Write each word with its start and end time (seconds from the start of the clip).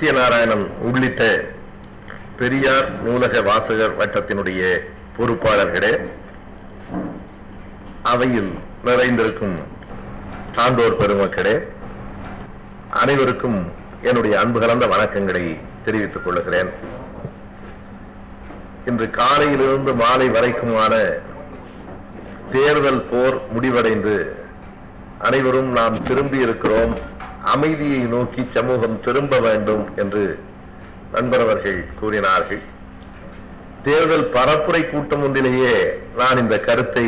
சத்யநாராயணன் 0.00 0.62
உள்ளிட்ட 0.80 1.22
பெரியார் 2.36 2.86
நூலக 3.02 3.40
வாசகர் 3.40 3.96
வட்டத்தினுடைய 3.98 4.60
பொறுப்பாளர்களே 5.16 5.90
அவையில் 8.02 8.48
நிறைந்திருக்கும் 8.84 9.58
சான்றோர் 10.52 10.96
பெருமக்களே 10.96 11.54
அனைவருக்கும் 13.02 13.58
என்னுடைய 14.02 14.40
அன்பு 14.40 14.60
கலந்த 14.60 14.86
வணக்கங்களை 14.86 15.44
தெரிவித்துக் 15.84 16.24
கொள்கிறேன். 16.24 16.72
இன்று 18.86 19.10
காலையிலிருந்து 19.10 19.94
மாலை 19.94 20.30
வரைக்குமான 20.30 20.94
தேர்தல் 22.52 23.04
போர் 23.12 23.40
முடிவடைந்து 23.52 24.16
அனைவரும் 25.18 25.72
நாம் 25.72 26.02
திரும்பி 26.02 26.38
இருக்கிறோம் 26.38 26.94
அமைதியை 27.52 28.02
நோக்கி 28.14 28.42
சமூகம் 28.56 29.00
திரும்ப 29.06 29.34
வேண்டும் 29.46 29.84
என்று 30.02 30.24
நண்பர் 31.14 31.44
அவர்கள் 31.44 31.78
கூறினார்கள். 32.00 32.62
தேர்தல் 33.86 34.26
பரப்புரை 34.34 34.82
கூட்டம் 34.90 35.22
ஒன்றிலேயே 35.26 35.74
நான் 36.20 36.40
இந்த 36.42 36.56
கருத்தை 36.68 37.06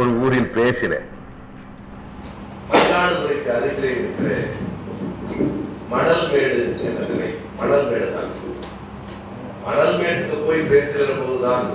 ஒரு 0.00 0.10
ஊரில் 0.24 0.50
பேசினேன். 0.58 1.06
மயிலாடுதுறைக்கு 2.70 3.50
அருகிலே 3.56 3.90
இருக்கிற 4.00 4.28
மணல்மேடு 5.92 6.58
என்ற 6.88 7.22
மணல் 7.60 7.88
மேடு 7.90 8.08
தான். 8.16 8.32
மணல்மேட்டுக்கு 9.64 10.36
போய் 10.48 10.68
பேசுகிற 10.72 11.08
போதுதான் 11.20 11.66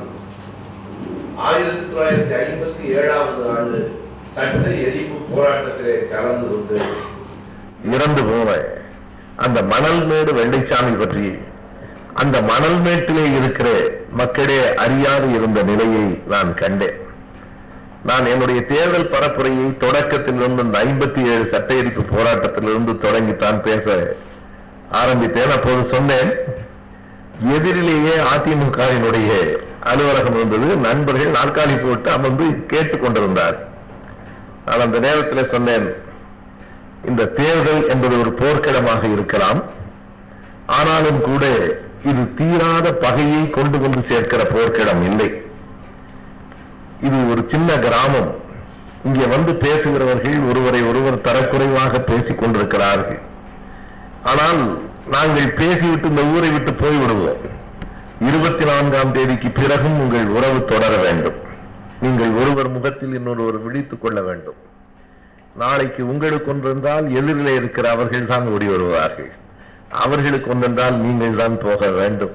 ஆயிரத்தி 1.47 1.83
தொள்ளாயிரத்தி 1.89 2.35
ஐம்பத்தி 2.43 2.83
ஏழாவது 2.99 3.43
ஆண்டு 3.55 3.80
சட்ட 4.33 4.63
எரிப்பு 4.85 5.17
போராட்டத்திலே 5.33 5.95
கலந்து 6.13 6.47
கொண்டு 6.52 6.77
இறந்து 7.91 8.23
போன 8.23 8.64
அந்த 9.36 9.64
மணல் 9.64 10.05
மேடு 10.05 10.33
வெள்ளைச்சாமி 10.33 11.00
பற்றி 11.00 11.38
அந்த 12.14 12.42
மணல் 12.42 12.80
மேட்டிலே 12.80 13.36
இருக்கிற 13.36 13.92
மக்களே 14.09 14.75
அறியாது 14.75 15.33
இருந்த 15.33 15.64
நிலையை 15.64 16.22
நான் 16.27 16.53
கண்டேன். 16.53 17.03
நான் 18.05 18.25
என்னுடைய 18.25 18.61
தேர்தல் 18.66 19.09
பரப்புரையை 19.09 19.67
தொடக்கத்திலிருந்து 19.77 20.64
இந்த 20.64 20.86
ஐம்பத்தி 20.86 21.25
ஏழு 21.25 21.45
சட்ட 21.45 21.73
எரிப்பு 21.73 22.02
போராட்டத்திலிருந்து 22.02 22.94
தொடங்கித்தான் 23.05 23.61
பேச 23.61 24.16
ஆரம்பித்தேன். 24.92 25.49
அப்போது 25.49 25.83
சொன்னேன் 25.83 26.31
எதிரிலேயே 27.53 28.16
அதிமுகவினுடைய 28.36 29.58
அலுவலகம் 29.83 30.36
இருந்தது. 30.36 30.77
நண்பர்கள் 30.77 31.32
நாற்காலி 31.32 31.88
போட்டு 31.88 32.09
அமர்ந்து 32.09 32.65
கேட்டுக் 32.65 33.02
கொண்டிருந்தார் 33.02 33.67
நான் 34.65 34.80
அந்த 34.80 34.99
நேரத்தில் 34.99 35.45
சொன்னேன் 35.45 36.04
இந்த 37.08 37.26
தேர்தல் 37.26 37.89
என்பது 37.89 38.20
ஒரு 38.20 38.32
போர்க்களமாக 38.42 39.11
இருக்கலாம். 39.11 39.60
ஆனாலும் 40.66 41.21
கூட 41.21 41.45
இது 42.10 42.33
தீராத 42.33 42.93
பகையை 42.93 43.49
கொண்டு 43.49 43.80
வந்து 43.80 44.02
சேர்க்கிற 44.02 44.43
போர்க்களம் 44.43 45.04
இல்லை. 45.10 45.30
இது 47.02 47.17
ஒரு 47.32 47.45
சின்ன 47.48 47.80
கிராமம். 47.86 48.32
இங்கே 49.04 49.26
வந்து 49.26 49.55
பேசுகிறவர்கள் 49.55 50.38
ஒருவரை 50.49 50.82
ஒருவர் 50.83 51.21
தரக்குறைவாக 51.21 51.99
பேசிக் 51.99 52.39
கொண்டிருக்கிறார்கள். 52.39 53.20
ஆனால் 54.23 54.61
நாங்கள் 55.11 55.54
பேசிவிட்டு 55.54 56.10
இந்த 56.10 56.21
ஊரை 56.21 56.49
விட்டு 56.49 56.71
போய்விடுவோம். 56.71 57.42
இருபத்தி 58.20 58.65
நான்காம் 58.65 59.11
தேதிக்கு 59.11 59.52
பிறகும் 59.52 59.99
உங்கள் 59.99 60.27
உறவு 60.27 60.65
தொடர 60.65 60.98
வேண்டும். 60.98 61.39
நீங்கள் 62.02 62.32
ஒருவர் 62.32 62.70
முகத்தில் 62.70 63.14
இன்னொருவர் 63.14 63.61
விழித்துக் 63.61 64.02
கொள்ள 64.02 64.21
வேண்டும். 64.21 64.60
நாளைக்கு 65.61 66.02
உங்களுக்கு 66.11 66.49
ஒன்றென்றால் 66.54 67.05
எதிரில் 67.17 67.52
இருக்கிற 67.58 67.86
அவர்கள் 67.95 68.32
தான் 68.32 68.48
ஓடி 68.54 68.67
வருவார்கள். 68.71 69.30
அவர்களுக்கு 70.04 70.48
ஒன்றென்றால் 70.54 70.95
நீங்கள் 71.04 71.38
தான் 71.42 71.55
போக 71.66 71.89
வேண்டும். 71.98 72.33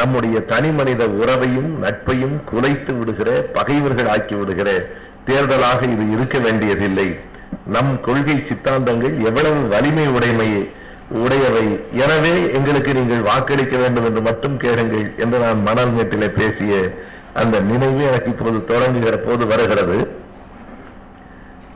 நம்முடைய 0.00 0.36
தனி 0.50 0.70
மனித 0.78 1.02
உறவையும் 1.20 1.70
நட்பையும் 1.84 2.36
குலைத்து 2.50 2.92
விடுகிற 2.98 3.30
பகைவர்கள் 3.56 4.10
ஆக்கி 4.14 4.34
விடுகிற 4.40 4.70
தேர்தலாக 5.28 5.80
இது 5.94 6.04
இருக்க 6.14 6.38
வேண்டியதில்லை. 6.46 7.06
நம் 7.74 7.92
கொள்கை 8.06 8.36
சித்தாந்தங்கள் 8.48 9.14
எவ்வளவு 9.28 9.60
வலிமை 9.74 10.06
உடைமையை. 10.16 10.62
உடையவை. 11.22 11.64
எனவே 12.04 12.34
எங்களுக்கு 12.58 12.92
நீங்கள் 12.98 13.26
வாக்களிக்க 13.30 13.74
வேண்டும் 13.82 14.06
என்று 14.08 14.22
மட்டும் 14.28 14.56
கேளுங்கள் 14.64 15.06
என்று 15.24 15.38
நான் 15.44 15.64
மணல் 15.68 15.94
மேட்டிலே 15.96 16.28
பேசிய 16.38 16.74
அந்த 17.42 17.56
நினைவு 17.70 18.02
எனக்கு 18.10 18.30
இப்போது 18.34 18.60
தொடங்குகிற 18.72 19.16
போது 19.26 19.46
வருகிறது. 19.52 19.98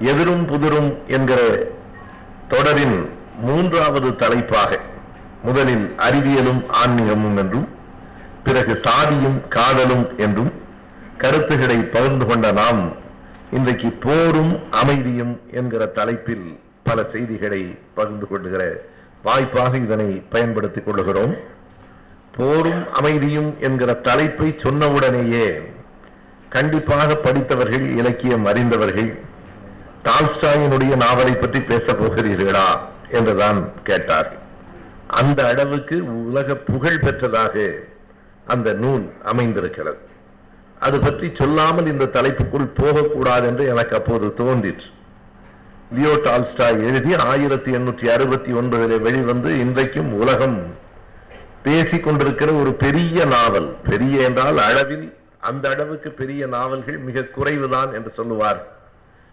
எதிரும் 0.00 0.46
புதிரும் 0.46 1.06
என்கிற 1.06 1.66
தொடரின் 2.48 3.08
மூன்றாவது 3.40 4.16
தலைப்பாக 4.16 4.78
முதலில் 5.44 5.94
அறிவியலும் 5.98 6.66
ஆன்மீகமும் 6.70 7.36
என்றும் 7.36 7.68
பிறகு 8.44 8.80
சாதியும் 8.84 9.48
காதலும் 9.48 10.18
என்றும் 10.18 10.52
கருத்துகளை 11.16 11.76
பகிர்ந்து 11.76 12.26
கொண்ட 12.26 12.52
நாம் 12.52 12.92
இன்றைக்கு 13.50 13.90
போரும் 13.90 14.70
அமைதியும் 14.70 15.40
என்கிற 15.52 15.86
தலைப்பில் 15.86 16.58
பல 16.82 17.04
செய்திகளை 17.04 17.78
பகிர்ந்து 17.94 18.26
கொள்ளுகிற 18.26 18.84
வாய்ப்பாக 19.22 19.76
இதனை 19.76 20.22
பயன்படுத்திக் 20.30 20.88
கொள்ளுகிறோம். 20.88 21.38
போரும் 22.32 22.92
அமைதியும் 22.92 23.54
என்கிற 23.60 23.92
தலைப்பை 23.92 24.56
சொன்னவுடனேயே 24.58 25.62
கண்டிப்பாக 26.48 27.14
படித்தவர்கள் 27.14 27.96
இலக்கியம் 27.96 28.44
அறிந்தவர்கள் 28.44 29.26
டால்ஸ்டாயினுடைய 30.08 30.96
நாவலை 30.96 31.32
பற்றி 31.34 31.60
பேசப் 31.60 32.02
போகிறீர்களா? 32.02 32.68
என்றுதான் 33.10 33.72
கேட்டார். 33.82 34.28
அந்த 35.06 35.46
அளவுக்கு 35.48 35.96
உலக 36.26 36.54
புகழ் 36.54 37.02
பெற்றதாக 37.02 37.70
அந்த 38.46 38.72
நூல் 38.72 39.12
அமைந்திருக்கிறது. 39.24 40.00
அது 40.78 40.98
பற்றி 41.00 41.30
சொல்லாமல் 41.34 41.86
இந்த 41.86 42.04
தலைப்புக்குள் 42.04 42.74
போகக்கூடாது 42.74 43.46
என்று 43.46 43.66
எனக்கு 43.66 43.96
அப்போது 43.96 44.34
தோன்றிற்று. 44.34 44.88
லியோ 45.94 46.18
டால்ஸ்டாய் 46.22 46.80
எழுதி 46.88 47.14
ஆயிரத்தி 47.14 47.72
எண்ணூற்றி 47.72 48.06
அறுபத்தி 48.08 48.52
ஒன்பதிலே 48.52 49.00
வெளிவந்து 49.00 49.58
இன்றைக்கும் 49.58 50.10
உலகம் 50.12 50.58
பேசிக் 51.62 52.04
கொண்டிருக்கிற 52.04 52.52
ஒரு 52.52 52.72
பெரிய 52.72 53.24
நாவல். 53.24 53.68
பெரிய 53.90 54.22
என்றால் 54.22 54.58
அளவில் 54.58 55.06
அந்த 55.40 55.68
அளவுக்கு 55.68 56.10
பெரிய 56.10 56.46
நாவல்கள் 56.46 56.98
மிக 56.98 57.20
குறைவுதான் 57.20 57.92
என்று 57.92 58.12
சொல்லுவார். 58.16 58.76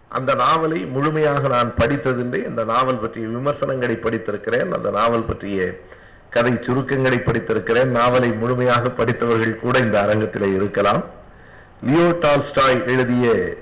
அந்த 0.08 0.34
நாவலை 0.34 0.80
முழுமையாக 0.84 1.48
நான் 1.48 1.74
படித்ததில்லை. 1.78 2.40
இந்த 2.48 2.64
நாவல் 2.64 2.98
பற்றிய 2.98 3.28
விமர்சனங்களை 3.28 3.96
படித்திருக்கிறேன். 3.96 4.70
அந்த 4.76 4.90
நாவல் 4.90 5.24
பற்றிய 5.24 5.80
கதை 6.30 6.52
சுருக்கங்களை 6.60 7.18
படித்திருக்கிறேன். 7.18 7.90
நாவலை 7.98 8.32
முழுமையாக 8.32 8.90
படித்தவர்கள் 8.90 9.60
கூட 9.60 9.78
இந்த 9.78 9.96
அரங்கத்திலே 10.02 10.54
இருக்கலாம். 10.54 11.04
லியோ 11.82 12.16
டால்ஸ்டாய் 12.20 12.84
எழுதிய 12.86 13.56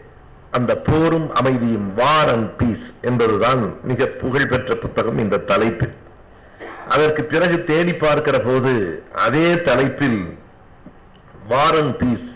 அந்த 0.50 0.76
போரும் 0.76 1.34
அமைதியும் 1.34 1.94
வார் 1.94 2.30
அண்ட் 2.34 2.56
பீஸ் 2.56 2.86
என்பதுதான் 3.00 3.62
மிக 3.82 4.06
புகழ்பெற்ற 4.06 4.74
புத்தகம் 4.74 5.18
இந்த 5.18 5.36
தலைப்பில். 5.36 5.94
அதற்கு 6.88 7.24
பிறகு 7.24 7.64
தேடி 7.64 7.94
பார்க்கிற 7.94 8.38
போது 8.38 9.04
அதே 9.14 9.60
தலைப்பில் 9.60 10.38
War 11.48 11.78
and 11.80 11.98
Peace 11.98 12.28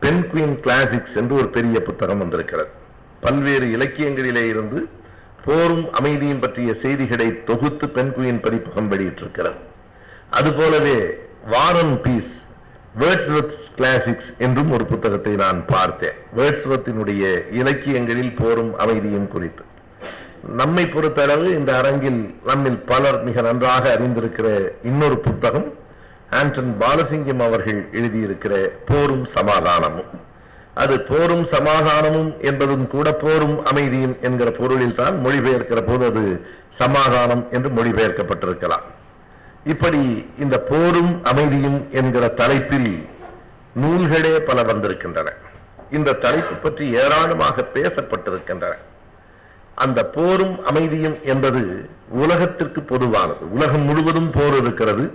Penguin 0.32 0.58
Classics 0.64 1.14
என்று 1.14 1.34
ஒரு 1.34 1.48
பெரிய 1.48 1.82
புத்தகம் 1.82 2.18
வந்திருக்கிறது. 2.18 2.70
பல்வேறு 3.20 3.66
இலக்கியங்களிலே 3.66 4.44
இருந்து 4.48 4.88
போரும் 5.44 5.92
அமைதியும் 5.92 6.40
பற்றிய 6.40 6.74
செய்திகளை 6.74 7.44
தொகுத்து 7.44 7.86
பெண்குயின் 7.86 8.42
பதிப்பகம் 8.42 8.90
வெளியிட்டிருக்கிறது. 8.92 9.58
அதுபோலவே 10.30 10.98
War 11.50 11.76
and 11.76 12.02
Peace 12.02 12.32
Wordsworth 13.00 13.58
Classics 13.76 14.30
என்றும் 14.38 14.70
ஒரு 14.70 14.86
புத்தகத்தை 14.86 15.34
நான் 15.34 15.66
பார்த்தேன். 15.66 16.16
வேர்ட்ஸ்வர்த்தினுடைய 16.36 17.52
இலக்கியங்களில் 17.52 18.36
போரும் 18.36 18.78
அமைதியும் 18.78 19.28
குறித்து. 19.28 19.64
நம்மை 20.56 20.84
பொறுத்தளவு 20.84 21.44
இந்த 21.44 21.76
அரங்கில் 21.76 22.34
நம்மில் 22.44 22.78
பலர் 22.78 23.22
மிக 23.22 23.40
நன்றாக 23.40 23.84
அறிந்திருக்கிற 23.94 24.48
இன்னொரு 24.84 25.18
புத்தகம் 25.18 25.68
ஆண்டன் 26.30 26.76
பாலசிங்கம் 26.80 27.42
அவர்கள் 27.46 27.88
எழுதியிருக்கிற 27.92 28.54
போரும் 28.86 29.24
சமாதானமும். 29.24 30.26
அது 30.82 31.00
போரும் 31.00 31.44
சமாதானமும் 31.52 32.30
என்பதும் 32.48 32.86
கூட 32.94 33.08
போரும் 33.12 33.56
அமைதியும் 33.70 34.16
என்கிற 34.26 34.48
பொருளில் 34.50 34.94
தான் 34.94 35.16
மொழிபெயர்க்கிற 35.24 35.80
போது 35.86 36.04
அது 36.10 36.22
சமாதானம் 36.80 37.44
என்று 37.50 37.70
மொழிபெயர்க்கப்பட்டிருக்கலாம். 37.78 38.86
இப்படி 39.64 40.02
இந்த 40.38 40.56
போரும் 40.70 41.12
அமைதியும் 41.24 41.78
என்கிற 41.90 42.28
தலைப்பில் 42.40 42.90
நூல்களே 43.82 44.34
பல 44.40 44.62
வந்திருக்கின்றன. 44.62 45.28
இந்த 45.90 46.16
தலைப்பு 46.26 46.54
பற்றி 46.54 46.84
ஏராளமாக 47.02 47.64
பேசப்பட்டிருக்கின்றன. 47.74 48.74
அந்த 49.84 50.00
போரும் 50.16 50.54
அமைதியும் 50.64 51.18
என்பது 51.24 51.62
உலகத்திற்கு 52.22 52.80
பொதுவானது. 52.82 53.44
உலகம் 53.56 53.86
முழுவதும் 53.88 54.30
போர் 54.30 54.56
இருக்கிறது. 54.62 55.06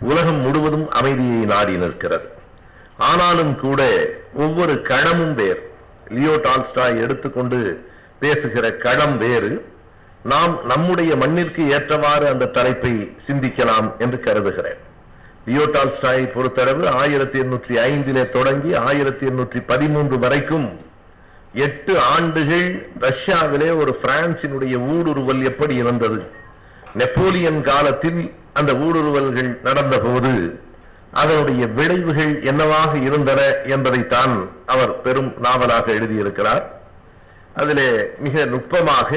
உலகம் 0.00 0.40
முழுவதும் 0.46 0.88
அமைதியை 0.90 1.42
நாடி 1.52 1.76
நிற்கிறது. 1.76 2.26
ஆனாலும் 2.98 3.56
கூட 3.56 4.08
ஒவ்வொரு 4.34 4.74
களமும் 4.74 5.34
வேறு. 5.34 5.70
லியோ 6.08 6.40
டால்ஸ்டாய் 6.42 7.00
எடுத்துக்கொண்டு 7.00 7.86
பேசுகிற 8.18 8.72
களம் 8.72 9.18
வேறு. 9.18 9.74
நாம் 10.22 10.66
நம்முடைய 10.66 11.16
மண்ணிற்கு 11.16 11.70
ஏற்றவாறு 11.70 12.26
அந்த 12.28 12.46
தலைப்பை 12.46 13.14
சிந்திக்கலாம் 13.26 13.96
என்று 13.98 14.20
கருதுகிறேன். 14.20 14.76
லியோடால்ஸ்டாயை 15.46 16.24
பொறுத்தளவு 16.26 16.88
ஆயிரத்தி 16.88 17.40
எண்ணூற்றி 17.40 17.74
ஐந்திலே 17.76 18.28
தொடங்கி 18.28 18.74
ஆயிரத்தி 18.74 19.26
எண்ணூற்றி 19.26 19.62
பதிமூன்று 19.66 20.18
வரைக்கும் 20.18 20.78
எட்டு 21.52 22.00
ஆண்டுகள் 22.00 22.88
ரஷ்யாவிலே 23.00 23.76
ஒரு 23.76 23.98
பிரான்சினுடைய 24.02 24.76
ஊடுருவல் 24.76 25.42
எப்படி 25.42 25.74
இருந்தது? 25.74 26.22
நெப்போலியன் 26.94 27.62
காலத்தில் 27.62 28.34
அந்த 28.52 28.72
ஊடுருவல்கள் 28.72 29.60
நடந்தபோது 29.62 30.60
அதனுடைய 31.20 31.62
விளைவுகள் 31.78 32.32
என்னவாக 32.42 32.92
இருந்தன 32.98 33.40
என்பதைத்தான் 33.66 34.34
அவர் 34.66 34.92
பெரும் 35.00 35.30
நாவலாக 35.38 35.86
எழுதியிருக்கிறார். 35.92 36.64
அதிலே 37.54 37.88
மிக 38.18 38.44
நுட்பமாக 38.44 39.10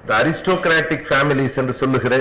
இந்த 0.00 0.10
அரிஸ்டோகிராட்டிக் 0.22 1.06
ஃபேமிலிஸ் 1.08 1.58
என்று 1.60 1.74
சொல்லுகிற 1.74 2.14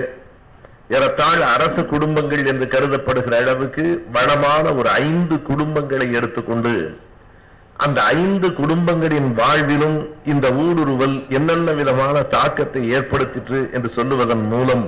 ஏறத்தாழ் 0.95 1.41
அரசு 1.55 1.81
குடும்பங்கள் 1.85 2.43
என்று 2.45 2.65
கருதப்படுகிற 2.67 3.35
அளவுக்கு 3.41 3.83
வளமான 4.11 4.65
ஒரு 4.73 4.89
ஐந்து 5.05 5.35
குடும்பங்களை 5.49 6.07
எடுத்துக்கொண்டு 6.11 6.73
அந்த 7.83 7.99
ஐந்து 8.17 8.47
குடும்பங்களின் 8.53 9.29
வாழ்விலும் 9.39 9.97
இந்த 10.25 10.47
ஊடுருவல் 10.63 11.15
என்னென்ன 11.29 11.71
விதமான 11.71 12.21
தாக்கத்தை 12.35 12.81
ஏற்படுத்திற்று 12.89 13.59
என்று 13.71 13.89
சொல்லுவதன் 13.97 14.45
மூலம் 14.53 14.85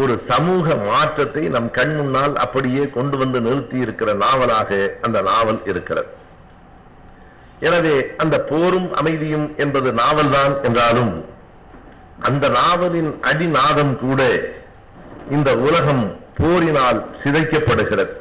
ஒரு 0.00 0.14
சமூக 0.28 0.74
மாற்றத்தை 0.88 1.42
நம் 1.54 1.70
கண் 1.78 1.94
முன்னால் 1.96 2.34
அப்படியே 2.44 2.84
கொண்டு 2.94 3.16
வந்து 3.22 3.38
நிறுத்தி 3.46 3.78
இருக்கிற 3.84 4.10
நாவலாக 4.22 4.70
அந்த 5.06 5.18
நாவல் 5.28 5.60
இருக்கிறது. 5.70 6.10
எனவே 7.68 7.96
அந்த 8.22 8.36
போரும் 8.50 8.88
அமைதியும் 9.00 9.46
என்பது 9.64 9.90
நாவல்தான் 10.00 10.54
என்றாலும் 10.68 11.12
அந்த 12.28 12.44
நாவலின் 12.58 13.10
அடிநாதம் 13.30 13.94
கூட 14.04 14.22
இந்த 15.36 15.50
உலகம் 15.66 16.04
போரினால் 16.38 17.00
சிதைக்கப்படுகிறது 17.22 18.14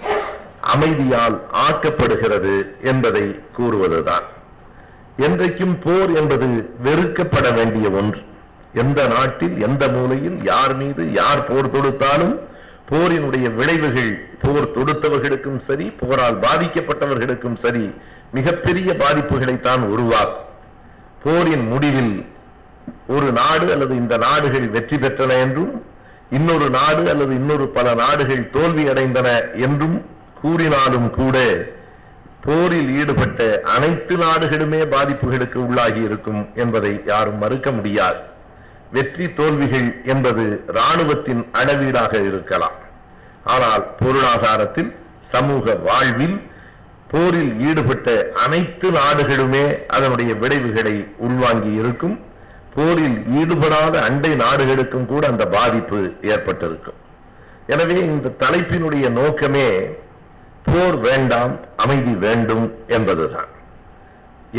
அமைதியால் 0.74 1.38
ஆக்கப்படுகிறது 1.68 2.56
என்பதை 2.92 3.24
கூறுவதுதான். 3.58 4.28
என்றைக்கும் 5.28 5.76
போர் 5.86 6.12
என்பது 6.20 6.48
வெறுக்கப்பட 6.86 7.48
வேண்டிய 7.58 7.88
ஒன்று. 8.02 8.22
எந்த 8.74 9.08
நாட்டில் 9.08 9.62
எந்த 9.62 9.88
மூலையில் 9.88 10.44
யார் 10.44 10.76
மீது 10.76 11.12
யார் 11.12 11.44
போர் 11.44 11.70
தொடுத்தாலும் 11.72 12.40
போரினுடைய 12.92 13.56
விளைவுகள் 13.56 14.30
போர் 14.42 14.72
தொடுத்தவர்களுக்கும் 14.72 15.58
சரி 15.58 15.86
போரால் 15.90 16.36
பாதிக்கப்பட்டவர்களுக்கும் 16.36 17.56
சரி 17.56 17.92
மிகப்பெரிய 18.32 18.94
பாதிப்புகளைத்தான் 18.94 19.84
உருவாக்கும். 19.94 20.48
போரின் 21.24 21.68
முடிவில் 21.68 22.26
ஒரு 23.08 23.32
நாடு 23.32 23.72
அல்லது 23.72 23.96
இந்த 23.96 24.18
நாடுகள் 24.18 24.70
வெற்றி 24.70 24.96
பெற்றன 24.96 25.40
என்றும் 25.40 25.86
இன்னொரு 26.30 26.70
நாடு 26.70 27.10
அல்லது 27.10 27.34
இன்னொரு 27.36 27.68
பல 27.68 27.94
நாடுகள் 27.94 28.50
தோல்வி 28.50 28.84
அடைந்தன 28.88 29.28
என்றும் 29.56 30.06
கூறினாலும் 30.42 31.10
கூட 31.10 31.38
போரில் 32.46 32.90
ஈடுபட்ட 33.00 33.62
அனைத்து 33.64 34.18
நாடுகளுமே 34.18 34.82
பாதிப்புகளுக்கு 34.96 35.56
உள்ளாகி 35.56 36.02
இருக்கும் 36.02 36.50
என்பதை 36.56 37.02
யாரும் 37.06 37.38
மறுக்க 37.38 37.72
முடியாது. 37.72 38.20
வெற்றி 38.96 39.26
தோல்விகள் 39.40 39.90
என்பது 40.14 40.46
ராணுவத்தின் 40.78 41.44
அளவீடாக 41.60 42.14
இருக்கலாம். 42.30 42.78
ஆனால் 43.54 43.84
பொருளாதாரத்தில் 44.02 44.92
சமூக 45.34 45.76
வாழ்வில் 45.88 46.38
போரில் 47.12 47.54
ஈடுபட்ட 47.70 48.10
அனைத்து 48.44 48.88
நாடுகளுமே 48.98 49.64
அதனுடைய 49.96 50.32
விளைவுகளை 50.44 50.96
உள்வாங்கி 51.28 51.72
இருக்கும். 51.82 52.18
போரில் 52.76 53.18
ஈடுபடாத 53.40 53.96
அண்டை 54.08 54.32
நாடுகளுக்கும் 54.44 55.08
கூட 55.12 55.24
அந்த 55.28 55.46
பாதிப்பு 55.56 56.00
ஏற்பட்டிருக்கும். 56.34 57.00
எனவே 57.74 57.98
இந்த 58.12 58.34
தலைப்பினுடைய 58.44 59.06
நோக்கமே 59.20 59.68
போர் 60.68 60.98
வேண்டாம் 61.08 61.54
அமைதி 61.84 62.14
வேண்டும் 62.26 62.66
என்பதுதான். 62.98 63.52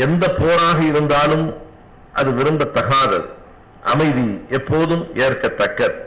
எந்த 0.05 0.23
போராக 0.41 0.77
இருந்தாலும் 0.91 1.45
அது 2.19 2.29
விரும்பத்தகாதது. 2.39 3.27
அமைதி 3.83 4.41
எப்போதும் 4.49 5.15
ஏற்கத்தக்க 5.15 6.01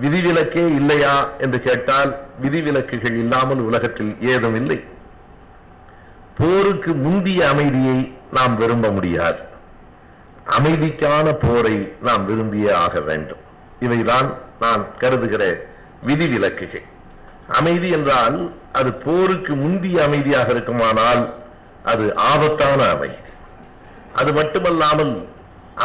விதிவிலக்கே 0.00 0.74
இல்லையா 0.76 1.28
என்று 1.38 1.62
கேட்டால் 1.62 2.16
விதிவிலக்குகள் 2.42 3.16
இல்லாமல் 3.16 3.58
உலகத்தில் 3.58 4.16
ஏதும் 4.20 4.54
இல்லை 4.54 4.84
போருக்கு 6.34 6.94
முந்திய 6.94 7.48
அமைதியை 7.48 8.12
நாம் 8.32 8.56
விரும்ப 8.56 8.88
முடியாது. 8.90 9.38
அமைதிக்கான 10.58 11.32
போரை 11.32 11.92
நாம் 12.02 12.28
விரும்பியே 12.28 12.72
ஆக 12.72 13.00
வேண்டும். 13.00 13.38
இவைதான் 13.80 14.34
நான் 14.60 14.86
கருதுகிற 14.98 15.66
விதிவிலக்குகள். 16.06 16.86
அமைதி 17.48 17.90
என்றால் 17.90 18.54
அது 18.72 18.92
போருக்கு 18.92 19.54
முந்திய 19.54 20.04
அமைதியாக 20.04 20.50
இருக்குமானால் 20.50 21.34
அது 21.84 22.16
ஆபத்தான 22.16 22.88
அமைதி. 22.90 23.14
அது 24.14 24.32
மட்டுமல்லாமல் 24.32 25.28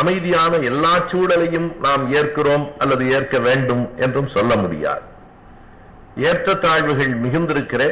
அமைதியான 0.01 0.53
எல்லா 0.69 0.94
சூழலையும் 1.12 1.68
நாம் 1.86 2.03
ஏற்கிறோம் 2.18 2.65
அல்லது 2.83 3.03
ஏற்க 3.18 3.36
வேண்டும் 3.47 3.83
என்றும் 4.06 4.30
சொல்ல 4.36 4.51
முடியாது. 4.63 5.06
ஏற்றத்தாழ்வுகள் 6.30 7.14
மிகுந்திருக்கிற 7.23 7.83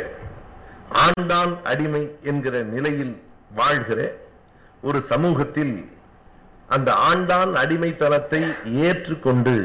ஆண்டான் 1.05 1.53
அடிமை 1.71 2.03
என்கிற 2.31 2.55
நிலையில் 2.73 3.15
வாழ்கிற 3.59 3.99
ஒரு 4.87 4.99
சமூகத்தில் 5.11 5.75
அந்த 6.75 6.89
ஆண்டான் 7.09 7.51
அடிமைத்தனத்தை 7.63 8.41
ஏற்றுக்கொண்டு 8.87 9.55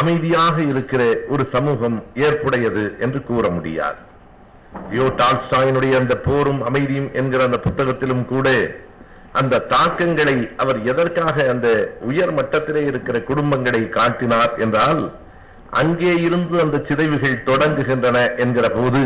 அமைதியாக 0.00 0.56
இருக்கிற 0.72 1.02
ஒரு 1.34 1.44
சமூகம் 1.54 1.96
ஏற்புடையது 2.26 2.84
என்று 3.04 3.20
கூற 3.28 3.44
முடியாது. 3.56 4.00
யோ 4.96 5.04
டால்ஸ்டாயினுடைய 5.20 5.92
அந்த 6.00 6.14
போரும் 6.26 6.60
அமைதியும் 6.68 7.08
என்கிற 7.20 7.40
அந்த 7.48 7.58
புத்தகத்திலும் 7.66 8.24
கூட 8.32 8.48
அந்த 9.38 9.64
தாக்கங்களை 9.72 10.36
அவர் 10.56 10.78
எதற்காக 10.84 11.46
அந்த 11.52 11.68
உயர் 12.00 12.32
மட்டத்திலே 12.38 12.82
இருக்கிற 12.86 13.16
குடும்பங்களை 13.30 13.82
காட்டினார் 13.88 14.52
என்றால் 14.56 15.02
அங்கே 15.80 16.12
இருந்து 16.26 16.56
அந்த 16.64 16.76
சிதைவுகள் 16.88 17.44
தொடங்குகின்றன 17.46 18.18
என்கிற 18.36 18.66
போது 18.70 19.02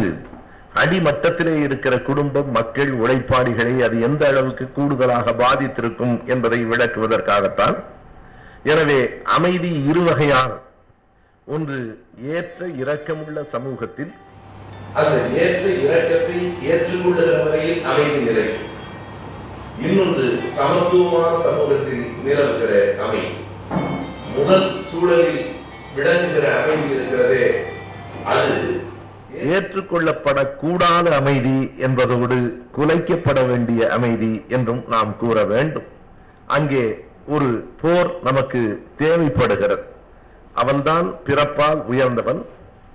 அடிமட்டத்திலே 0.82 1.54
இருக்கிற 1.64 1.94
குடும்பம் 2.00 2.50
மக்கள் 2.50 2.92
உழைப்பாளிகளை 3.00 3.74
அது 3.86 3.96
எந்த 4.00 4.22
அளவுக்கு 4.28 4.66
கூடுதலாக 4.70 5.34
பாதித்திருக்கும் 5.34 6.14
என்பதை 6.26 6.60
விளக்குவதற்காகத்தான் 6.64 7.76
எனவே 8.64 9.00
அமைதி 9.36 9.72
இருவகையால் 9.90 10.54
ஒன்று 11.46 11.78
ஏற்ற 12.36 12.66
இரக்கமுள்ள 12.82 13.38
சமூகத்தில் 13.54 14.12
அந்த 14.94 15.14
ஏற்ற 15.44 15.64
இரக்கத்தை 15.84 16.38
ஏற்றுக்கொள்ளுகிற 16.70 17.36
வகையில் 17.44 17.84
அமைதி 17.84 18.18
நிலைக்கும். 18.20 18.68
இன்னொன்று 19.80 20.42
சமத்துவமான 20.56 21.42
சமூகத்தின் 21.42 22.04
நிலவுகிற 22.24 22.72
அமை 23.04 23.22
முதல் 24.34 24.82
சூழலில் 24.82 25.40
விளங்குகிற 25.94 26.62
அமைதி 26.62 26.94
இருக்கிறதே 26.94 27.46
அது. 28.24 28.56
ஏற்றுக்கொள்ளப்படக்கூடாத 29.52 31.08
அமைதி 31.10 31.72
என்பதோடு 31.78 32.66
குலைக்கப்பட 32.76 33.46
வேண்டிய 33.46 33.88
அமைதி 33.88 34.44
என்றும் 34.48 34.84
நாம் 34.88 35.16
கூற 35.16 35.44
வேண்டும். 35.44 35.84
அங்கே 36.46 37.04
ஒரு 37.26 37.68
போர் 37.80 38.20
நமக்கு 38.22 38.84
தேவைப்படுகிறது. 38.96 39.82
அவன்தான் 40.52 41.14
பிறப்பால் 41.26 41.80
உயர்ந்தவன் 41.84 42.46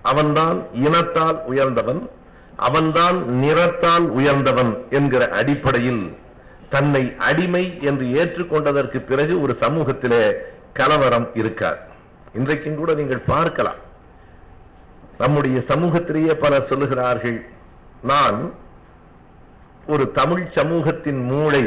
அவன்தான் 0.01 0.65
இனத்தால் 0.74 1.43
உயர்ந்தவன் 1.46 2.10
அவன்தான் 2.55 3.39
நிறத்தால் 3.39 4.05
உயர்ந்தவன் 4.10 4.86
என்கிற 4.89 5.27
அடிப்படையில் 5.29 6.17
தன்னை 6.74 7.03
அடிமை 7.27 7.63
என்று 7.89 8.05
ஏற்றுக்கொண்டதற்கு 8.19 9.00
பிறகு 9.09 9.33
ஒரு 9.43 9.53
சமூகத்திலே 9.63 10.24
கலவரம் 10.79 11.27
இருக்காது. 11.41 11.81
இன்றைக்கும் 12.38 12.79
கூட 12.79 12.91
நீங்கள் 13.00 13.27
பார்க்கலாம். 13.33 13.81
நம்முடைய 15.21 15.57
சமூகத்திலேயே 15.69 16.33
பலர் 16.43 16.69
சொல்லுகிறார்கள் 16.71 17.39
நான் 18.12 18.39
ஒரு 19.93 20.05
தமிழ் 20.19 20.45
சமூகத்தின் 20.57 21.21
மூளை 21.31 21.65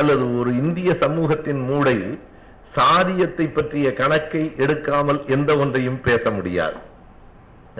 அல்லது 0.00 0.24
ஒரு 0.40 0.50
இந்திய 0.62 0.90
சமூகத்தின் 1.04 1.62
மூளை 1.70 1.96
சாதியத்தை 2.76 3.46
பற்றிய 3.56 3.86
கணக்கை 4.00 4.42
எடுக்காமல் 4.64 5.20
எந்த 5.36 5.50
ஒன்றையும் 5.62 6.00
பேச 6.08 6.30
முடியாது. 6.36 6.78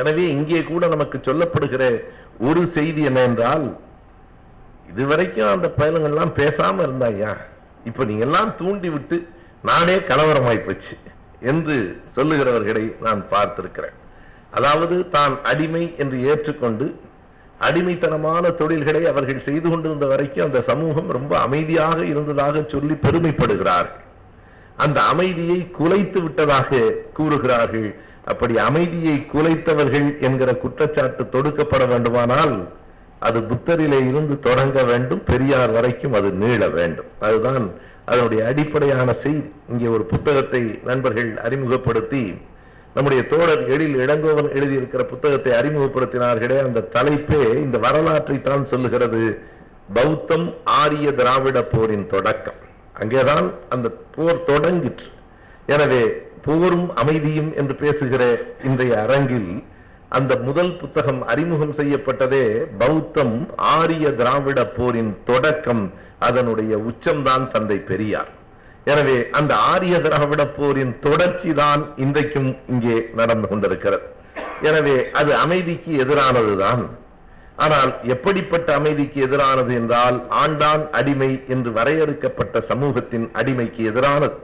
எனவே 0.01 0.25
இங்கே 0.37 0.61
கூட 0.63 0.83
நமக்கு 0.95 1.19
சொல்லப்படுகிற 1.29 1.85
ஒரு 2.49 2.63
செய்தி 2.77 3.03
என்ன 3.11 3.21
என்றால் 3.29 3.67
இதுவரைக்கும் 4.91 5.53
அந்த 5.55 5.69
பயலுங்கள்லாம் 5.79 6.33
பேசாமல் 6.41 6.87
இருந்தாயா 6.87 7.33
இப்போ 7.89 8.03
நீங்க 8.11 8.25
எல்லாம் 8.29 8.51
தூண்டி 8.61 8.89
விட்டு 8.95 9.17
நானே 9.69 9.97
கலவரமாய் 10.11 10.65
போச்சு 10.67 10.95
என்று 11.51 11.77
சொல்லுகிறவர்களை 12.17 12.85
நான் 13.07 13.21
பார்த்திருக்கிறேன். 13.33 13.97
அதாவது 14.59 14.97
தான் 15.17 15.35
அடிமை 15.51 15.85
என்று 16.03 16.19
ஏற்றுக்கொண்டு 16.31 16.87
அடிமைத்தனமான 17.67 18.51
தொழில்களை 18.61 19.03
அவர்கள் 19.13 19.47
செய்து 19.47 19.67
கொண்டிருந்த 19.71 20.07
வரைக்கும் 20.13 20.47
அந்த 20.47 20.61
சமூகம் 20.71 21.09
ரொம்ப 21.17 21.33
அமைதியாக 21.47 21.99
இருந்ததாக 22.13 22.63
சொல்லி 22.75 22.95
பெருமைப்படுகிறார்கள். 23.05 24.05
அந்த 24.85 24.99
அமைதியை 25.13 25.61
குலைத்து 25.79 26.19
விட்டதாக 26.25 26.81
கூறுகிறார்கள். 27.19 27.89
அப்படி 28.33 28.55
அமைதியை 28.69 29.17
குலைத்தவர்கள் 29.33 30.09
என்கிற 30.27 30.51
குற்றச்சாட்டு 30.65 31.25
தொடுக்கப்பட 31.35 31.85
வேண்டுமானால் 31.93 32.57
அது 33.27 33.39
புத்தரிலே 33.51 34.01
இருந்து 34.09 34.35
தொடங்க 34.39 34.83
வேண்டும் 34.83 35.23
பெரியார் 35.31 35.73
வரைக்கும் 35.77 36.13
அது 36.13 36.29
நீள 36.43 36.69
வேண்டும். 36.69 37.09
அதுதான் 37.21 37.65
அதனுடைய 38.05 38.41
அடிப்படையான 38.51 39.13
செய்தி. 39.25 39.49
இங்கே 39.71 39.87
ஒரு 39.87 40.05
புத்தகத்தை 40.13 40.63
நண்பர்கள் 40.85 41.31
அறிமுகப்படுத்தி 41.47 42.23
நம்முடைய 42.95 43.23
தோழர் 43.27 43.65
எழில் 43.75 43.97
இளங்கோவன் 44.05 44.49
எழுதியிருக்கிற 44.59 45.03
புத்தகத்தை 45.11 45.53
அறிமுகப்படுத்தினார்களே 45.59 46.59
அந்த 46.67 46.87
தலைப்பே 46.95 47.43
இந்த 47.65 47.79
வரலாற்றை 47.79 48.37
தான் 48.43 48.65
சொல்லுகிறது. 48.67 49.23
பௌத்தம் 49.97 50.47
ஆரிய 50.65 51.09
திராவிட 51.21 51.59
போரின் 51.65 52.07
தொடக்கம். 52.07 52.59
அங்கேதான் 53.01 53.47
அந்த 53.69 53.89
போர் 54.15 54.45
தொடங்கிற்று. 54.51 55.09
எனவே 55.75 56.03
போரும் 56.47 56.87
அமைதியும் 56.95 57.51
என்று 57.57 57.75
பேசுகிற 57.75 58.23
இன்றைய 58.69 58.95
அரங்கில் 59.05 59.51
அந்த 60.17 60.33
முதல் 60.37 60.71
புத்தகம் 60.81 61.19
அறிமுகம் 61.33 61.75
செய்யப்பட்டதே 61.79 62.45
பௌத்தம் 62.83 63.35
ஆரிய 63.57 64.13
திராவிட 64.21 64.61
போரின் 64.77 65.11
தொடக்கம் 65.31 65.83
அதனுடைய 66.29 66.73
உச்சம்தான் 66.91 67.45
தந்தை 67.55 67.79
பெரியார். 67.91 68.31
எனவே 68.85 69.17
அந்த 69.31 69.53
ஆரிய 69.73 70.01
திராவிட 70.01 70.43
போரின் 70.59 70.95
தொடர்ச்சி 71.01 71.51
தான் 71.53 71.83
இன்றைக்கும் 71.97 72.49
இங்கே 72.69 72.97
நடந்து 73.21 73.49
கொண்டிருக்கிறது. 73.49 74.07
எனவே 74.69 74.97
அது 75.21 75.31
அமைதிக்கு 75.45 75.93
எதிரானதுதான். 76.05 76.83
ஆனால் 77.65 77.93
எப்படிப்பட்ட 78.15 78.69
அமைதிக்கு 78.81 79.21
எதிரானது 79.27 79.73
என்றால் 79.81 80.19
ஆண்டான் 80.43 80.85
அடிமை 80.91 81.31
என்று 81.49 81.71
வரையறுக்கப்பட்ட 81.79 82.61
சமூகத்தின் 82.71 83.27
அடிமைக்கு 83.41 83.83
எதிரானது. 83.93 84.37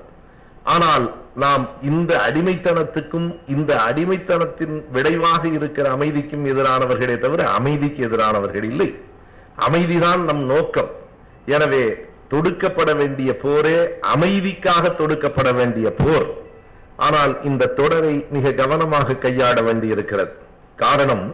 ஆனால் 0.73 1.05
நாம் 1.43 1.65
இந்த 1.91 2.13
அடிமைத்தனத்துக்கும் 2.27 3.29
இந்த 3.55 3.71
அடிமைத்தனத்தின் 3.89 4.77
விளைவாக 4.97 5.43
இருக்கிற 5.59 5.87
அமைதிக்கும் 5.97 6.45
எதிரானவர்களே 6.53 7.17
தவிர 7.25 7.43
அமைதிக்கு 7.59 8.01
எதிரானவர்கள் 8.09 8.67
இல்லை. 8.71 8.89
அமைதிதான் 9.67 10.23
நம் 10.29 10.45
நோக்கம். 10.53 10.91
எனவே 11.55 11.85
தொடுக்கப்பட 12.33 12.91
வேண்டிய 13.01 13.31
போரே 13.45 13.77
அமைதிக்காக 14.15 14.95
தொடுக்கப்பட 15.01 15.49
வேண்டிய 15.61 15.87
போர். 16.03 16.29
ஆனால் 17.07 17.33
இந்த 17.51 17.73
தொடரை 17.81 18.15
மிக 18.37 18.53
கவனமாக 18.63 19.19
கையாட 19.27 19.59
வேண்டியிருக்கிறது. 19.69 20.33
காரணம் 20.85 21.27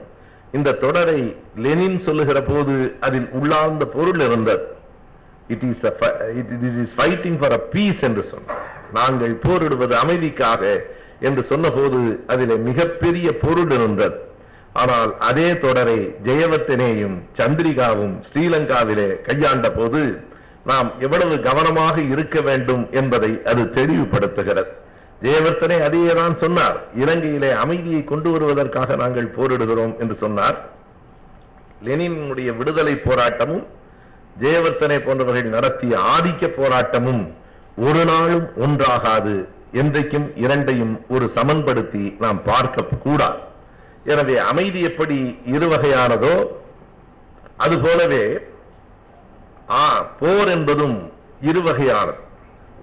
இந்த 0.58 0.76
தொடரை 0.84 1.20
லெனின் 1.64 1.98
சொல்லுகிற 2.06 2.38
போது 2.50 2.74
அதில் 3.06 3.28
உள்ளார்ந்த 3.38 3.84
பொருள் 3.96 4.20
இருந்தது. 4.26 4.64
It 5.54 5.64
is 5.70 5.84
it 6.40 6.78
is 6.84 6.94
fighting 6.98 7.38
for 7.42 7.56
a 7.58 7.62
peace 7.74 8.02
என்று 8.08 8.24
சொன்னார். 8.32 8.66
நாங்கள் 8.98 9.34
போரிடுவது 9.44 9.94
அமைதிக்காக 10.02 10.62
என்று 11.28 11.42
சொன்னபோது 11.50 12.00
அதிலே 12.32 12.56
மிகப்பெரிய 12.68 13.28
பொருள் 13.44 13.72
இருந்தது. 13.78 14.16
ஆனால் 14.72 15.12
அதே 15.28 15.48
தொடரை 15.58 15.98
ஜெயவர்த்தனேயும் 16.26 17.16
சந்திரிகாவும் 17.38 18.14
ஸ்ரீலங்காவிலே 18.28 19.08
கையாண்ட 19.28 19.68
போது 19.78 20.02
நாம் 20.70 20.88
எவ்வளவு 20.98 21.34
கவனமாக 21.48 21.96
இருக்க 22.12 22.36
வேண்டும் 22.48 22.84
என்பதை 23.00 23.32
அது 23.50 23.62
தெளிவுபடுத்துகிறது. 23.78 24.70
ஜெயவர்த்தனே 25.22 25.76
அதையே 25.86 26.12
தான் 26.20 26.36
சொன்னார். 26.42 26.76
இலங்கையிலே 27.02 27.50
அமைதியை 27.62 28.02
கொண்டு 28.04 28.28
வருவதற்காக 28.34 28.96
நாங்கள் 29.02 29.34
போரிடுகிறோம் 29.36 29.94
என்று 30.02 30.16
சொன்னார். 30.24 30.56
லெனினுடைய 31.86 32.50
விடுதலை 32.56 32.94
போராட்டமும் 33.08 33.66
ஜெயவர்த்தனை 34.42 34.98
போன்றவர்கள் 35.04 35.54
நடத்திய 35.56 35.92
ஆதிக்க 36.14 36.46
போராட்டமும் 36.58 37.22
ஒரு 37.86 38.02
நாளும் 38.10 38.46
ஒன்றாகாது. 38.66 39.34
என்றைக்கும் 39.80 40.26
இரண்டையும் 40.44 40.94
ஒரு 41.08 41.26
சமன்படுத்தி 41.36 42.04
நாம் 42.24 42.40
பார்க்க 42.48 42.98
கூடாது. 43.04 43.40
எனவே 44.12 44.36
அமைதி 44.50 44.80
எப்படி 44.88 45.18
இருவகையானதோ 45.54 46.34
அது 47.64 47.74
போலவே 47.84 48.24
ஆ 49.82 49.84
போர் 50.20 50.50
என்பதும் 50.56 50.98
இருவகையானது 51.50 52.20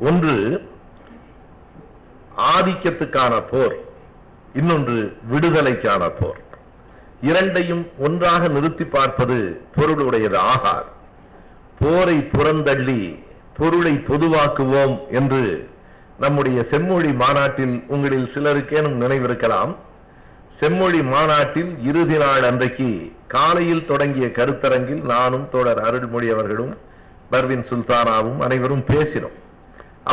ஒன்று 0.09 0.35
ஆதிக்கத்துக்கான 2.55 3.33
போர். 3.51 3.75
இன்னொன்று 4.59 4.97
விடுதலைக்கான 5.31 6.03
போர். 6.19 6.41
இரண்டையும் 7.29 7.83
ஒன்றாக 8.07 8.47
நிறுத்தி 8.47 8.85
பார்ப்பது 8.85 9.37
பொருளுடையது 9.77 10.37
ஆகாது. 10.53 10.89
போரை 11.79 12.17
புறந்தள்ளி 12.33 13.01
பொருளை 13.57 13.93
பொதுவாக்குவோம் 14.09 14.95
என்று 15.19 15.43
நம்முடைய 16.23 16.59
செம்மொழி 16.71 17.11
மாநாட்டில் 17.21 17.75
உங்களில் 17.93 18.29
சிலருக்கேனும் 18.33 18.97
நினைவிருக்கலாம். 19.03 19.71
செம்மொழி 20.59 21.01
மாநாட்டில் 21.13 21.71
இறுதி 21.89 22.17
நாள் 22.23 22.45
அன்றைக்கு 22.49 22.89
காலையில் 23.33 23.87
தொடங்கிய 23.89 24.27
கருத்தரங்கில் 24.37 25.03
நானும் 25.11 25.49
தோழர் 25.53 25.81
அருள்மொழி 25.87 26.29
அவர்களும் 26.35 26.73
பர்வின் 27.31 27.65
சுல்தானாவும் 27.69 28.39
அனைவரும் 28.45 28.83
பேசினோம். 28.91 29.35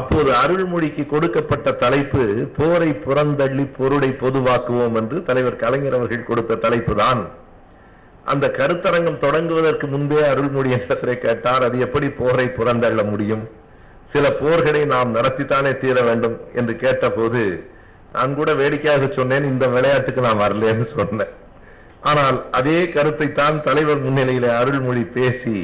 அப்போது 0.00 0.30
அருள்மொழிக்கு 0.42 1.02
கொடுக்கப்பட்ட 1.06 1.68
தலைப்பு 1.84 2.22
போரை 2.56 2.90
புறந்தள்ளி 3.04 3.64
பொருளை 3.78 4.10
பொதுவாக்குவோம் 4.22 4.96
என்று 5.00 5.18
தலைவர் 5.28 5.62
கலைஞர் 5.62 5.96
அவர்கள் 5.98 6.28
கொடுத்த 6.30 6.60
தலைப்பு 6.64 6.94
தான் 7.02 7.22
அந்த 8.32 8.46
கருத்தரங்கம் 8.58 9.22
தொடங்குவதற்கு 9.24 9.86
முன்பே 9.94 10.20
அருள்மொழி 10.32 10.70
இடத்திலே 10.76 11.14
கேட்டார் 11.24 11.66
அது 11.66 11.78
எப்படி 11.86 12.08
போரை 12.20 12.46
புறந்தள்ள 12.58 13.00
முடியும்? 13.10 13.44
சில 14.12 14.26
போர்களை 14.40 14.82
நாம் 14.94 15.14
நடத்தித்தானே 15.16 15.78
தீர 15.78 15.96
வேண்டும்? 16.08 16.36
என்று 16.58 16.74
கேட்டபோது 16.82 17.42
நான் 18.16 18.34
கூட 18.34 18.50
வேடிக்கையாக 18.60 19.06
சொன்னேன் 19.18 19.48
இந்த 19.52 19.66
விளையாட்டுக்கு 19.76 20.20
நான் 20.26 20.42
வரலன்னு 20.42 20.86
சொன்னேன். 20.98 21.32
ஆனால் 22.10 22.38
அதே 22.58 22.78
கருத்தை 22.96 23.28
தான் 23.32 23.56
தலைவர் 23.68 24.04
முன்னிலையில 24.06 24.46
அருள்மொழி 24.60 25.04
பேசி 25.16 25.56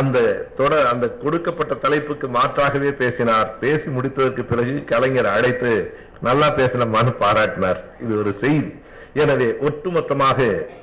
அந்த 0.00 0.18
தொடர் 0.58 0.90
அந்த 0.90 1.06
கொடுக்கப்பட்ட 1.22 1.74
தலைப்புக்கு 1.84 2.26
மாற்றாகவே 2.36 2.90
பேசினார். 3.02 3.48
பேசி 3.62 3.88
முடித்ததற்கு 3.96 4.42
பிறகு 4.50 4.74
கலைஞர் 4.90 5.34
அழைத்து 5.36 5.72
நல்லா 6.28 6.48
பேசினமான்னு 6.58 7.12
பாராட்டினார். 7.24 7.80
இது 8.04 8.12
ஒரு 8.22 8.32
செய்தி. 8.42 8.70
எனவே 9.14 9.48
ஒட்டுமொத்தமாக 9.68 10.38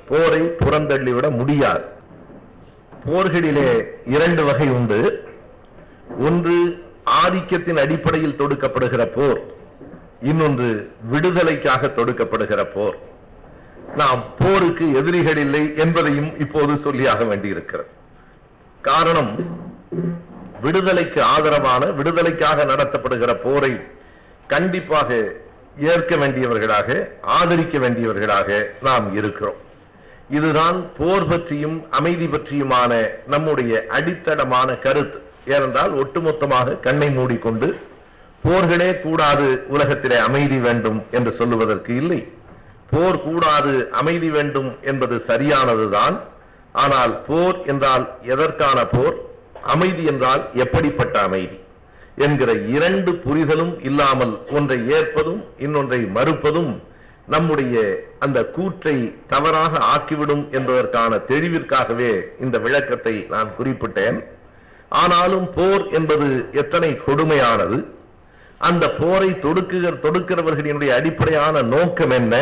போரை 0.08 0.40
புறந்தள்ளிவிட 0.62 1.26
முடியாது. 1.30 1.84
போர்களிலே 3.06 3.68
இரண்டு 4.14 4.44
வகை 4.44 4.68
உண்டு. 4.68 5.00
ஒன்று 6.28 6.56
ஆதிக்கத்தின் 7.22 7.80
அடிப்படையில் 7.84 8.38
தொடுக்கப்படுகிற 8.40 9.04
போர். 9.16 9.40
இன்னொன்று 10.22 10.68
விடுதலைக்காக 11.10 11.90
தொடுக்கப்படுகிற 11.98 12.62
போர். 12.74 12.96
நாம் 13.96 14.24
போருக்கு 14.38 14.86
எதிரிகள் 14.94 15.36
இல்லை 15.36 15.62
என்பதையும் 15.76 16.30
இப்போது 16.38 16.72
சொல்லியாக 16.86 17.26
வேண்டியிருக்கிறது. 17.26 17.90
காரணம் 18.80 19.32
விடுதலைக்கு 20.60 21.22
ஆதரவான 21.22 21.86
விடுதலைக்காக 21.86 22.64
நடத்தப்படுகிற 22.64 23.32
போரை 23.42 23.72
கண்டிப்பாக 24.46 25.10
ஏற்க 25.78 26.16
வேண்டியவர்களாக 26.16 27.08
ஆதரிக்க 27.20 27.78
வேண்டியவர்களாக 27.78 28.66
நாம் 28.82 29.16
இருக்கிறோம். 29.16 29.56
இதுதான் 30.30 30.90
போர் 30.98 31.26
பற்றியும் 31.26 31.86
அமைதி 31.90 32.26
பற்றியுமான 32.26 33.10
நம்முடைய 33.26 33.86
அடித்தளமான 33.88 34.78
கருத்து. 34.78 35.22
ஏனென்றால் 35.46 35.92
ஒட்டுமொத்தமாக 35.92 36.80
கண்ணை 36.80 37.10
மூடிக்கொண்டு 37.10 37.78
போர்களே 38.42 39.00
கூடாது 39.00 39.64
உலகத்திலே 39.68 40.16
அமைதி 40.16 40.56
வேண்டும் 40.56 41.04
என்று 41.10 41.32
சொல்லுவதற்கு 41.32 41.96
இல்லை. 41.96 42.32
போர் 42.90 43.22
கூடாது 43.22 43.88
அமைதி 43.90 44.30
வேண்டும் 44.30 44.78
என்பது 44.82 45.24
சரியானதுதான். 45.26 46.18
ஆனால் 46.72 47.24
போர் 47.26 47.64
என்றால் 47.64 48.16
எதற்கான 48.22 48.84
போர்? 48.84 49.16
அமைதி 49.62 50.04
என்றால் 50.04 50.48
எப்படிப்பட்ட 50.54 51.20
அமைதி? 51.20 51.60
என்கிற 52.18 52.52
இரண்டு 52.52 53.12
புரிதலும் 53.12 53.84
இல்லாமல் 53.84 54.34
ஒன்றை 54.50 54.78
ஏற்பதும் 54.90 55.44
இன்னொன்றை 55.58 56.00
மறுப்பதும் 56.14 56.72
நம்முடைய 57.26 57.74
அந்த 58.18 58.44
கூற்றை 58.44 59.14
தவறாக 59.26 59.78
ஆக்கிவிடும் 59.96 60.50
என்பதற்கான 60.50 61.16
தெளிவிற்காகவே 61.28 62.12
இந்த 62.40 62.58
விளக்கத்தை 62.58 63.26
நான் 63.30 63.50
குறிப்பிட்டேன். 63.58 64.18
ஆனாலும் 64.88 65.48
போர் 65.54 65.88
என்பது 65.90 66.44
எத்தனை 66.52 67.00
கொடுமையானது? 67.06 67.84
அந்த 68.58 68.84
போரை 68.90 69.28
தொடுக்குகிற 69.28 69.92
தொடுக்கிறவர்களினுடைய 70.02 70.88
அடிப்படையான 70.88 71.62
நோக்கம் 71.62 72.10
என்ன? 72.10 72.34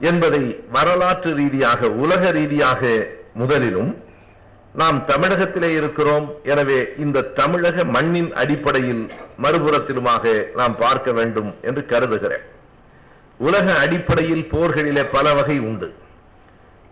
என்பதை 0.00 0.42
வரலாற்று 0.72 1.34
ரீதியாக 1.34 1.90
உலக 1.90 2.30
ரீதியாக 2.30 3.06
முதலிலும் 3.34 3.90
நாம் 4.74 5.04
தமிழகத்திலே 5.04 5.72
இருக்கிறோம். 5.72 6.34
எனவே 6.44 6.88
இந்த 6.98 7.22
தமிழக 7.22 7.84
மண்ணின் 7.84 8.34
அடிப்படையில் 8.34 9.12
மறுபுறத்திலுமாக 9.42 10.54
நாம் 10.54 10.76
பார்க்க 10.76 11.12
வேண்டும் 11.12 11.54
என்று 11.62 11.86
கருதுகிறேன். 11.86 12.42
உலக 13.38 13.78
அடிப்படையில் 13.78 14.48
போர்களிலே 14.52 15.06
பல 15.12 15.34
வகை 15.34 15.58
உண்டு. 15.58 15.94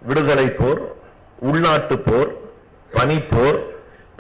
விடுதலை 0.03 0.51
போர் 0.51 0.95
உள்நாட்டு 1.39 1.99
போர் 1.99 2.35
பனிப்போர். 2.93 3.61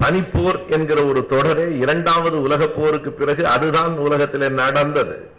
பனிப்போர் 0.02 0.68
என்கிற 0.68 1.04
ஒரு 1.04 1.26
தொடரே 1.28 1.76
இரண்டாவது 1.76 2.42
உலகப் 2.42 2.76
போருக்கு 2.76 3.12
பிறகு 3.12 3.46
அதுதான் 3.46 3.96
உலகத்திலே 3.96 4.48
நடந்தது. 4.48 5.30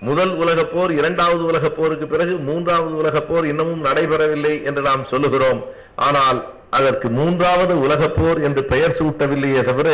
முதல் 0.00 0.34
உலக 0.34 0.64
போர் 0.64 0.92
இரண்டாவது 0.92 1.44
உலக 1.44 1.68
போருக்கு 1.68 2.06
பிறகு 2.06 2.36
மூன்றாவது 2.36 2.96
உலகப் 2.96 3.28
போர் 3.28 3.46
இன்னமும் 3.46 3.84
நடைபெறவில்லை 3.84 4.64
என்று 4.64 4.82
நாம் 4.82 5.04
சொல்லுகிறோம். 5.04 5.64
ஆனால் 5.96 6.58
அதற்கு 6.70 7.10
மூன்றாவது 7.10 7.80
உலகப் 7.80 8.16
போர் 8.16 8.42
என்று 8.42 8.64
பெயர் 8.64 8.96
சூட்டவில்லையே 8.98 9.62
தவிர 9.62 9.90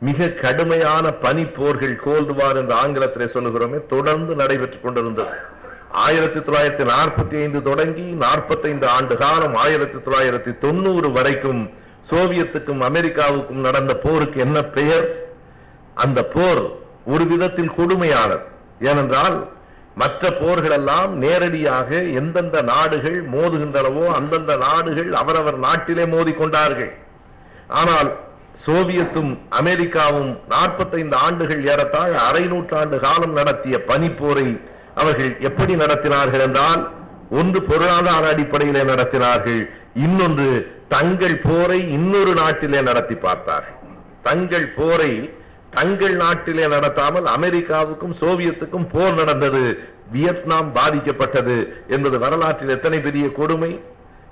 மிக 0.00 0.28
கடுமையான 0.28 1.10
பனிப்போர்கள் 1.22 1.96
கோல்டு 1.96 2.34
வார் 2.34 2.56
என்று 2.56 2.74
ஆங்கிலத்திலே 2.74 3.26
சொல்லுகிறோமே 3.26 3.86
தொடர்ந்து 3.86 4.34
நடைபெற்றுக் 4.34 4.82
கொண்டிருந்தது. 4.82 5.36
ஆயிரத்தி 5.90 6.38
தொள்ளாயிரத்தி 6.38 6.84
நாற்பத்தி 6.88 7.36
ஐந்து 7.42 7.62
தொடங்கி 7.62 8.02
நாற்பத்தைந்து 8.02 8.86
ஆண்டு 8.88 9.16
காலம் 9.16 9.54
ஆயிரத்தி 9.54 9.98
தொள்ளாயிரத்தி 9.98 10.58
தொண்ணூறு 10.58 11.12
வரைக்கும் 11.12 11.70
சோவியத்துக்கும் 12.10 12.82
அமெரிக்காவுக்கும் 12.88 13.66
நடந்த 13.66 13.96
போருக்கு 13.96 14.40
என்ன 14.40 14.62
பெயர்? 14.62 15.06
அந்த 15.94 16.24
போர் 16.24 16.62
ஒரு 17.06 17.26
விதத்தில் 17.26 17.70
கொடுமையானது. 17.70 18.44
ஏனென்றால் 18.80 19.36
மற்ற 20.00 20.30
போர்கள் 20.40 20.74
எல்லாம் 20.78 21.12
நேரடியாக 21.24 21.90
எந்தெந்த 22.20 22.58
நாடுகள் 22.72 23.18
மோதுகின்றனவோ 23.34 24.04
அந்தந்த 24.18 24.52
நாடுகள் 24.66 25.10
அவரவர் 25.20 25.58
நாட்டிலே 25.66 26.04
மோதிக்கொண்டார்கள். 26.14 26.92
ஆனால் 27.80 28.10
சோவியத்தும் 28.64 29.30
அமெரிக்காவும் 29.60 30.32
நாற்பத்தைந்து 30.52 31.16
ஆண்டுகள் 31.26 31.62
ஏறத்தாழ 31.72 32.12
அரை 32.28 32.44
நூற்றாண்டு 32.52 32.96
காலம் 33.06 33.36
நடத்திய 33.38 33.76
பனிப்போரை 33.90 34.46
அவர்கள் 35.00 35.32
எப்படி 35.48 35.74
நடத்தினார்கள் 35.82 36.44
என்றால் 36.46 36.82
ஒன்று 37.38 37.60
பொருளாதார 37.70 38.24
அடிப்படையிலே 38.32 38.82
நடத்தினார்கள் 38.90 39.62
இன்னொன்று 40.04 40.48
தங்கள் 40.94 41.38
போரை 41.46 41.78
இன்னொரு 41.96 42.32
நாட்டிலே 42.40 42.80
நடத்தி 42.88 43.16
பார்த்தார்கள். 43.26 43.78
தங்கள் 44.28 44.68
போரை 44.76 45.12
தங்கள் 45.74 46.16
நாட்டிலே 46.16 46.66
நடத்தாமல் 46.66 47.26
அமெரிக்காவுக்கும் 47.36 48.14
சோவியத்துக்கும் 48.20 48.86
போர் 48.92 49.14
நடந்தது. 49.14 49.78
வியட்நாம் 50.12 50.70
பாதிக்கப்பட்டது 50.74 51.68
என்பது 51.88 52.18
வரலாற்றில் 52.18 52.68
எத்தனை 52.68 53.00
பெரிய 53.00 53.32
கொடுமை? 53.32 53.80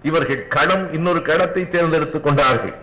இவர்கள் 0.02 0.48
களம் 0.48 0.92
இன்னொரு 0.92 1.22
களத்தை 1.22 1.68
தேர்ந்தெடுத்துக் 1.68 2.22
கொண்டார்கள். 2.22 2.74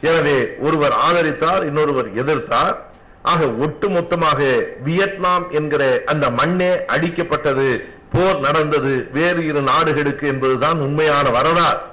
எனவே 0.00 0.56
ஒருவர் 0.58 0.94
ஆதரித்தார் 1.08 1.64
இன்னொருவர் 1.64 2.08
எதிர்த்தார். 2.14 2.76
ஆக 3.22 3.44
ஒட்டுமொத்தமாக 3.44 4.40
வியட்நாம் 4.84 5.50
என்கிற 5.50 6.02
அந்த 6.06 6.30
மண்ணே 6.30 6.72
அடிக்கப்பட்டது 6.96 7.68
போர் 8.12 8.40
நடந்தது 8.40 9.08
வேறு 9.12 9.46
இரு 9.46 9.60
நாடுகளுக்கு 9.60 10.26
என்பதுதான் 10.26 10.78
உண்மையான 10.80 11.30
வரலாறு. 11.30 11.85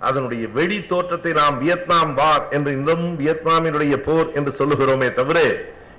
அதனுடைய 0.00 0.48
வெடி 0.56 0.86
தோற்றத்தை 0.86 1.32
நாம் 1.32 1.58
வியட்நாம் 1.58 2.12
வார் 2.14 2.44
என்று 2.50 2.70
இன்னமும் 2.72 3.16
வியட்நாமினுடைய 3.16 3.96
போர் 4.02 4.28
என்று 4.34 4.52
சொல்லுகிறோமே 4.58 5.14
தவிர 5.14 5.38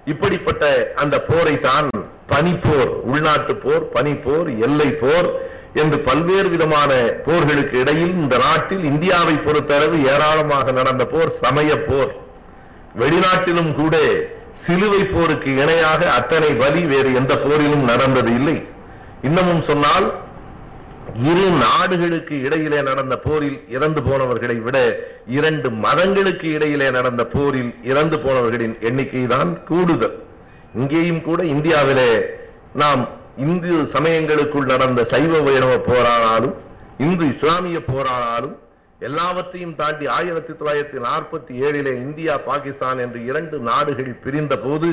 இப்படிப்பட்ட 0.05 0.93
அந்த 0.95 1.15
போரை 1.21 1.59
தான் 1.59 1.87
பனிப்போர் 2.27 2.91
உள்நாட்டு 3.11 3.55
போர் 3.55 3.83
பனிப்போர் 3.95 4.49
எல்லை 4.67 4.89
போர் 4.93 5.29
என்று 5.73 5.97
பல்வேறு 5.99 6.49
விதமான 6.49 6.91
போர்களுக்கு 7.25 7.75
இடையில் 7.81 8.13
இந்த 8.21 8.37
நாட்டில் 8.37 8.83
இந்தியாவை 8.83 9.35
பொறுத்தளவு 9.37 9.97
ஏராளமாக 10.13 10.71
நடந்த 10.71 11.05
போர் 11.05 11.31
சமய 11.41 11.71
போர். 11.89 12.11
வெளிநாட்டிலும் 12.95 13.75
கூட 13.75 13.95
சிலுவை 14.65 15.01
போருக்கு 15.05 15.49
இணையாக 15.63 16.11
அத்தனை 16.11 16.49
வலி 16.55 16.81
வேறு 16.85 17.13
எந்த 17.13 17.33
போரிலும் 17.35 17.83
நடந்தது 17.83 18.31
இல்லை. 18.33 18.67
இன்னமும் 19.21 19.61
சொன்னால் 19.61 20.07
இரு 21.25 21.45
நாடுகளுக்கு 21.61 22.35
இடையிலே 22.41 22.79
நடந்த 22.81 23.15
போரில் 23.17 23.59
இறந்து 23.69 24.01
போனவர்களை 24.01 24.55
விட 24.59 24.77
இரண்டு 25.27 25.69
மதங்களுக்கு 25.83 26.47
இடையிலே 26.51 26.91
நடந்த 26.91 27.23
போரில் 27.25 27.71
இறந்து 27.83 28.17
போனவர்களின் 28.17 28.75
எண்ணிக்கை 28.79 29.23
தான் 29.27 29.51
கூடுதல். 29.67 30.15
இங்கேயும் 30.75 31.21
கூட 31.21 31.41
இந்தியாவிலே 31.45 32.11
நாம் 32.73 33.03
இந்து 33.37 33.73
சமயங்களுக்குள் 33.93 34.65
நடந்த 34.65 35.01
சைவ 35.03 35.39
வைணவ 35.39 35.73
போரானாலும் 35.87 36.55
இந்து 36.99 37.25
இஸ்லாமிய 37.25 37.79
போரானாலும் 37.87 38.55
எல்லாவற்றையும் 39.01 39.75
தாண்டி 39.75 40.05
ஆயிரத்தி 40.07 40.53
தொள்ளாயிரத்தி 40.53 40.99
நாற்பத்தி 41.03 41.53
ஏழிலே 41.61 41.93
இந்தியா 42.03 42.35
பாகிஸ்தான் 42.45 42.99
என்று 42.99 43.19
இரண்டு 43.23 43.57
நாடுகள் 43.67 44.21
பிரிந்த 44.23 44.57
போது 44.57 44.91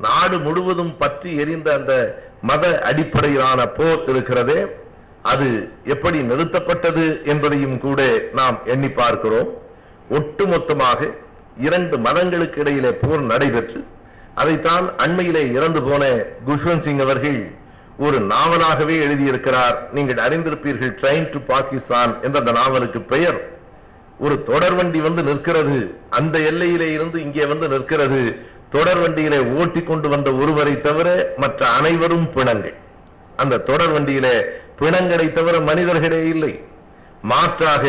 நாடு 0.00 0.38
முழுவதும் 0.38 0.94
பற்றி 0.98 1.30
எரிந்த 1.42 1.68
அந்த 1.74 1.92
மத 2.42 2.64
அடிப்படையிலான 2.82 3.60
போர் 3.76 4.04
இருக்கிறதே 4.08 4.58
அது 5.32 5.48
எப்படி 5.94 6.18
நிறுத்தப்பட்டது 6.30 7.04
என்பதையும் 7.32 7.76
கூட 7.84 8.00
நாம் 8.38 8.56
எண்ணி 8.72 8.90
பார்க்கிறோம். 9.00 9.50
ஒட்டுமொத்தமாக 10.18 11.00
இரண்டு 11.66 11.96
மதங்களுக்கு 12.06 12.58
இடையிலே 12.62 12.90
போர் 13.02 13.22
நடைபெற்று 13.32 13.80
அதைத்தான் 14.40 14.86
அண்மையிலே 15.04 15.42
இறந்து 15.58 15.80
போன 15.88 16.04
குஷ்வந்த் 16.48 16.84
சிங் 16.86 17.04
அவர்கள் 17.04 17.38
ஒரு 18.06 18.18
நாவலாகவே 18.32 18.96
எழுதியிருக்கிறார். 19.06 19.76
நீங்கள் 19.96 20.22
அறிந்திருப்பீர்கள் 20.24 20.96
ட்ரெயின் 21.02 21.28
டு 21.34 21.38
பாகிஸ்தான் 21.52 22.12
என்ற 22.24 22.36
அந்த 22.42 22.52
நாவலுக்கு 22.60 23.00
பெயர். 23.12 23.38
ஒரு 24.24 24.36
தொடர் 24.50 24.76
வண்டி 24.78 25.00
வந்து 25.06 25.22
நிற்கிறது 25.28 25.78
அந்த 26.18 26.36
எல்லையிலே 26.50 26.88
இருந்து 26.96 27.18
இங்கே 27.26 27.46
வந்து 27.52 27.66
நிற்கிறது. 27.74 28.20
தொடர் 28.74 29.00
வண்டியிலே 29.02 29.40
ஓட்டி 29.58 29.80
கொண்டு 29.88 30.08
வந்த 30.14 30.28
ஒருவரை 30.42 30.74
தவிர 30.86 31.08
மற்ற 31.42 31.60
அனைவரும் 31.78 32.28
பிணங்கள். 32.36 32.76
அந்த 33.42 33.62
தொடர் 33.68 33.92
வண்டியிலே 33.94 34.36
பிணங்களை 34.78 35.26
தவிர 35.32 35.60
மனிதர்களே 35.60 36.28
இல்லை. 36.28 36.52
மாற்றாக 37.22 37.84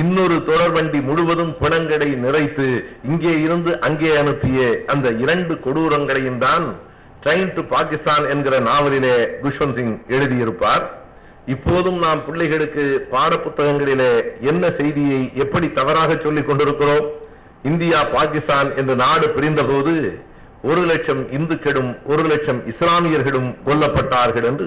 இன்னொரு 0.00 0.36
தொடர்வண்டி 0.48 1.02
முழுவதும் 1.02 1.52
பிணங்களை 1.58 2.08
நிறைத்து 2.24 2.66
இங்கே 3.10 3.40
இருந்து 3.40 3.80
அங்கே 3.80 4.16
அனுப்பிய 4.16 4.58
அந்த 4.86 5.08
இரண்டு 5.24 5.54
கொடூரங்களையும் 5.64 6.38
தான் 6.38 6.66
ட்ரெயின் 7.24 7.52
டு 7.54 7.62
பாகிஸ்தான் 7.64 8.24
என்கிற 8.30 8.54
நாவலிலே 8.58 9.16
குஷ்வந்த் 9.42 9.76
சிங் 9.76 9.94
எழுதியிருப்பார். 10.08 10.84
இப்போதும் 11.46 11.98
நாம் 11.98 12.24
பிள்ளைகளுக்கு 12.26 12.84
பாடப்புத்தகங்களிலே 13.12 14.10
என்ன 14.40 14.70
செய்தியை 14.70 15.20
எப்படி 15.34 15.72
தவறாக 15.72 16.10
சொல்லிக் 16.24 16.48
கொண்டிருக்கிறோம்? 16.48 17.06
இந்தியா 17.70 17.98
பாகிஸ்தான் 18.14 18.68
என்று 18.76 18.94
நாடு 18.94 19.26
பிரிந்தபோது 19.36 19.94
ஒரு 20.62 20.82
லட்சம் 20.90 21.22
இந்துக்களும் 21.30 21.92
ஒரு 22.06 22.22
லட்சம் 22.22 22.60
இஸ்லாமியர்களும் 22.72 23.50
கொல்லப்பட்டார்கள் 23.66 24.46
என்று 24.50 24.66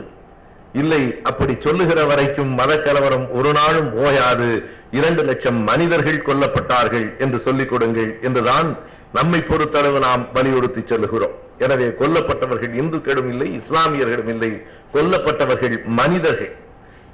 இல்லை 0.82 1.02
அப்படி 1.30 1.54
சொல்லுகிற 1.66 2.00
வரைக்கும் 2.12 2.52
மத 2.60 2.72
கலவரம் 2.86 3.28
ஒரு 3.38 3.52
நாளும் 3.60 3.90
ஓயாது. 4.06 4.50
இரண்டு 4.98 5.22
லட்சம் 5.30 5.60
மனிதர்கள் 5.70 6.26
கொல்லப்பட்டார்கள் 6.28 7.08
என்று 7.24 7.38
சொல்லிக் 7.46 7.72
கொடுங்கள் 7.72 8.12
என்றுதான் 8.28 8.70
நம்மை 9.18 9.40
பொறுத்தளவு 9.50 10.00
நாம் 10.08 10.24
வலியுறுத்தி 10.34 10.82
சொல்லுகிறோம். 10.92 11.36
எனவே 11.66 11.88
கொல்லப்பட்டவர்கள் 12.02 12.74
இந்துக்களும் 12.82 13.30
இல்லை 13.32 13.48
இஸ்லாமியர்களும் 13.60 14.32
இல்லை. 14.34 14.52
கொல்லப்பட்டவர்கள் 14.96 15.76
மனிதர்கள். 16.00 16.54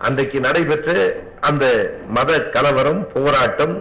அன்றைக்கு 0.08 0.38
நடைபெற்ற 0.48 0.90
அந்த 1.50 1.66
மத 2.18 2.40
கலவரம் 2.56 3.02
போராட்டம் 3.16 3.76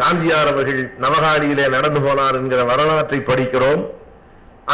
காந்தியார் 0.00 0.50
அவர்கள் 0.52 0.82
நவகாணியிலே 1.04 1.66
நடந்து 1.76 2.00
போனார் 2.00 2.36
என்கிற 2.40 2.62
வரலாற்றை 2.72 3.18
படிக்கிறோம். 3.30 3.82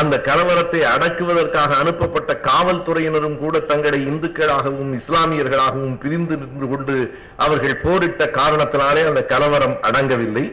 அந்த 0.01 0.21
கலவரத்தை 0.25 0.81
அடக்குவதற்காக 0.95 1.77
அனுப்பப்பட்ட 1.77 2.41
காவல்துறையினரும் 2.43 3.39
கூட 3.39 3.59
தங்களை 3.59 4.07
இந்துக்களாகவும் 4.07 4.93
இஸ்லாமியர்களாகவும் 4.99 5.99
பிரிந்து 5.99 6.37
நின்று 6.37 6.69
கொண்டு 6.69 6.97
அவர்கள் 7.37 7.77
போரிட்ட 7.77 8.25
காரணத்தினாலே 8.25 9.03
அந்த 9.07 9.25
கலவரம் 9.25 9.77
அடங்கவில்லை. 9.83 10.45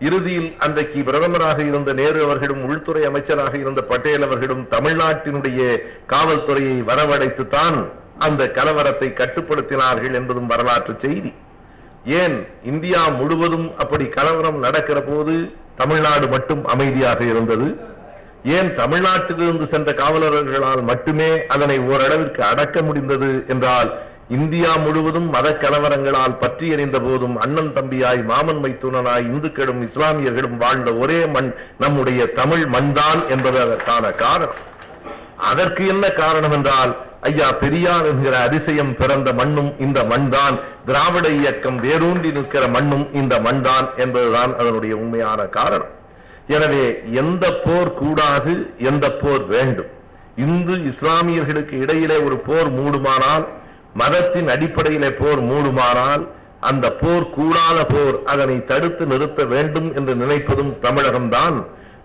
இறுதியில் 0.00 0.54
அன்றைக்கு 0.58 1.00
பிரதமராக 1.00 1.58
இருந்த 1.66 1.92
நேரு 1.92 2.22
அவர்களும் 2.22 2.64
உள்துறை 2.64 3.04
அமைச்சராக 3.04 3.58
இருந்த 3.58 3.82
பட்டேல் 3.82 4.22
அவர்களும் 4.22 4.66
தமிழ்நாட்டினுடைய 4.70 5.60
காவல்துறையை 6.08 6.76
வரவழைத்துத்தான் 6.90 7.78
அந்த 8.18 8.50
கலவரத்தை 8.54 9.08
கட்டுப்படுத்தினார்கள் 9.20 10.12
என்பதும் 10.12 10.46
வரலாற்று 10.46 10.94
செய்தி. 10.98 11.32
ஏன்? 12.04 12.46
இந்தியா 12.64 13.08
முழுவதும் 13.08 13.78
அப்படி 13.78 14.06
கலவரம் 14.06 14.58
நடக்கிற 14.58 15.00
போது 15.00 15.34
தமிழ்நாடு 15.76 16.28
மட்டும் 16.28 16.64
அமைதியாக 16.64 17.24
இருந்தது. 17.24 17.92
ஏன் 18.44 18.70
தமிழ்நாட்டிலிருந்து 18.74 19.66
சென்ற 19.68 19.92
காவலர்களால் 19.92 20.82
மட்டுமே 20.82 21.46
அதனை 21.46 21.78
ஓரளவிற்கு 21.78 22.42
அடக்க 22.42 22.82
முடிந்தது 22.82 23.44
என்றால் 23.48 23.90
இந்தியா 24.28 24.76
முழுவதும் 24.76 25.28
மத 25.28 25.48
கலவரங்களால் 25.52 26.38
பற்றி 26.38 26.68
எறிந்த 26.68 27.00
போதும் 27.00 27.36
அண்ணன் 27.36 27.72
தம்பியாய் 27.74 28.24
மாமன் 28.24 28.60
மைத்துனனாய் 28.64 29.26
இந்துக்களும் 29.32 29.80
இஸ்லாமியர்களும் 29.88 30.56
வாழ்ந்த 30.56 30.94
ஒரே 30.94 31.26
மண் 31.26 31.54
நம்முடைய 31.78 32.26
தமிழ் 32.26 32.66
மண்தான் 32.66 33.28
என்பது 33.28 33.60
அதற்கான 33.60 34.10
காரணம். 34.10 34.62
அதற்கு 35.36 35.86
என்ன 35.86 36.10
காரணம் 36.10 36.52
என்றால் 36.52 36.96
ஐயா 37.20 37.52
பெரியார் 37.52 38.06
என்கிற 38.06 38.38
அதிசயம் 38.42 38.96
பிறந்த 38.96 39.32
மண்ணும் 39.32 39.80
இந்த 39.80 40.04
மண்தான் 40.04 40.60
திராவிட 40.86 41.28
இயக்கம் 41.28 41.76
வேரூன்றி 41.76 42.30
நிற்கிற 42.30 42.68
மண்ணும் 42.68 43.14
இந்த 43.14 43.40
மண்தான் 43.40 43.88
என்பதுதான் 43.96 44.56
அதனுடைய 44.56 44.96
உண்மையான 44.96 45.42
காரணம். 45.42 45.92
எனவே 46.46 46.84
எந்த 47.22 47.44
போர் 47.64 47.90
கூடாது 47.94 48.54
எந்த 48.78 49.06
போர் 49.10 49.44
வேண்டும். 49.46 49.90
இந்து 50.36 50.74
இஸ்லாமியர்களுக்கு 50.90 51.74
இடையிலே 51.84 52.16
ஒரு 52.22 52.36
போர் 52.38 52.70
மூடுமானால் 52.78 53.44
மதத்தின் 54.00 54.48
அடிப்படையிலே 54.48 55.10
போர் 55.12 55.42
மூடுமானால் 55.50 56.24
அந்த 56.60 56.86
போர் 56.92 57.30
கூடாத 57.30 57.78
போர் 57.86 58.16
அதனை 58.24 58.64
தடுத்து 58.64 59.06
நிறுத்த 59.06 59.44
வேண்டும் 59.44 59.88
என்று 59.94 60.14
நினைப்பதும் 60.14 60.72
தமிழகம்தான். 60.84 61.56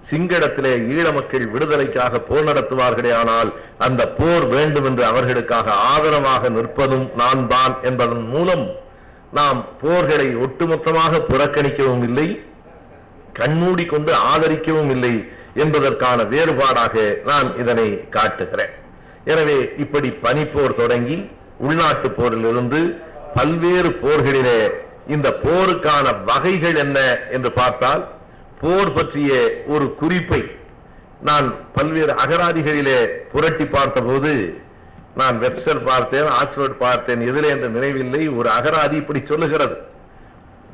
சிங்களத்திலே 0.10 0.74
ஈழ 0.94 1.14
மக்கள் 1.14 1.46
விடுதலைக்காக 1.54 2.20
போர் 2.20 2.48
நடத்துவார்களே 2.50 3.12
ஆனால் 3.22 3.50
அந்த 3.78 4.02
போர் 4.20 4.46
வேண்டும் 4.48 4.88
என்று 4.90 5.04
அவர்களுக்காக 5.06 5.72
ஆதரவாக 5.94 6.50
நிற்பதும் 6.50 7.08
நான் 7.22 7.48
தான் 7.48 7.76
என்பதன் 7.82 8.26
மூலம் 8.34 8.66
நாம் 9.32 9.60
போர்களை 9.82 10.28
ஒட்டுமொத்தமாக 10.46 11.20
புறக்கணிக்கவும் 11.32 12.04
இல்லை. 12.10 12.28
கண்மூடி 13.40 13.86
கொண்டு 13.94 14.12
ஆதரிக்கவும் 14.32 14.92
இல்லை 14.96 15.14
என்பதற்கான 15.64 16.20
வேறுபாடாக 16.34 16.96
நான் 17.30 17.50
இதனை 17.62 17.88
காட்டுகிறேன். 18.16 18.74
எனவே 19.32 19.58
இப்படி 19.84 20.10
பனிப்போர் 20.26 20.80
தொடங்கி 20.82 21.18
உள்நாட்டு 21.68 22.10
போரிலிருந்து 22.20 22.80
பல்வேறு 23.36 23.90
போர்களிலே 24.04 24.60
இந்த 25.16 25.28
போருக்கான 25.44 26.06
வகைகள் 26.30 26.78
என்ன 26.86 27.00
என்று 27.36 27.52
பார்த்தால் 27.60 28.04
போர் 28.62 28.96
பற்றிய 28.98 29.32
ஒரு 29.74 29.86
குறிப்பை 30.02 30.42
நான் 31.28 31.48
பல்வேறு 31.76 32.14
அகராதிகளிலே 32.24 33.00
புரட்டி 33.32 33.66
பார்த்தபோது 33.76 34.34
நான் 35.20 35.38
வெப்சர் 35.44 35.82
பார்த்தேன் 35.84 36.28
ஆக்ஸ்போர்ட் 36.40 36.76
பார்த்தேன் 36.86 37.22
எதிலே 37.30 37.50
என்று 37.56 37.70
நினைவில்லை 37.70 38.24
ஒரு 38.40 38.50
அகராதி 38.58 38.96
இப்படி 39.02 39.22
சொல்லுகிறது. 39.32 39.76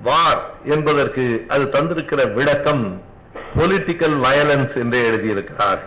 வார் 0.08 0.42
என்பதற்கு 0.76 1.26
அது 1.54 1.66
தந்திருக்கிற 1.76 2.22
விளக்கம் 2.38 2.84
பொலிட்டிக்கல் 3.58 4.18
வயலன்ஸ் 4.26 4.74
என்று 4.84 5.00
எழுதியிருக்கிறார். 5.10 5.82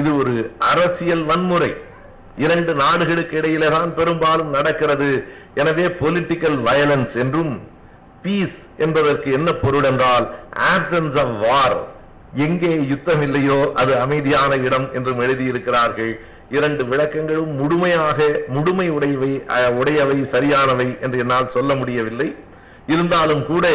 இது 0.00 0.10
ஒரு 0.20 0.34
அரசியல் 0.72 1.24
வன்முறை. 1.30 1.72
இரண்டு 2.44 2.72
நாடுகளுக்கு 2.82 3.34
இடையிலே 3.40 3.68
தான் 3.76 3.90
பெரும்பாலும் 3.98 4.50
நடக்கிறது. 4.56 5.08
எனவே 5.62 5.86
பொலிட்டிக்கல் 6.02 6.58
வயலன்ஸ் 6.68 7.14
என்றும் 7.24 7.52
பீஸ் 8.22 8.60
என்பதற்கு 8.84 9.28
என்ன 9.38 9.48
பொருள் 9.64 9.86
என்றால் 9.90 10.26
ஆப்சன்ஸ் 10.72 11.18
ஆஃப் 11.24 11.34
வார் 11.44 11.78
எங்கே 12.46 12.72
யுத்தம் 12.92 13.22
இல்லையோ 13.26 13.58
அது 13.80 13.92
அமைதியான 14.04 14.52
இடம் 14.66 14.86
என்றும் 14.98 15.20
எழுதியிருக்கிறார்கள். 15.24 16.12
இரண்டு 16.56 16.82
விளக்கங்களும் 16.90 17.52
முழுமையாக 17.60 18.18
முழுமை 18.54 18.88
உடையவை 18.96 19.30
உடையவை 19.80 20.18
சரியானவை 20.34 20.88
என்று 21.04 21.18
என்னால் 21.24 21.54
சொல்ல 21.56 21.70
முடியவில்லை. 21.82 22.28
இருந்தாலும் 22.86 23.46
கூட 23.46 23.66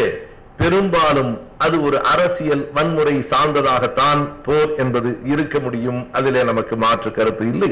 பெரும்பாலும் 0.57 1.41
அது 1.57 1.83
ஒரு 1.83 2.03
அரசியல் 2.03 2.71
வன்முறை 2.73 3.25
சார்ந்ததாகத்தான் 3.31 4.21
போர் 4.45 4.75
என்பது 4.75 5.19
இருக்க 5.23 5.59
முடியும். 5.59 6.07
அதிலே 6.11 6.43
நமக்கு 6.43 6.75
மாற்று 6.75 7.11
கருத்து 7.11 7.45
இல்லை. 7.47 7.71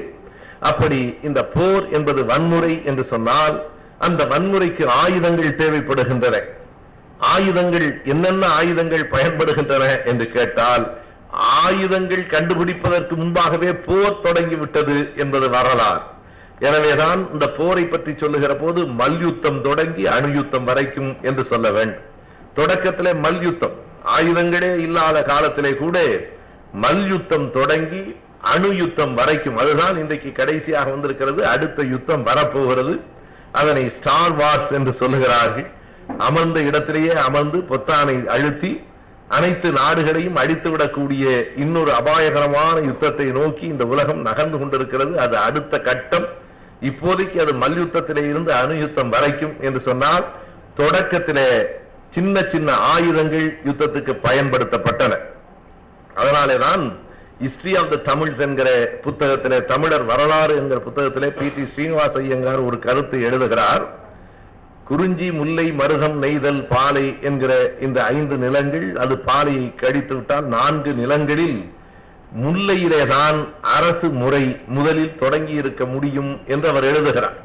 அப்படி 0.60 1.00
இந்த 1.24 1.46
போர் 1.46 1.90
என்பது 1.90 2.26
வன்முறை 2.26 2.82
என்று 2.86 3.04
சொன்னால் 3.04 3.56
அந்த 4.00 4.26
வன்முறைக்கு 4.26 4.86
ஆயுதங்கள் 4.86 5.60
தேவைப்படுகின்றன. 5.62 6.42
ஆயுதங்கள் 7.18 8.02
என்னென்ன 8.06 8.48
ஆயுதங்கள் 8.48 9.12
பயன்படுகின்றன 9.12 10.06
என்று 10.06 10.32
கேட்டால் 10.32 10.98
ஆயுதங்கள் 11.66 12.24
கண்டுபிடிப்பதற்கு 12.34 13.16
முன்பாகவே 13.16 13.74
போர் 13.74 14.22
தொடங்கிவிட்டது 14.22 14.98
என்பது 15.16 15.50
வரலாறு. 15.50 16.02
எனவேதான் 16.60 17.34
இந்த 17.34 17.50
போரை 17.50 17.86
பற்றி 17.86 18.14
சொல்லுகிற 18.18 18.56
போது 18.56 18.86
மல்யுத்தம் 18.86 19.62
தொடங்கி 19.62 20.06
அணுயுத்தம் 20.06 20.64
வரைக்கும் 20.64 21.18
என்று 21.22 21.44
சொல்ல 21.44 21.72
வேண்டும். 21.72 22.06
தொடக்கத்திலே 22.56 23.12
மல்யுத்தம் 23.20 23.76
ஆயுதங்களே 24.18 24.78
இல்லாத 24.78 25.24
காலத்திலே 25.24 25.76
கூட 25.76 25.98
மல்யுத்தம் 26.72 27.52
தொடங்கி 27.52 28.16
அணு 28.42 28.76
யுத்தம் 28.76 29.14
வரைக்கும். 29.14 29.58
அதுதான் 29.58 29.98
இன்றைக்கு 29.98 30.32
கடைசியாக 30.32 30.90
வந்திருக்கிறது. 30.90 31.48
அடுத்த 31.48 31.84
யுத்தம் 31.84 32.24
வரப்போகிறது. 32.24 33.00
அதனை 33.52 33.90
ஸ்டார் 33.90 34.36
வார்ஸ் 34.38 34.72
என்று 34.72 34.92
சொல்லுகிறார்கள். 35.00 35.68
அமர்ந்த 36.18 36.60
இடத்திலேயே 36.62 37.14
அமர்ந்து 37.14 37.60
பொத்தானை 37.72 38.26
அழுத்தி 38.26 38.86
அனைத்து 39.28 39.72
நாடுகளையும் 39.72 40.36
அழித்து 40.36 40.70
விடக்கூடிய 40.70 41.24
இன்னொரு 41.56 41.92
அபாயகரமான 41.92 42.80
யுத்தத்தை 42.80 43.26
நோக்கி 43.26 43.66
இந்த 43.66 43.86
உலகம் 43.86 44.22
நகர்ந்து 44.22 44.58
கொண்டிருக்கிறது. 44.58 45.20
அது 45.20 45.38
அடுத்த 45.38 45.80
கட்டம். 45.80 46.28
இப்போதைக்கு 46.82 47.38
அது 47.42 47.54
மல்யுத்தத்திலே 47.54 48.24
இருந்து 48.30 48.54
அணுயுத்தம் 48.54 49.10
வரைக்கும் 49.10 49.56
என்று 49.62 49.82
சொன்னால் 49.82 50.26
தொடக்கத்திலே 50.78 51.50
சின்ன 52.12 52.44
சின்ன 52.44 52.74
ஆயுதங்கள் 52.74 53.48
யுத்தத்துக்கு 53.66 54.14
பயன்படுத்தப்பட்டன. 54.24 55.14
அதனாலே 56.16 56.58
தான் 56.58 56.84
ஹிஸ்டரி 57.42 57.74
ஆஃப் 57.80 57.90
த 57.90 57.96
தமிழ்ஸ் 57.96 58.40
என்கிற 58.40 58.70
புத்தகத்திலே 59.04 59.66
தமிழர் 59.66 60.06
வரலாறு 60.06 60.56
என்கிற 60.56 60.82
புத்தகத்திலே 60.86 61.30
பி 61.40 61.50
டி 61.56 61.66
ஸ்ரீனிவாச 61.74 62.14
ஐயங்கார் 62.22 62.66
ஒரு 62.66 62.80
கருத்து 62.80 63.22
எழுதுகிறார். 63.22 63.86
குறிஞ்சி 64.84 65.32
முல்லை 65.32 65.72
மருதம் 65.72 66.18
நெய்தல் 66.24 66.68
பாலை 66.68 67.18
என்கிற 67.22 67.74
இந்த 67.80 68.04
ஐந்து 68.04 68.38
நிலங்கள் 68.38 68.96
அது 68.96 69.18
பாலையை 69.18 69.76
கடித்து 69.76 70.16
விட்டால் 70.16 70.46
நான்கு 70.46 70.94
நிலங்களில் 70.94 71.58
முல்லையிலேதான் 72.36 73.48
அரசு 73.62 74.10
முறை 74.10 74.60
முதலில் 74.68 75.16
தொடங்கி 75.16 75.52
இருக்க 75.52 75.86
முடியும் 75.86 76.40
என்று 76.48 76.70
அவர் 76.70 76.84
எழுதுகிறார். 76.84 77.38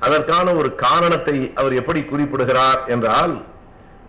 அதற்கான 0.00 0.52
ஒரு 0.54 0.74
காரணத்தை 0.74 1.52
அவர் 1.54 1.74
எப்படி 1.74 2.02
குறிப்பிடுகிறார் 2.02 2.84
என்றால் 2.86 3.42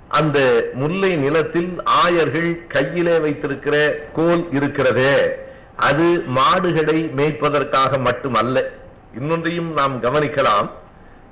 அந்த 0.08 0.70
முல்லை 0.74 1.16
நிலத்தில் 1.16 1.82
ஆயர்கள் 1.84 2.68
கையிலே 2.68 3.20
வைத்திருக்கிற 3.20 4.06
கோல் 4.14 4.52
இருக்கிறதே 4.52 5.30
அது 5.76 6.24
மாடுகளை 6.28 7.12
மேய்ப்பதற்காக 7.16 8.00
மட்டுமல்ல. 8.00 8.72
இன்னொன்றையும் 9.20 9.74
நாம் 9.74 10.04
கவனிக்கலாம். 10.04 10.70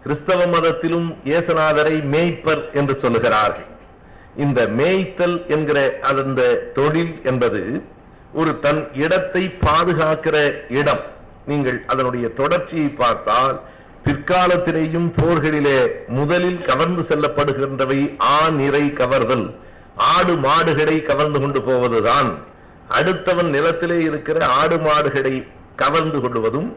கிறிஸ்தவ 0.04 0.46
மதத்திலும் 0.46 1.18
இயேசுநாதரை 1.26 2.04
மேய்ப்பர் 2.12 2.74
என்று 2.74 2.98
சொல்லுகிறார்கள். 3.02 3.72
இந்த 4.38 4.68
மேய்த்தல் 4.68 5.48
என்கிற 5.48 6.00
அந்த 6.02 6.56
தொழில் 6.56 7.20
என்பது 7.24 7.84
ஒரு 8.34 8.52
தன் 8.60 8.82
இடத்தை 9.04 9.44
பாதுகாக்கிற 9.66 10.36
இடம். 10.80 11.04
நீங்கள் 11.50 11.78
அதனுடைய 11.88 12.26
தொடர்ச்சியை 12.40 12.90
பார்த்தால் 13.02 13.56
பிற்காலத்திலேயும் 14.06 15.10
போர்களிலே 15.18 15.80
முதலில் 16.18 16.62
கவர்ந்து 16.70 17.04
செல்லப்படுகின்றவை 17.10 18.00
ஆ 18.36 18.38
நிறை 18.60 18.86
கவர்தல் 19.02 19.46
ஆடு 20.14 20.34
மாடுகளை 20.46 20.98
கவர்ந்து 21.02 21.40
கொண்டு 21.42 21.62
போவதுதான். 21.62 22.30
அடுத்தவன் 22.98 23.50
நிலத்திலே 23.56 24.00
இருக்கிற 24.10 24.38
ஆடு 24.62 24.78
மாடுகளை 24.80 25.36
கவர்ந்து 25.76 26.20
கொள்வதும் 26.22 26.70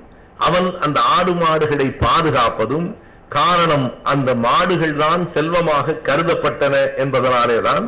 அவன் 0.47 0.69
அந்த 0.79 0.99
ஆடு 1.17 1.33
மாடுகளை 1.35 1.89
பாதுகாப்பதும் 2.05 2.87
காரணம் 3.29 3.87
அந்த 4.13 4.31
மாடுகள் 4.45 4.97
தான் 4.97 5.23
செல்வமாக 5.29 5.97
கருதப்பட்டன 6.09 6.75
என்பதனாலேதான் 7.05 7.87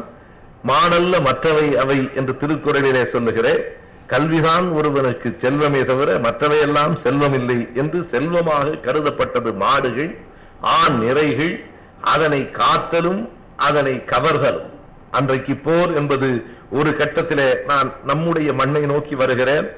மாடல்ல 0.65 1.21
மற்றவை 1.21 1.77
அவை 1.77 2.11
என்று 2.15 2.37
திருக்குறளிலே 2.41 3.05
சொல்லுகிறேன். 3.07 3.63
கல்விதான் 4.07 4.73
ஒருவனுக்கு 4.73 5.37
செல்வமே 5.39 5.85
தவிர 5.85 6.19
மற்றவையெல்லாம் 6.19 6.95
செல்வம் 6.95 7.33
இல்லை 7.33 7.69
என்று 7.75 8.03
செல்வமாக 8.03 8.71
கருதப்பட்டது 8.71 9.55
மாடுகள் 9.55 10.19
ஆண் 10.61 10.97
நிறைகள் 11.03 11.65
அதனை 12.01 12.51
காத்தலும் 12.51 13.29
அதனை 13.57 14.03
கவர்தலும். 14.07 14.71
அன்றைக்கு 15.11 15.57
போர் 15.57 15.95
என்பது 15.95 16.45
ஒரு 16.71 16.91
கட்டத்திலே 16.91 17.65
நான் 17.65 17.93
நம்முடைய 18.05 18.53
மண்ணை 18.53 18.81
நோக்கி 18.81 19.15
வருகிறேன். 19.15 19.69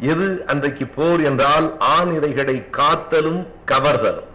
எது 0.00 0.42
அன்றைக்கு 0.46 0.86
போர் 0.86 1.20
என்றால் 1.22 1.76
ஆண் 1.78 2.10
இறைகளை 2.18 2.70
காத்தலும் 2.70 3.46
கவர்தலும். 3.66 4.28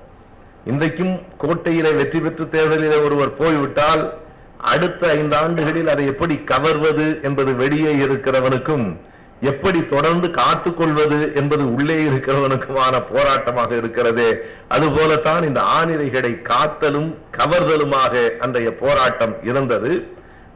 இன்றைக்கும் 0.66 1.22
கோட்டையிலே 1.38 1.96
வெற்றி 1.96 2.20
பெற்று 2.20 2.46
தேர்தலிலே 2.46 3.04
ஒருவர் 3.04 3.38
போய்விட்டால் 3.38 4.21
அடுத்த 4.62 5.10
ஐந்து 5.10 5.36
ஆண்டுகளில் 5.38 5.88
அதை 5.88 6.06
எப்படி 6.06 6.36
கவர்வது 6.36 7.20
என்பது 7.22 7.56
வெளியே 7.56 7.94
இருக்கிறவனுக்கும் 7.94 8.98
எப்படி 9.42 9.86
தொடர்ந்து 9.86 10.28
காத்துக்கொள்வது 10.28 11.36
என்பது 11.36 11.74
உள்ளே 11.74 12.04
இருக்கிறவனுக்குமான 12.04 13.04
போராட்டமாக 13.14 13.78
இருக்கிறதே 13.78 14.36
அதுபோலத்தான் 14.70 15.44
இந்த 15.44 15.62
ஆணிரைகளை 15.62 16.42
காத்தலும் 16.42 17.16
கவர்தலுமாக 17.38 18.38
அன்றைய 18.38 18.76
போராட்டம் 18.76 19.36
இருந்தது. 19.44 20.08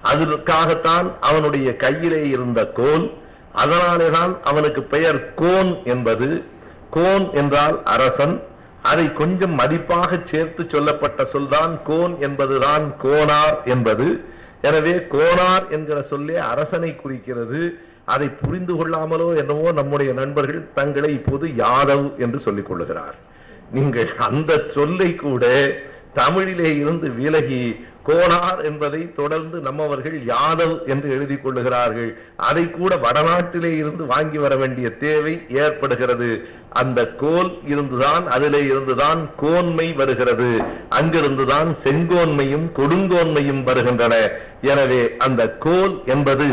அதற்காகத்தான் 0.01 1.11
அவனுடைய 1.19 1.75
கையிலே 1.75 2.29
இருந்த 2.29 2.65
கோல் 2.65 3.13
அதனாலேதான் 3.53 4.37
அவனுக்கு 4.43 4.83
பெயர் 4.83 5.33
கோன் 5.33 5.81
என்பது. 5.83 6.43
கோன் 6.89 7.33
என்றால் 7.33 7.83
அரசன் 7.83 8.43
அதை 8.91 9.05
கொஞ்சம் 9.19 9.55
மதிப்பாக 9.59 10.19
சேர்த்து 10.31 10.63
சொல்லப்பட்ட 10.73 11.25
சொல்தான் 11.33 11.73
கோன் 11.89 12.13
என்பதுதான் 12.27 12.85
கோனார் 13.03 13.57
என்பது. 13.73 14.07
எனவே 14.69 14.93
கோனார் 15.15 15.65
என்கிற 15.75 15.97
சொல்லே 16.11 16.37
அரசனை 16.51 16.91
குறிக்கிறது. 16.95 17.61
அதை 18.13 18.27
புரிந்து 18.41 18.73
கொள்ளாமலோ 18.79 19.27
என்னவோ 19.41 19.71
நம்முடைய 19.79 20.11
நண்பர்கள் 20.21 20.61
தங்களை 20.79 21.11
இப்போது 21.19 21.45
யாதவ் 21.63 22.05
என்று 22.23 22.39
சொல்லிக் 22.45 22.69
கொள்ளுகிறார். 22.69 23.17
நீங்கள் 23.75 24.11
அந்த 24.27 24.51
சொல்லை 24.75 25.09
கூட 25.25 25.45
தமிழிலே 26.19 26.69
இருந்து 26.81 27.07
விலகி 27.19 27.63
கோனார் 28.07 28.59
என்பதை 28.69 28.99
தொடர்ந்து 29.19 29.57
நம்மவர்கள் 29.67 30.17
யாதவ் 30.33 30.75
என்று 30.93 31.07
எழுதி 31.15 31.37
கொள்ளுகிறார்கள். 31.37 32.11
அதை 32.49 32.65
கூட 32.75 32.91
வடநாட்டிலே 33.05 33.71
இருந்து 33.81 34.03
வாங்கி 34.11 34.39
வர 34.43 34.53
வேண்டிய 34.61 34.89
தேவை 35.05 35.33
ஏற்படுகிறது. 35.63 36.29
அந்த 36.81 36.99
கோல் 37.21 37.49
இருந்துதான் 37.71 38.23
அதிலே 38.35 38.61
இருந்துதான் 38.71 39.21
கோன்மை 39.43 39.87
வருகிறது. 39.99 40.49
அங்கிருந்துதான் 40.99 41.69
செங்கோன்மையும் 41.83 42.67
கொடுங்கோன்மையும் 42.79 43.61
வருகின்றன. 43.67 44.15
எனவே 44.71 45.01
அந்த 45.27 45.41
கோல் 45.65 45.93
என்பது 46.15 46.47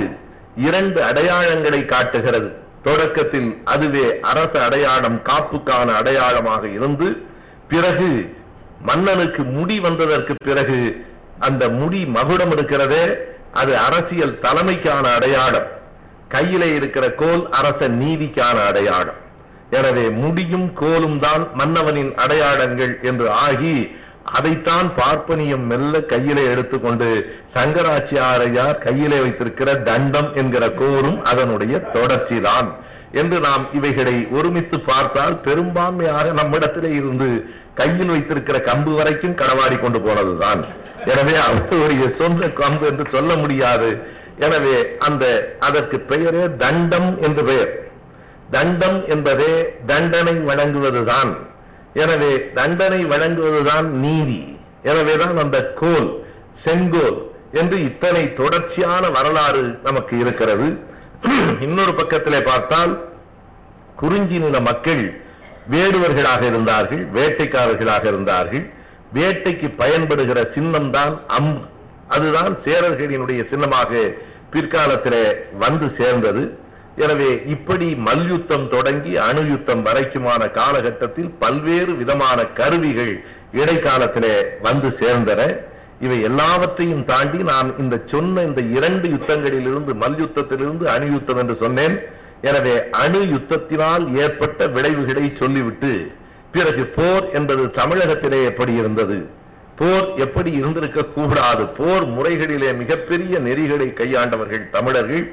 இரண்டு 0.68 1.00
அடையாளங்களை 1.10 1.80
காட்டுகிறது. 1.92 2.50
தொடக்கத்தில் 2.86 3.50
அதுவே 3.74 4.06
அரச 4.30 4.52
அடையாளம் 4.66 5.18
காப்புக்கான 5.28 5.88
அடையாளமாக 6.00 6.62
இருந்து 6.78 7.08
பிறகு 7.72 8.10
மன்னனுக்கு 8.88 9.42
முடி 9.56 9.76
வந்ததற்கு 9.86 10.34
பிறகு 10.48 10.80
அந்த 11.48 11.62
முடி 11.80 12.00
மகுடம் 12.16 12.52
இருக்கிறதே 12.56 13.04
அது 13.60 13.72
அரசியல் 13.86 14.38
தலைமைக்கான 14.42 15.04
அடையாளம். 15.16 15.68
கையிலே 16.34 16.68
இருக்கிற 16.78 17.04
கோல் 17.22 17.42
அரச 17.60 17.88
நீதிக்கான 18.00 18.58
அடையாளம். 18.70 19.20
எனவே 19.76 20.06
முடியும் 20.22 20.68
கோலும் 20.80 21.18
தான் 21.24 21.42
மன்னவனின் 21.60 22.12
அடையாளங்கள் 22.22 22.94
என்று 23.10 23.26
ஆகி 23.46 23.74
அதைத்தான் 24.38 24.88
பார்ப்பனியம் 24.98 25.64
மெல்ல 25.70 26.00
கையிலே 26.12 26.44
எடுத்துக்கொண்டு 26.52 27.08
சங்கராச்சியாரையார் 27.54 28.82
கையிலே 28.84 29.18
வைத்திருக்கிற 29.24 29.70
தண்டம் 29.88 30.30
என்கிற 30.40 30.64
கோரும் 30.80 31.18
அதனுடைய 31.30 31.74
தொடர்ச்சி 31.96 32.38
தான் 32.48 32.68
என்று 33.20 33.38
நாம் 33.46 33.64
இவைகளை 33.78 34.14
ஒருமித்து 34.36 34.76
பார்த்தால் 34.90 35.34
பெரும்பான்மையாக 35.46 36.26
நம்மிடத்திலே 36.40 36.90
இருந்து 37.00 37.28
கையில் 37.80 38.12
வைத்திருக்கிற 38.14 38.56
கம்பு 38.68 38.92
வரைக்கும் 38.98 39.38
களவாடி 39.40 39.76
கொண்டு 39.80 40.00
போனதுதான். 40.06 40.62
எனவே 41.12 41.34
அவருடைய 41.46 42.04
சொந்த 42.20 42.42
கம்பு 42.60 42.84
என்று 42.90 43.04
சொல்ல 43.14 43.30
முடியாது. 43.42 43.90
எனவே 44.46 44.76
அந்த 45.06 45.24
அதற்கு 45.66 45.96
பெயரே 46.10 46.44
தண்டம் 46.64 47.10
என்று 47.26 47.42
பெயர். 47.50 47.72
தண்டம் 48.54 48.98
என்பதே 49.14 49.52
தண்டனை 49.90 50.34
வழங்குவதுதான். 50.50 51.30
எனவே 52.02 52.32
தண்டனை 52.58 53.00
வழங்குவதுதான் 53.12 53.86
நீதி. 54.04 54.40
எனவேதான் 54.90 55.36
அந்த 55.44 55.58
கோல் 55.80 56.08
செங்கோல் 56.64 57.18
என்று 57.60 57.76
இத்தனை 57.88 58.22
தொடர்ச்சியான 58.40 59.04
வரலாறு 59.16 59.64
நமக்கு 59.86 60.14
இருக்கிறது. 60.22 60.68
இன்னொரு 61.66 61.92
பக்கத்திலே 61.94 62.40
பார்த்தால் 62.50 62.92
குறிஞ்சி 64.00 64.38
நில 64.44 64.60
மக்கள் 64.70 65.02
வேடுவர்களாக 65.74 66.42
இருந்தார்கள் 66.50 67.02
வேட்டைக்காரர்களாக 67.16 68.04
இருந்தார்கள். 68.12 68.64
வேட்டைக்கு 69.16 69.68
பயன்படுகிற 69.82 70.38
சின்னம் 70.54 70.90
தான் 70.96 71.14
அம்பு. 71.38 71.62
அதுதான் 72.14 72.52
சேரர்களினுடைய 72.64 73.40
சின்னமாக 73.50 74.00
பிற்காலத்திலே 74.54 75.24
வந்து 75.64 75.86
சேர்ந்தது. 75.98 76.42
எனவே 76.96 77.30
இப்படி 77.54 77.86
மல்யுத்தம் 78.06 78.68
தொடங்கி 78.68 79.12
அணு 79.26 79.42
யுத்தம் 79.50 79.84
வரைக்குமான 79.86 80.42
காலகட்டத்தில் 80.58 81.30
பல்வேறு 81.42 81.92
விதமான 82.00 82.38
கருவிகள் 82.58 83.12
இடைக்காலத்திலே 83.60 84.34
வந்து 84.66 84.88
சேர்ந்தன. 85.00 85.40
இவை 86.00 86.18
எல்லாவற்றையும் 86.28 87.04
தாண்டி 87.10 87.40
நான் 87.50 87.78
இந்த 87.78 87.96
சொன்ன 88.12 88.42
இந்த 88.48 88.60
இரண்டு 88.76 89.08
யுத்தங்களிலிருந்து 89.14 89.92
மல்யுத்தத்திலிருந்து 90.04 90.84
அணு 90.94 91.08
யுத்தம் 91.14 91.40
என்று 91.42 91.56
சொன்னேன். 91.64 91.94
எனவே 92.48 92.74
அணு 92.90 93.20
யுத்தத்தினால் 93.34 94.04
ஏற்பட்ட 94.22 94.66
விளைவுகளை 94.76 95.26
சொல்லிவிட்டு 95.42 95.92
பிறகு 96.54 96.84
போர் 96.96 97.26
என்பது 97.38 97.70
தமிழகத்திலே 97.70 98.40
எப்படி 98.44 98.72
இருந்தது? 98.72 99.18
போர் 99.76 100.08
எப்படி 100.24 100.50
இருந்திருக்க 100.60 101.04
கூடாது 101.04 101.64
போர் 101.78 102.06
முறைகளிலே 102.16 102.70
மிகப்பெரிய 102.80 103.38
நெறிகளை 103.46 103.88
கையாண்டவர்கள் 104.00 104.66
தமிழர்கள். 104.70 105.24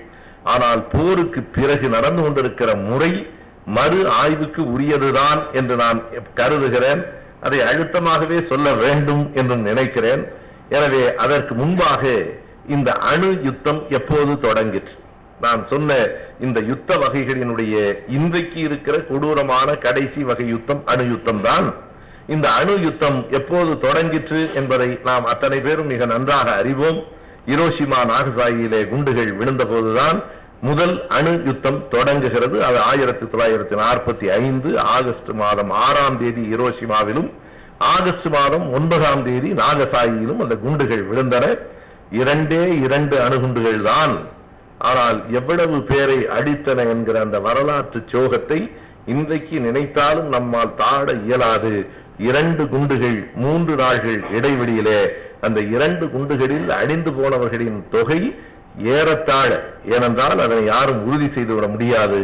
ஆனால் 0.54 0.82
போருக்கு 0.94 1.42
பிறகு 1.58 1.88
நடந்து 1.96 2.22
கொண்டிருக்கிற 2.24 2.70
முறை 2.90 3.12
மறு 3.78 4.00
ஆய்வுக்கு 4.22 4.62
உரியதுதான் 4.74 5.40
என்று 5.60 5.76
நான் 5.84 6.00
கருதுகிறேன். 6.40 7.02
அதை 7.46 7.60
அழுத்தமாகவே 7.70 8.38
சொல்ல 8.52 8.68
வேண்டும் 8.84 9.24
என்று 9.40 9.56
நினைக்கிறேன். 9.68 10.24
எனவே 10.78 11.04
அதற்கு 11.24 11.54
முன்பாக 11.60 12.04
இந்த 12.76 12.90
அணு 13.12 13.30
யுத்தம் 13.48 13.82
எப்போது 13.98 14.32
தொடங்கிற்று? 14.46 14.96
நான் 15.46 15.62
சொன்ன 15.72 15.98
இந்த 16.46 16.60
யுத்த 16.70 16.98
வகைகளினுடைய 17.04 17.76
இன்றைக்கு 18.18 18.60
இருக்கிற 18.68 18.96
கொடூரமான 19.10 19.70
கடைசி 19.86 20.22
வகை 20.30 20.48
யுத்தம் 20.56 20.82
அணு 20.94 21.06
யுத்தம் 21.14 21.44
தான். 21.48 21.68
இந்த 22.36 22.48
அணு 22.62 22.74
யுத்தம் 22.88 23.20
எப்போது 23.38 23.72
தொடங்கிற்று 23.86 24.42
என்பதை 24.60 24.90
நாம் 25.08 25.30
அத்தனை 25.34 25.60
பேரும் 25.68 25.90
மிக 25.94 26.06
நன்றாக 26.14 26.50
அறிவோம். 26.62 27.00
இரோஷிமா 27.54 28.00
நாகசாயியிலே 28.12 28.82
குண்டுகள் 28.90 29.32
விழுந்த 29.40 29.64
போதுதான் 29.72 30.18
முதல் 30.68 30.96
அணு 31.18 31.34
யுத்தம் 31.46 31.78
தொடங்குகிறது. 31.94 32.58
அது 32.68 32.80
ஆயிரத்தி 32.92 33.26
தொள்ளாயிரத்தி 33.26 33.76
நாற்பத்தி 33.82 34.26
ஐந்து 34.44 34.70
ஆகஸ்ட் 34.96 35.32
மாதம் 35.42 35.72
ஆறாம் 35.86 36.18
தேதி 36.22 36.44
இரோசிமாவிலும் 36.56 37.30
ஆகஸ்ட் 37.94 38.28
மாதம் 38.36 38.66
ஒன்பதாம் 38.78 39.24
தேதி 39.28 39.52
நாகசாயியிலும் 39.62 40.42
அந்த 40.46 40.56
குண்டுகள் 40.66 41.04
விழுந்தன. 41.10 41.46
இரண்டே 42.22 42.64
இரண்டு 42.86 43.16
அணுகுண்டுகள் 43.26 43.82
தான். 43.92 44.16
ஆனால் 44.90 45.18
எவ்வளவு 45.40 45.78
பேரை 45.90 46.20
அடித்தன 46.38 46.88
என்கிற 46.94 47.18
அந்த 47.26 47.40
வரலாற்று 47.48 48.02
சோகத்தை 48.12 48.60
இன்றைக்கு 49.14 49.58
நினைத்தாலும் 49.68 50.30
நம்மால் 50.36 50.76
தாட 50.82 51.08
இயலாது. 51.26 51.74
இரண்டு 52.30 52.64
குண்டுகள் 52.74 53.18
மூன்று 53.44 53.74
நாள்கள் 53.82 54.20
இடைவெளியிலே 54.38 55.00
அந்த 55.48 55.60
இரண்டு 55.76 56.06
குண்டுகளில் 56.14 56.70
அழிந்து 56.78 57.12
போனவர்களின் 57.18 57.78
தொகை 57.94 58.22
ஏறத்தாழ 58.96 59.50
ஏனென்றால் 59.96 60.44
அதனை 60.46 60.64
யாரும் 60.66 61.02
உறுதி 61.08 61.28
செய்து 61.36 61.54
விட 61.56 61.68
முடியாது. 61.68 62.20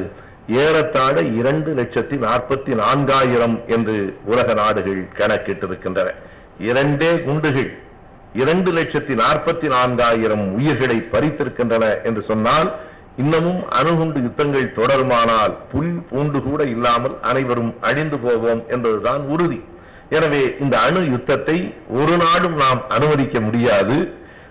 ஏறத்தாழ 0.64 1.16
இரண்டு 1.40 1.72
லட்சத்தி 1.80 2.18
நாற்பத்தி 2.26 2.74
நான்காயிரம் 2.82 3.56
என்று 3.76 3.96
உலக 4.32 4.48
நாடுகள் 4.54 5.02
கணக்கிட்டிருக்கின்றன. 5.20 6.10
இரண்டே 6.70 7.12
குண்டுகள் 7.28 7.72
இரண்டு 8.42 8.70
லட்சத்தி 8.78 9.14
நாற்பத்தி 9.24 9.68
நான்காயிரம் 9.76 10.44
உயிர்களை 10.58 10.98
பறித்திருக்கின்றன 11.14 11.86
என்று 12.04 12.22
சொன்னால் 12.32 12.70
இன்னமும் 13.24 13.62
அணுகுண்டு 13.80 14.20
யுத்தங்கள் 14.26 14.74
தொடருமானால் 14.80 15.54
புல் 15.72 15.94
பூண்டு 16.10 16.40
கூட 16.42 16.62
இல்லாமல் 16.76 17.16
அனைவரும் 17.30 17.72
அழிந்து 17.90 18.18
போவோம் 18.26 18.62
என்பதுதான் 18.68 19.22
உறுதி. 19.34 19.60
எனவே 20.10 20.44
இந்த 20.64 20.76
அணு 20.88 21.02
யுத்தத்தை 21.14 21.58
ஒரு 22.00 22.16
நாடும் 22.24 22.58
நாம் 22.64 22.82
அனுமதிக்க 22.96 23.40
முடியாது. 23.40 23.98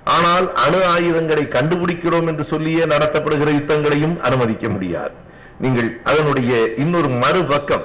ஆனால் 0.04 0.52
அணு 0.54 0.84
ஆயுதங்களை 0.84 1.44
கண்டுபிடிக்கிறோம் 1.48 2.26
என்று 2.26 2.44
சொல்லியே 2.44 2.82
நடத்தப்படுகிற 2.82 3.50
யுத்தங்களையும் 3.58 4.20
அனுமதிக்க 4.20 4.68
முடியாது. 4.68 5.12
நீங்கள் 5.60 6.00
அதனுடைய 6.04 6.74
இன்னொரு 6.76 7.08
மறுபக்கம் 7.08 7.84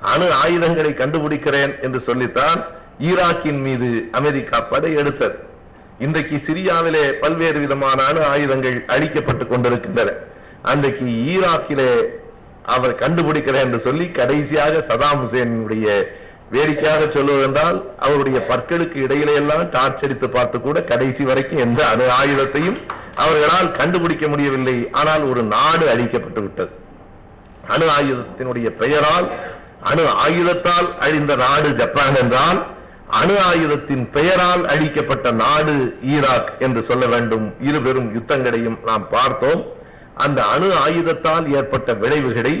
அணு 0.00 0.32
ஆயுதங்களை 0.32 0.92
கண்டுபிடிக்கிறேன் 0.92 1.80
என்று 1.80 2.00
சொல்லித்தான் 2.00 2.64
ஈராக்கின் 3.00 3.60
மீது 3.60 4.08
அமெரிக்கா 4.12 4.60
படை 4.60 4.92
எடுத்தது. 4.92 5.36
இன்றைக்கு 5.98 6.36
சிரியாவிலே 6.36 7.04
பல்வேறு 7.20 7.58
விதமான 7.58 8.04
அணு 8.04 8.24
ஆயுதங்கள் 8.24 8.84
அழிக்கப்பட்டுக் 8.88 9.48
கொண்டிருக்கின்றன. 9.48 10.12
அன்றைக்கு 10.62 11.04
ஈராக்கிலே 11.04 11.90
அவர் 12.62 12.94
கண்டுபிடிக்கிறேன் 12.94 13.66
என்று 13.66 13.80
சொல்லி 13.80 14.10
கடைசியாக 14.10 14.84
சதாம் 14.88 15.20
ஹுசேனுடைய 15.22 15.86
வேடிக்கையாக 16.54 17.02
சொல்லுவதென்றால் 17.14 17.78
அவருடைய 18.06 18.38
பற்களுக்கு 18.50 18.98
இடையில 19.06 19.34
எல்லாம் 19.40 19.64
டார்ச் 19.70 20.02
அடித்து 20.04 20.28
பார்த்து 20.36 20.56
கூட 20.60 20.78
கடைசி 20.90 21.24
வரைக்கும் 21.24 21.62
எந்த 21.66 21.80
அணு 21.88 22.06
ஆயுதத்தையும் 22.20 22.78
அவர்களால் 23.24 23.70
கண்டுபிடிக்க 23.72 24.24
முடியவில்லை. 24.28 24.76
ஆனால் 25.00 25.22
ஒரு 25.30 25.42
நாடு 25.54 25.84
அழிக்கப்பட்டு 25.94 26.40
விட்டது. 26.46 26.72
அணு 27.74 27.86
ஆயுதத்தினுடைய 27.98 28.68
பெயரால் 28.82 29.26
அணு 29.90 30.04
ஆயுதத்தால் 30.24 30.88
அழிந்த 30.98 31.32
நாடு 31.36 31.68
ஜப்பான் 31.80 32.18
என்றால் 32.22 32.60
அணு 33.20 33.36
ஆயுதத்தின் 33.50 34.04
பெயரால் 34.16 34.62
அழிக்கப்பட்ட 34.72 35.28
நாடு 35.42 35.74
ஈராக் 36.14 36.50
என்று 36.58 36.80
சொல்ல 36.88 37.04
வேண்டும். 37.06 37.46
இரு 37.68 37.78
பெரும் 37.82 38.08
யுத்தங்களையும் 38.16 38.78
நாம் 38.88 39.06
பார்த்தோம். 39.10 39.62
அந்த 40.24 40.40
அணு 40.54 40.68
ஆயுதத்தால் 40.84 41.46
ஏற்பட்ட 41.58 41.92
விளைவுகளை 42.02 42.54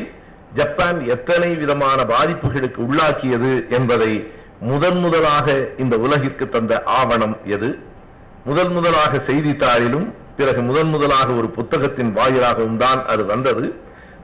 ஜப்பான் 0.54 1.06
எத்தனை 1.08 1.54
விதமான 1.54 2.04
பாதிப்புகளுக்கு 2.04 2.76
உள்ளாக்கியது 2.76 3.68
என்பதை 3.70 4.30
முதன் 4.60 4.98
முதலாக 4.98 5.68
இந்த 5.76 5.98
உலகிற்கு 5.98 6.48
தந்த 6.48 6.82
ஆவணம் 6.82 7.36
எது? 7.44 7.78
முதன் 8.44 8.72
முதலாக 8.72 9.18
செய்தித்தாளிலும் 9.18 10.14
பிறகு 10.36 10.60
முதன் 10.62 10.86
முதலாக 10.86 11.32
ஒரு 11.32 11.48
புத்தகத்தின் 11.48 12.12
வாயிலாகவும் 12.12 12.76
தான் 12.76 13.06
அது 13.06 13.24
வந்தது. 13.24 13.74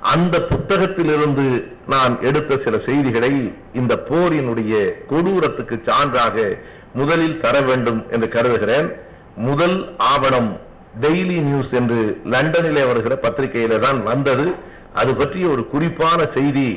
அந்த 0.00 0.40
புத்தகத்திலிருந்து 0.40 1.64
நான் 1.86 2.20
எடுத்த 2.20 2.56
சில 2.56 2.78
செய்திகளை 2.78 3.54
இந்த 3.72 4.04
போரினுடைய 4.10 4.72
கொடூரத்துக்கு 5.10 5.80
சான்றாக 5.82 6.58
முதலில் 6.92 7.40
தர 7.40 7.60
வேண்டும் 7.60 8.06
என்று 8.10 8.28
கருதுகிறேன். 8.28 8.88
முதல் 9.34 9.94
ஆவணம் 9.96 10.60
டெய்லி 11.00 11.40
நியூஸ் 11.40 11.72
என்று 11.72 12.20
லண்டனிலே 12.24 12.86
வருகிற 12.86 13.18
பத்திரிகையில 13.22 13.78
தான் 13.78 14.02
வந்தது. 14.02 14.54
அது 15.00 15.12
பற்றிய 15.20 15.46
ஒரு 15.54 15.62
குறிப்பான 15.72 16.26
செய்தி 16.36 16.68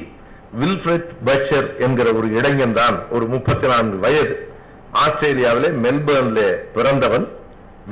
வில்ஃபிரட் 0.60 1.10
பச்சர் 1.28 1.68
என்கிற 1.86 2.08
ஒரு 2.20 2.28
இளைஞன் 2.38 2.78
தான் 2.80 2.98
ஒரு 3.16 3.26
முப்பத்தி 3.34 3.68
நான்கு 3.68 3.98
வயது. 4.06 4.36
ஆஸ்திரேலியாவிலே 5.04 5.70
மெல்பர்ன்ல 5.84 6.42
பிறந்தவன். 6.76 7.26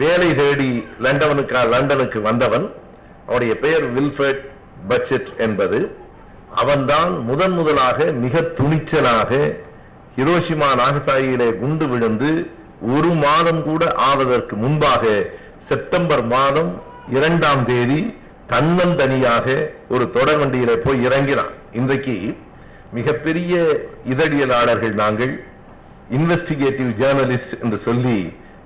வேலை 0.02 0.30
தேடி 0.36 0.72
லண்டனுக்கா 1.04 1.62
லண்டனுக்கு 1.74 2.22
வந்தவன். 2.22 2.66
அவனுடைய 3.26 3.54
பெயர் 3.66 3.86
வில்ஃபர்ட் 3.96 4.44
பட்ஜெட் 4.88 5.30
என்பது. 5.38 5.80
அவன்தான் 6.62 7.14
முதன் 7.30 7.56
முதலாக 7.60 8.08
மிக 8.24 8.42
துணிச்சலாக 8.58 9.32
ஹிரோஷிமா 10.18 10.68
நாகசாயியிலே 10.82 11.48
குண்டு 11.62 11.86
விழுந்து 11.88 12.30
ஒரு 12.96 13.10
மாதம் 13.24 13.64
கூட 13.64 13.84
ஆவதற்கு 14.10 14.56
முன்பாக 14.56 15.04
செப்டம்பர் 15.70 16.24
மாதம் 16.36 16.72
இரண்டாம் 17.18 17.64
தேதி 17.66 18.00
தன்னந்தனியாக 18.51 19.47
ஒரு 19.93 20.05
தொடர் 20.15 20.39
வண்டியில 20.41 20.71
போய் 20.86 21.03
இறங்கினான். 21.08 21.53
இன்றைக்கு 21.79 22.15
மிகப்பெரிய 22.97 23.53
இதழியலாளர்கள் 24.13 24.95
நாங்கள் 25.03 25.34
இன்வெஸ்டிகேட்டிவ் 26.17 26.91
ஜேர்னலிஸ்ட் 27.01 27.55
என்று 27.63 27.77
சொல்லி 27.88 28.17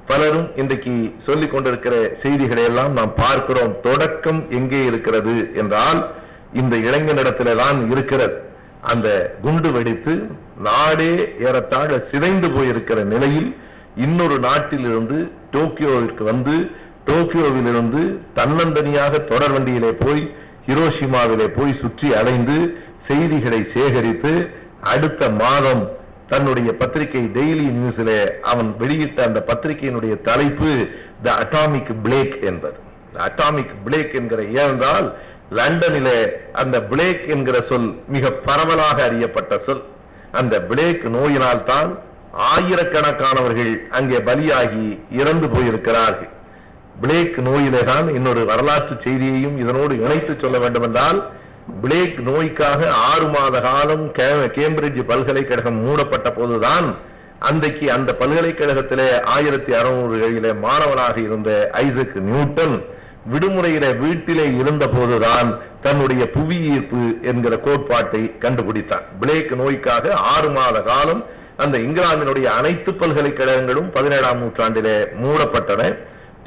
பலரும் 0.09 0.47
இன்றைக்கு 0.61 0.93
சொல்லிக் 1.25 1.53
கொண்டிருக்கிற 1.53 1.95
செய்திகளை 2.23 2.63
எல்லாம் 2.69 2.93
நாம் 2.97 3.13
பார்க்கிறோம். 3.15 3.73
தொடக்கம் 3.87 4.41
எங்கே 4.59 4.81
இருக்கிறது 4.89 5.35
என்றால் 5.61 5.99
இந்த 6.61 6.75
இளைஞனிடத்திலே 6.87 7.53
தான் 7.63 7.79
இருக்கிறது. 7.93 8.37
அந்த 8.91 9.07
குண்டு 9.41 9.71
வெடித்து 9.75 10.13
நாடே 10.67 11.11
ஏறத்தாழ 11.47 11.89
சிதைந்து 12.11 12.49
போயிருக்கிற 12.55 12.99
நிலையில் 13.13 13.49
இன்னொரு 14.05 14.37
நாட்டிலிருந்து 14.47 15.17
டோக்கியோவிற்கு 15.53 16.23
வந்து 16.31 16.55
டோக்கியோவிலிருந்து 17.07 18.01
தன்னந்தனியாக 18.35 19.23
தொடர் 19.23 19.51
வண்டியிலே 19.51 19.91
போய் 19.93 20.33
ஹிரோஷிமாவிலே 20.67 21.47
போய் 21.47 21.73
சுற்றி 21.73 22.13
அலைந்து 22.13 22.57
செய்திகளை 23.07 23.65
சேகரித்து 23.73 24.33
அடுத்த 24.81 25.29
மாதம் 25.29 25.97
தன்னுடைய 26.27 26.73
பத்திரிகை 26.73 27.21
டெய்லி 27.37 27.67
நியூஸிலே 27.77 28.19
அவன் 28.41 28.75
வெளியிட்ட 28.79 29.23
அந்த 29.23 29.43
பத்திரிகையினுடைய 29.47 30.21
தலைப்பு 30.21 30.87
த 31.23 31.35
அட்டாமிக் 31.41 31.91
பிளேக் 32.03 32.35
என்பது. 32.41 32.77
அட்டாமிக் 33.27 33.73
பிளேக் 33.85 34.13
என்கிற 34.13 34.43
ஏனென்றால் 34.43 35.07
லண்டனிலே 35.51 36.19
அந்த 36.53 36.81
பிளேக் 36.81 37.27
என்கிற 37.27 37.61
சொல் 37.61 37.97
மிக 38.07 38.31
பரவலாக 38.31 39.03
அறியப்பட்ட 39.03 39.57
சொல். 39.59 39.83
அந்த 40.31 40.61
பிளேக் 40.61 41.03
நோயினால் 41.09 41.63
தான் 41.63 41.99
ஆயிரக்கணக்கானவர்கள் 42.55 43.73
அங்கே 43.89 44.17
பலியாகி 44.17 44.99
இறந்து 45.11 45.47
போயிருக்கிறார்கள். 45.49 46.29
பிளேக் 47.01 47.37
நோயிலே 47.41 47.81
தான் 47.83 48.07
இன்னொரு 48.15 48.41
வரலாற்று 48.45 48.95
செய்தியையும் 48.99 49.57
இதனோடு 49.57 49.93
இணைத்து 50.01 50.33
சொல்ல 50.37 50.57
வேண்டும் 50.59 50.83
என்றால் 50.83 51.19
பிளேக் 51.81 52.19
நோய்க்காக 52.21 52.79
ஆறு 53.05 53.27
மாத 53.27 53.55
காலம் 53.61 54.05
கே- 54.11 54.27
கேம்பிரிட்ஜ் 54.55 55.01
பல்கலைக்கழகம் 55.07 55.79
மூடப்பட்ட 55.79 56.29
போதுதான் 56.31 56.87
அன்றைக்கு 57.39 57.91
அந்த 57.91 58.15
பல்கலைக்கழகத்திலே 58.19 59.05
ஆயிரத்தி 59.29 59.71
அறுநூறுகளிலே 59.73 60.53
மாணவனாக 60.59 61.17
இருந்த 61.21 61.51
ஐசக் 61.81 62.17
நியூட்டன் 62.25 62.75
விடுமுறையில 63.31 63.97
வீட்டிலே 63.97 64.45
இருந்த 64.55 64.87
போதுதான் 64.87 65.49
தன்னுடைய 65.81 66.31
புவி 66.31 66.57
ஈர்ப்பு 66.69 67.01
என்கிற 67.23 67.57
கோட்பாட்டை 67.59 68.21
கண்டுபிடித்தார் 68.39 69.05
பிளேக் 69.19 69.55
நோய்க்காக 69.55 70.03
ஆறு 70.29 70.49
மாத 70.49 70.81
காலம் 70.81 71.21
அந்த 71.57 71.77
இங்கிலாந்தினுடைய 71.77 72.47
அனைத்து 72.53 72.91
பல்கலைக்கழகங்களும் 72.93 73.89
பதினேழாம் 73.89 74.39
நூற்றாண்டிலே 74.39 74.97
மூடப்பட்டன. 75.21 75.81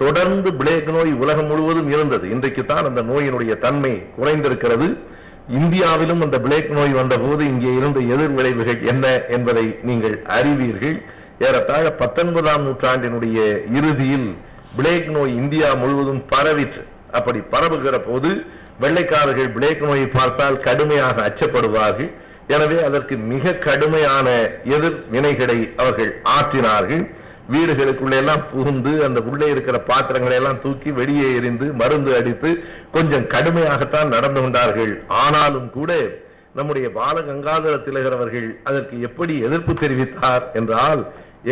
தொடர்ந்து 0.00 0.50
பிளேக் 0.61 0.90
நோய் 0.94 1.12
உலகம் 1.22 1.48
முழுவதும் 1.50 1.88
இருந்தது. 1.94 2.26
இன்றைக்கு 2.35 2.62
தான் 2.66 2.87
அந்த 2.88 3.00
நோயினுடைய 3.11 3.52
தன்மை 3.64 3.92
குறைந்திருக்கிறது. 4.18 4.87
இந்தியாவிலும் 5.61 6.22
அந்த 6.26 6.37
பிளேக் 6.44 6.70
நோய் 6.78 6.92
வந்தபோது 7.00 7.42
இங்கே 7.52 7.70
இருந்த 7.78 7.98
எதிர் 8.14 8.35
விளைவுகள் 8.38 8.81
என்ன 8.92 9.07
என்பதை 9.37 9.66
நீங்கள் 9.88 10.16
அறிவீர்கள். 10.38 10.96
ஏறத்தாழ 11.46 11.85
பத்தொன்பதாம் 12.02 12.64
நூற்றாண்டினுடைய 12.66 13.38
இறுதியில் 13.78 14.28
பிளேக் 14.78 15.09
நோய் 15.16 15.33
இந்தியா 15.42 15.70
முழுவதும் 15.83 16.22
பரவிற்று. 16.33 16.83
அப்படி 17.18 17.40
பரவுகிற 17.55 17.96
போது 18.09 18.31
வெள்ளைக்காரர்கள் 18.83 19.50
பிளேக் 19.57 19.83
நோயை 19.87 20.07
பார்த்தால் 20.18 20.62
கடுமையாக 20.66 21.16
அச்சப்படுவார்கள். 21.28 22.11
எனவே 22.55 22.78
அதற்கு 22.88 23.14
மிக 23.33 23.52
கடுமையான 23.66 24.28
எதிர் 24.76 24.98
வினைகளை 25.12 25.59
அவர்கள் 25.76 26.12
ஆற்றினார்கள். 26.37 27.05
வீடுகளுக்குள்ளே 27.54 28.16
எல்லாம் 28.22 28.44
புகுந்து 28.52 28.92
அந்த 29.06 29.20
உள்ளே 29.30 29.48
இருக்கிற 29.54 29.78
பாத்திரங்களை 29.90 30.36
எல்லாம் 30.40 30.60
தூக்கி 30.64 30.90
வெளியே 30.98 31.28
எறிந்து 31.38 31.66
மருந்து 31.80 32.12
அடித்து 32.18 32.50
கொஞ்சம் 32.96 33.28
கடுமையாகத்தான் 33.34 34.12
நடந்து 34.16 34.40
கொண்டார்கள். 34.40 34.92
ஆனாலும் 35.24 35.68
கூட 35.78 35.92
நம்முடைய 36.58 36.86
பாலகங்காதர 36.98 37.74
திலகர் 37.84 38.16
அவர்கள் 38.16 38.48
அதற்கு 38.64 38.96
எப்படி 39.08 39.34
எதிர்ப்பு 39.48 39.74
தெரிவித்தார் 39.82 40.44
என்றால் 40.60 41.02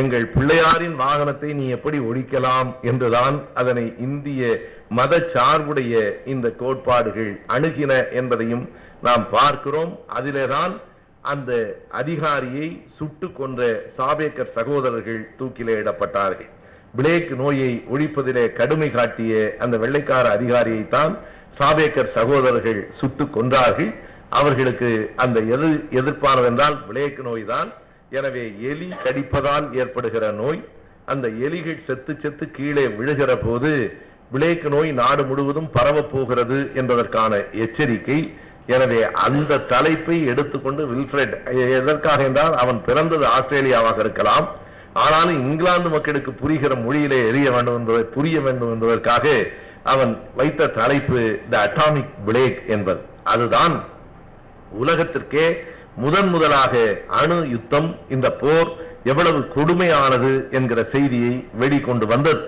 எங்கள் 0.00 0.26
பிள்ளையாரின் 0.34 0.96
வாகனத்தை 1.04 1.48
நீ 1.60 1.64
எப்படி 1.76 1.98
ஒழிக்கலாம் 2.08 2.68
என்றுதான் 2.90 3.36
அதனை 3.60 3.84
இந்திய 4.06 4.50
மத 4.98 5.22
சார்புடைய 5.32 5.94
இந்த 6.32 6.46
கோட்பாடுகள் 6.60 7.32
அணுகின 7.54 7.92
என்பதையும் 8.20 8.64
நாம் 9.06 9.24
பார்க்கிறோம். 9.30 9.92
அதிலேதான் 10.18 10.72
அந்த 11.33 11.50
அதிகாரியை 12.00 12.68
சுட்டு 12.98 13.26
கொன்ற 13.38 13.61
சாபேக்கர் 13.96 14.54
சகோதரர்கள் 14.56 15.20
தூக்கிலே 15.38 15.74
இடப்பட்டார்கள். 15.83 16.50
பிளேக் 16.98 17.33
நோயை 17.40 17.72
ஒழிப்பதிலே 17.94 18.44
கடுமை 18.59 18.88
காட்டிய 18.90 19.33
அந்த 19.64 19.74
வெள்ளைக்கார 19.83 20.26
அதிகாரியை 20.37 20.85
தான் 20.96 21.12
சாபேக்கர் 21.59 22.11
சகோதரர்கள் 22.16 22.80
சுட்டு 23.00 23.24
கொன்றார்கள். 23.37 23.92
அவர்களுக்கு 24.40 24.90
அந்த 25.24 25.38
எதிர் 25.54 25.78
எதிர்ப்பானது 26.00 26.48
என்றால் 26.50 26.76
பிளேக் 26.88 27.20
நோய் 27.28 27.44
தான் 27.52 27.70
எனவே 28.18 28.44
எலி 28.70 28.88
கடிப்பதால் 29.04 29.66
ஏற்படுகிற 29.80 30.24
நோய். 30.42 30.61
அந்த 31.12 31.26
எலிகள் 31.46 31.85
செத்து 31.87 32.12
செத்து 32.22 32.44
கீழே 32.56 32.85
விழுகிற 32.98 33.30
போது 33.46 33.70
பிளேக் 34.33 34.66
நோய் 34.74 34.90
நாடு 35.00 35.22
முழுவதும் 35.30 35.70
பரவப் 35.76 36.11
போகிறது 36.12 36.59
என்பதற்கான 36.80 37.33
எச்சரிக்கை. 37.64 38.18
எனவே 38.76 39.00
அந்த 39.26 39.61
தலைப்பை 39.72 40.16
எடுத்துக்கொண்டு 40.33 40.83
வில்ஃபிரட் 40.90 41.35
எதற்காக 41.78 42.24
என்றால் 42.28 42.56
அவன் 42.62 42.80
பிறந்தது 42.88 43.24
ஆஸ்திரேலியாவாக 43.37 43.98
இருக்கலாம். 44.04 44.46
ஆனாலும் 45.04 45.40
இங்கிலாந்து 45.48 45.88
மக்களுக்கு 45.96 46.30
புரிகிற 46.42 46.74
மொழியிலே 46.85 47.18
எரிய 47.30 47.48
வேண்டும் 47.56 47.78
என்பதை 47.80 48.02
புரிய 48.16 48.37
வேண்டும் 48.46 48.72
என்பதற்காக 48.74 49.35
அவன் 49.92 50.12
வைத்த 50.38 50.70
தலைப்பு 50.78 51.20
த 51.52 51.54
அட்டாமிக் 51.66 52.14
பிளேக் 52.26 52.61
என்பது. 52.76 53.00
அதுதான் 53.33 53.74
உலகத்திற்கே 54.83 55.46
முதன் 56.02 56.30
முதலாக 56.35 56.74
அணு 57.20 57.38
யுத்தம் 57.54 57.88
இந்த 58.14 58.26
போர் 58.42 58.70
எவ்வளவு 59.12 59.38
கொடுமையானது 59.54 60.33
என்கிற 60.59 60.80
செய்தியை 60.94 61.33
வெளிக்கொண்டு 61.62 62.06
வந்தது. 62.14 62.42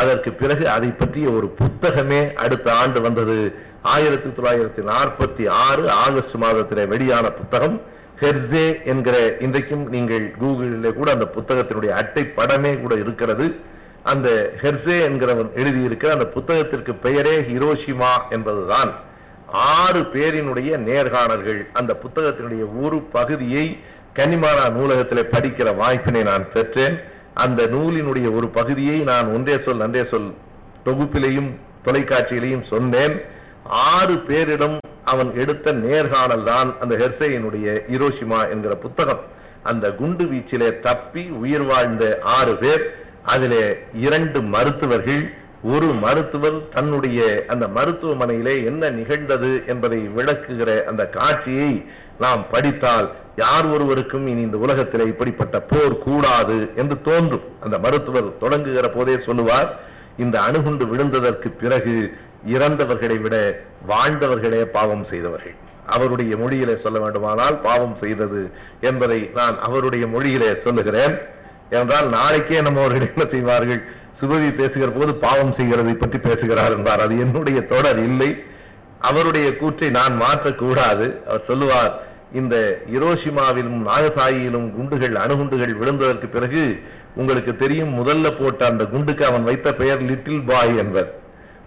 அதற்கு 0.00 0.30
பிறகு 0.40 0.64
அதை 0.74 0.90
பற்றிய 0.98 1.26
ஒரு 1.38 1.46
புத்தகமே 1.60 2.20
அடுத்த 2.42 2.66
ஆண்டு 2.82 3.00
வந்தது. 3.06 3.38
ஆயிரத்தி 3.82 4.28
தொள்ளாயிரத்தி 4.28 4.82
நாற்பத்தி 4.88 5.48
ஆறு 5.48 5.90
ஆகஸ்ட் 5.90 6.34
மாதத்திலே 6.34 6.86
வெளியான 6.86 7.30
புத்தகம். 7.30 7.80
ஹெர்சே 8.20 8.84
என்கிற 8.84 9.36
இன்றைக்கும் 9.40 9.88
நீங்கள் 9.88 10.34
கூகுளிலே 10.40 10.92
கூட 10.92 11.12
அந்த 11.12 11.28
புத்தகத்தினுடைய 11.36 11.88
அட்டை 11.88 12.32
படமே 12.36 12.80
கூட 12.80 12.94
இருக்கிறது. 12.94 13.54
அந்த 14.02 14.52
ஹெர்சே 14.62 14.96
என்கிறவன் 15.08 15.50
எழுதியிருக்கிற 15.54 16.06
அந்த 16.06 16.28
புத்தகத்திற்கு 16.34 16.94
பெயரே 16.94 17.40
ஹிரோஷிமா 17.40 18.12
என்பதுதான். 18.30 18.92
ஆறு 19.52 20.00
பேரினுடைய 20.00 20.76
நேர்காணல்கள். 20.76 21.66
அந்த 21.72 21.98
புத்தகத்தினுடைய 22.02 22.82
ஒரு 22.82 22.98
பகுதியை 22.98 23.78
கனிமானா 24.14 24.70
நூலகத்திலே 24.70 25.22
படிக்கிற 25.32 25.76
வாய்ப்பினை 25.76 26.22
நான் 26.22 26.52
பெற்றேன். 26.52 27.00
அந்த 27.34 27.66
நூலினுடைய 27.66 28.34
ஒரு 28.34 28.48
பகுதியை 28.48 28.98
நான் 28.98 29.32
ஒன்றே 29.32 29.58
சொல் 29.58 29.76
நன்றே 29.76 30.04
சொல் 30.04 30.34
தொகுப்பிலையும் 30.84 31.50
தொலைக்காட்சியிலையும் 31.84 32.62
சொன்னேன். 32.62 33.38
ஆறு 33.64 34.14
பேரிடம் 34.14 34.78
அவன் 35.04 35.34
எடுத்த 35.34 35.72
நேர்காணல் 35.72 36.44
தான் 36.44 36.74
அந்த 36.80 36.96
ஹெர்சையினுடைய 36.96 37.66
இரோஷிமா 37.90 38.50
என்கிற 38.50 38.74
புத்தகம். 38.74 39.20
அந்த 39.62 39.92
குண்டு 39.92 40.24
வீச்சிலே 40.24 40.80
தப்பி 40.80 41.28
உயிர் 41.28 41.62
வாழ்ந்த 41.62 42.18
ஆறு 42.22 42.56
பேர் 42.56 42.94
அதிலே 43.22 43.76
இரண்டு 43.94 44.42
மருத்துவர்கள் 44.42 45.32
ஒரு 45.62 45.86
மருத்துவர் 45.86 46.68
தன்னுடைய 46.68 47.44
அந்த 47.48 47.66
மருத்துவமனையிலே 47.66 48.64
என்ன 48.64 48.90
நிகழ்ந்தது 48.90 49.62
என்பதை 49.66 50.08
விளக்குகிற 50.16 50.84
அந்த 50.84 51.06
காட்சியை 51.06 51.84
நாம் 52.18 52.46
படித்தால் 52.50 53.10
யார் 53.36 53.66
ஒருவருக்கும் 53.66 54.26
இனி 54.26 54.40
இந்த 54.40 54.58
உலகத்திலே 54.58 55.04
இப்படிப்பட்ட 55.04 55.60
போர் 55.60 55.98
கூடாது 55.98 56.70
என்று 56.76 57.00
தோன்றும். 57.02 57.42
அந்த 57.60 57.78
மருத்துவர் 57.78 58.32
தொடங்குகிற 58.40 58.88
போதே 58.88 59.18
சொல்லுவார் 59.18 59.80
இந்த 60.18 60.40
அணுகுண்டு 60.40 60.84
விழுந்ததற்கு 60.84 61.48
பிறகு 61.60 62.14
இறந்தவர்களை 62.46 63.20
விட 63.20 63.64
வாழ்ந்தவர்களே 63.88 64.62
பாவம் 64.64 65.04
செய்தவர்கள். 65.04 65.54
அவருடைய 65.86 66.36
மொழியிலே 66.36 66.74
சொல்ல 66.74 66.98
வேண்டுமானால் 66.98 67.56
பாவம் 67.58 67.96
செய்தது 67.96 68.50
என்பதை 68.80 69.30
நான் 69.34 69.58
அவருடைய 69.58 70.06
மொழியிலே 70.06 70.60
சொல்லுகிறேன். 70.60 71.18
என்றால் 71.70 72.08
நாளைக்கே 72.08 72.60
நம்ம 72.60 72.80
அவர்கள் 72.80 73.08
என்ன 73.08 73.24
செய்வார்கள்? 73.30 73.82
சுபவி 74.20 74.54
பேசுகிற 74.54 74.90
போது 74.90 75.14
பாவம் 75.14 75.52
செய்கிறதை 75.52 75.94
பற்றி 75.94 76.18
பேசுகிறார் 76.18 76.76
என்றார் 76.76 77.00
அது 77.00 77.18
என்னுடைய 77.18 77.60
தொடர் 77.60 77.98
இல்லை. 77.98 78.44
அவருடைய 78.98 79.56
கூற்றை 79.56 79.90
நான் 79.90 80.22
மாற்றக்கூடாது. 80.22 81.24
அவர் 81.26 81.44
சொல்லுவார் 81.44 82.08
இந்த 82.32 82.82
இரோஷிமாவிலும் 82.92 83.78
நாகசாயியிலும் 83.86 84.74
குண்டுகள் 84.74 85.14
அணுகுண்டுகள் 85.14 85.78
விழுந்ததற்கு 85.80 86.28
பிறகு 86.30 86.80
உங்களுக்கு 87.14 87.56
தெரியும் 87.56 88.06
முதல்ல 88.06 88.38
போட்ட 88.38 88.66
அந்த 88.66 88.84
குண்டுக்கு 88.84 89.24
அவன் 89.24 89.42
வைத்த 89.42 89.74
பெயர் 89.74 90.02
லிட்டில் 90.02 90.42
பாய் 90.42 90.76
என்பர். 90.76 91.19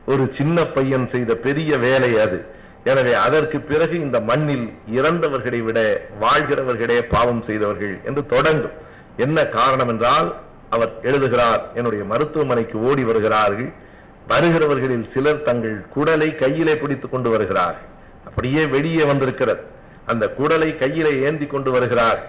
ஒரு 0.06 0.24
சின்ன 0.32 0.66
பையன் 0.66 1.08
செய்த 1.08 1.36
பெரிய 1.36 1.78
வேலை 1.78 2.12
அது. 2.20 2.40
எனவே 2.84 3.14
அதற்கு 3.14 3.60
பிறகு 3.60 3.96
இந்த 4.00 4.20
மண்ணில் 4.20 4.66
இறந்தவர்களை 4.94 5.60
விட 5.64 5.80
வாழ்கிறவர்களே 6.20 6.98
பாவம் 7.14 7.42
செய்தவர்கள் 7.42 7.96
என்று 8.04 8.26
தொடங்கும். 8.26 8.76
என்ன 9.18 9.46
காரணம் 9.58 9.88
என்றால் 9.88 10.30
அவர் 10.70 10.92
எழுதுகிறார் 11.02 11.62
என்னுடைய 11.74 12.04
மருத்துவமனைக்கு 12.06 12.78
ஓடி 12.80 13.04
வருகிறார்கள். 13.04 13.70
வருகிறவர்களில் 14.28 15.08
சிலர் 15.14 15.44
தங்கள் 15.44 15.86
குடலை 15.96 16.36
கையிலே 16.36 16.78
பிடித்துக் 16.78 17.12
கொண்டு 17.12 17.30
வருகிறார்கள் 17.30 17.90
அப்படியே 18.26 18.66
வெளியே 18.66 19.04
வந்திருக்கிறது. 19.04 19.62
அந்த 20.06 20.26
குடலை 20.38 20.70
கையிலே 20.78 21.12
ஏந்தி 21.22 21.46
கொண்டு 21.46 21.72
வருகிறார். 21.72 22.20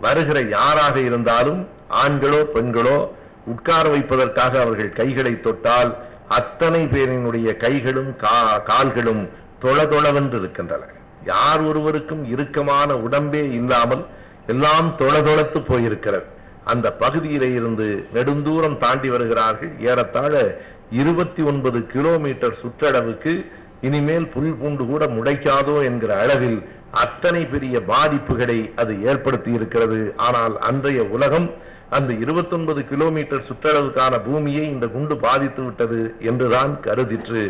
வருகிற 0.00 0.38
யாராக 0.56 0.96
இருந்தாலும் 1.00 1.60
ஆண்களோ 2.02 2.40
பெண்களோ 2.54 2.98
உட்கார 3.46 3.88
வைப்பதற்காக 3.88 4.60
அவர்கள் 4.60 4.90
கைகளை 4.92 5.40
தொட்டால் 5.40 5.90
அத்தனை 6.28 6.84
பேரினுடைய 6.84 7.56
கைகளும் 7.56 8.16
கா- 8.20 8.62
கால்களும் 8.62 9.28
தொளதொளவென்று 9.62 10.34
இருக்கின்றன 10.34 10.84
யார் 11.24 11.60
ஒருவருக்கும் 11.60 12.24
இறுக்கமான 12.24 12.94
உடம்பே 12.94 13.52
இல்லாமல் 13.52 14.06
எல்லாம் 14.46 14.94
தொளதொளத்து 14.98 15.58
போயிருக்கிறது. 15.60 16.24
அந்த 16.64 16.92
பகுதியிலே 16.92 17.52
இருந்து 17.52 18.08
நெடுந்தூரம் 18.14 18.76
தாண்டி 18.76 19.08
வருகிறார்கள். 19.08 19.70
ஏறத்தாழ 19.80 20.58
இருபத்தி 20.90 21.42
ஒன்பது 21.42 21.86
கிலோமீட்டர் 21.86 22.56
சுற்றளவுக்கு 22.62 23.46
இனிமேல் 23.80 24.28
புல் 24.28 24.54
பூண்டு 24.54 24.86
கூட 24.86 25.06
முளைக்காதோ 25.06 25.84
என்கிற 25.84 26.18
அளவில் 26.18 26.62
அத்தனை 26.90 27.46
பெரிய 27.46 27.80
பாதிப்புகளை 27.88 28.72
அது 28.76 29.02
ஏற்படுத்தி 29.02 29.52
இருக்கிறது 29.52 30.14
ஆனால் 30.16 30.58
அன்றைய 30.58 31.02
உலகம் 31.04 31.50
அந்த 31.96 32.10
29 32.24 32.82
கிலோமீட்டர் 32.90 33.46
சுற்றளவுக்கான 33.48 34.14
பூமியை 34.26 34.64
இந்த 34.74 34.86
குண்டு 34.94 35.14
பாதித்து 35.24 35.62
விட்டது 35.66 36.00
என்றுதான் 36.30 36.72
கருதிற்று. 36.86 37.42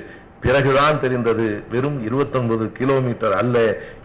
பிறகுதான் 0.45 0.99
தெரிந்தது 1.03 1.47
வெறும் 1.73 1.97
29 2.09 2.67
கிலோமீட்டர் 2.79 3.35
அல்ல 3.39 3.57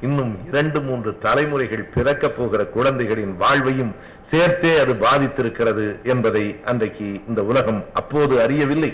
இன்னும் 0.08 0.32
இரண்டு 0.50 0.80
மூன்று 0.86 1.12
தலைமுறைகள் 1.26 1.84
பிறக்கப் 1.96 2.38
போகிற 2.38 2.62
குழந்தைகளின் 2.76 3.34
வாழ்வையும் 3.42 3.92
சேர்த்தே 4.32 4.72
அது 4.84 4.94
பாதித்திருக்கிறது 5.06 5.86
என்பதை 6.14 6.46
அன்றைக்கு 6.72 7.10
இந்த 7.30 7.42
உலகம் 7.52 7.82
அப்போது 8.02 8.34
அறியவில்லை. 8.46 8.92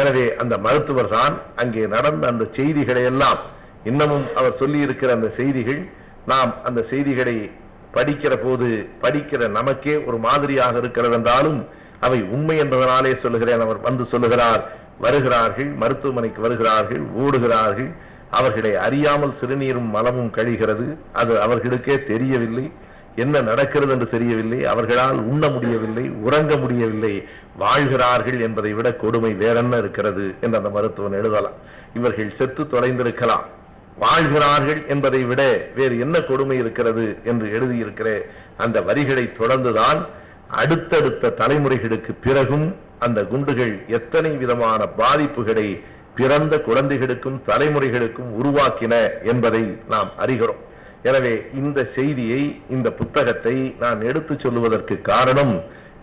எனவே 0.00 0.24
அந்த 0.42 0.54
மருத்துவர் 0.66 1.12
தான் 1.16 1.34
அங்கே 1.62 1.82
நடந்த 1.96 2.24
அந்த 2.32 2.44
செய்திகளை 2.58 3.04
எல்லாம் 3.10 3.40
இன்னமும் 3.90 4.26
அவர் 4.38 4.58
சொல்லியிருக்கிற 4.62 5.10
அந்த 5.18 5.28
செய்திகள் 5.40 5.80
நாம் 6.32 6.52
அந்த 6.68 6.80
செய்திகளை 6.92 7.36
படிக்கிற 7.96 8.36
போது 8.36 8.88
படிக்கிற 9.02 9.48
நமக்கே 9.48 9.94
ஒரு 10.04 10.18
மாதிரியாக 10.18 10.78
இருக்கிறது 10.78 11.14
என்றாலும் 11.14 11.66
அவை 12.00 12.22
உண்மை 12.22 12.60
என்பதனாலே 12.60 13.16
சொல்லுகிறேன். 13.16 13.60
அவர் 13.60 13.80
வந்து 13.80 14.04
சொல்லுகிறார் 14.04 14.62
வருகிறார்கள் 14.98 15.66
மருத்துவமனைக்கு 15.66 16.42
வருகிறார்கள் 16.42 17.02
ஓடுகிறார்கள். 17.18 17.90
அவர்களை 18.30 18.76
அறியாமல் 18.76 19.34
சிறுநீரும் 19.40 19.90
மலமும் 19.90 20.32
கழிகிறது. 20.34 20.96
அது 21.12 21.40
அவர்களுக்கே 21.40 22.04
தெரியவில்லை. 22.04 22.72
என்ன 23.16 23.40
நடக்கிறது 23.40 23.92
என்று 23.92 24.08
தெரியவில்லை. 24.08 24.64
அவர்களால் 24.64 25.18
உண்ண 25.18 25.48
முடியவில்லை 25.48 26.10
உறங்க 26.10 26.56
முடியவில்லை. 26.56 27.28
வாழ்கிறார்கள் 27.56 28.40
என்பதை 28.40 28.72
விட 28.72 28.94
கொடுமை 28.94 29.34
வேறென்ன 29.34 29.76
இருக்கிறது? 29.76 30.34
என்று 30.40 30.58
அந்த 30.58 30.70
மருத்துவன் 30.70 31.12
எழுதலாம். 31.12 31.58
இவர்கள் 31.94 32.34
செத்து 32.34 32.62
தொலைந்திருக்கலாம். 32.62 33.46
வாழ்கிறார்கள் 33.98 34.80
என்பதை 34.86 35.20
விட 35.24 35.42
வேறு 35.76 35.94
என்ன 35.98 36.16
கொடுமை 36.20 36.56
இருக்கிறது 36.56 37.06
என்று 37.24 37.46
எழுதியிருக்கிற 37.56 38.08
அந்த 38.56 38.82
வரிகளை 38.82 39.24
தொடர்ந்துதான் 39.38 40.00
அடுத்தடுத்த 40.60 41.34
தலைமுறைகளுக்கு 41.40 42.12
பிறகும் 42.20 42.66
அந்த 42.98 43.20
குண்டுகள் 43.24 43.74
எத்தனை 43.98 44.30
விதமான 44.30 44.82
பாதிப்புகளை 44.98 45.68
பிறந்த 46.14 46.54
குழந்தைகளுக்கும் 46.60 47.42
தலைமுறைகளுக்கும் 47.46 48.30
உருவாக்கின 48.40 48.94
என்பதை 49.22 49.64
நாம் 49.88 50.10
அறிகிறோம். 50.18 50.60
எனவே 51.02 51.34
இந்த 51.54 51.78
செய்தியை 51.96 52.40
இந்த 52.70 52.88
புத்தகத்தை 52.90 53.56
நான் 53.78 54.00
எடுத்து 54.02 54.34
சொல்லுவதற்கு 54.38 54.94
காரணம் 55.02 55.54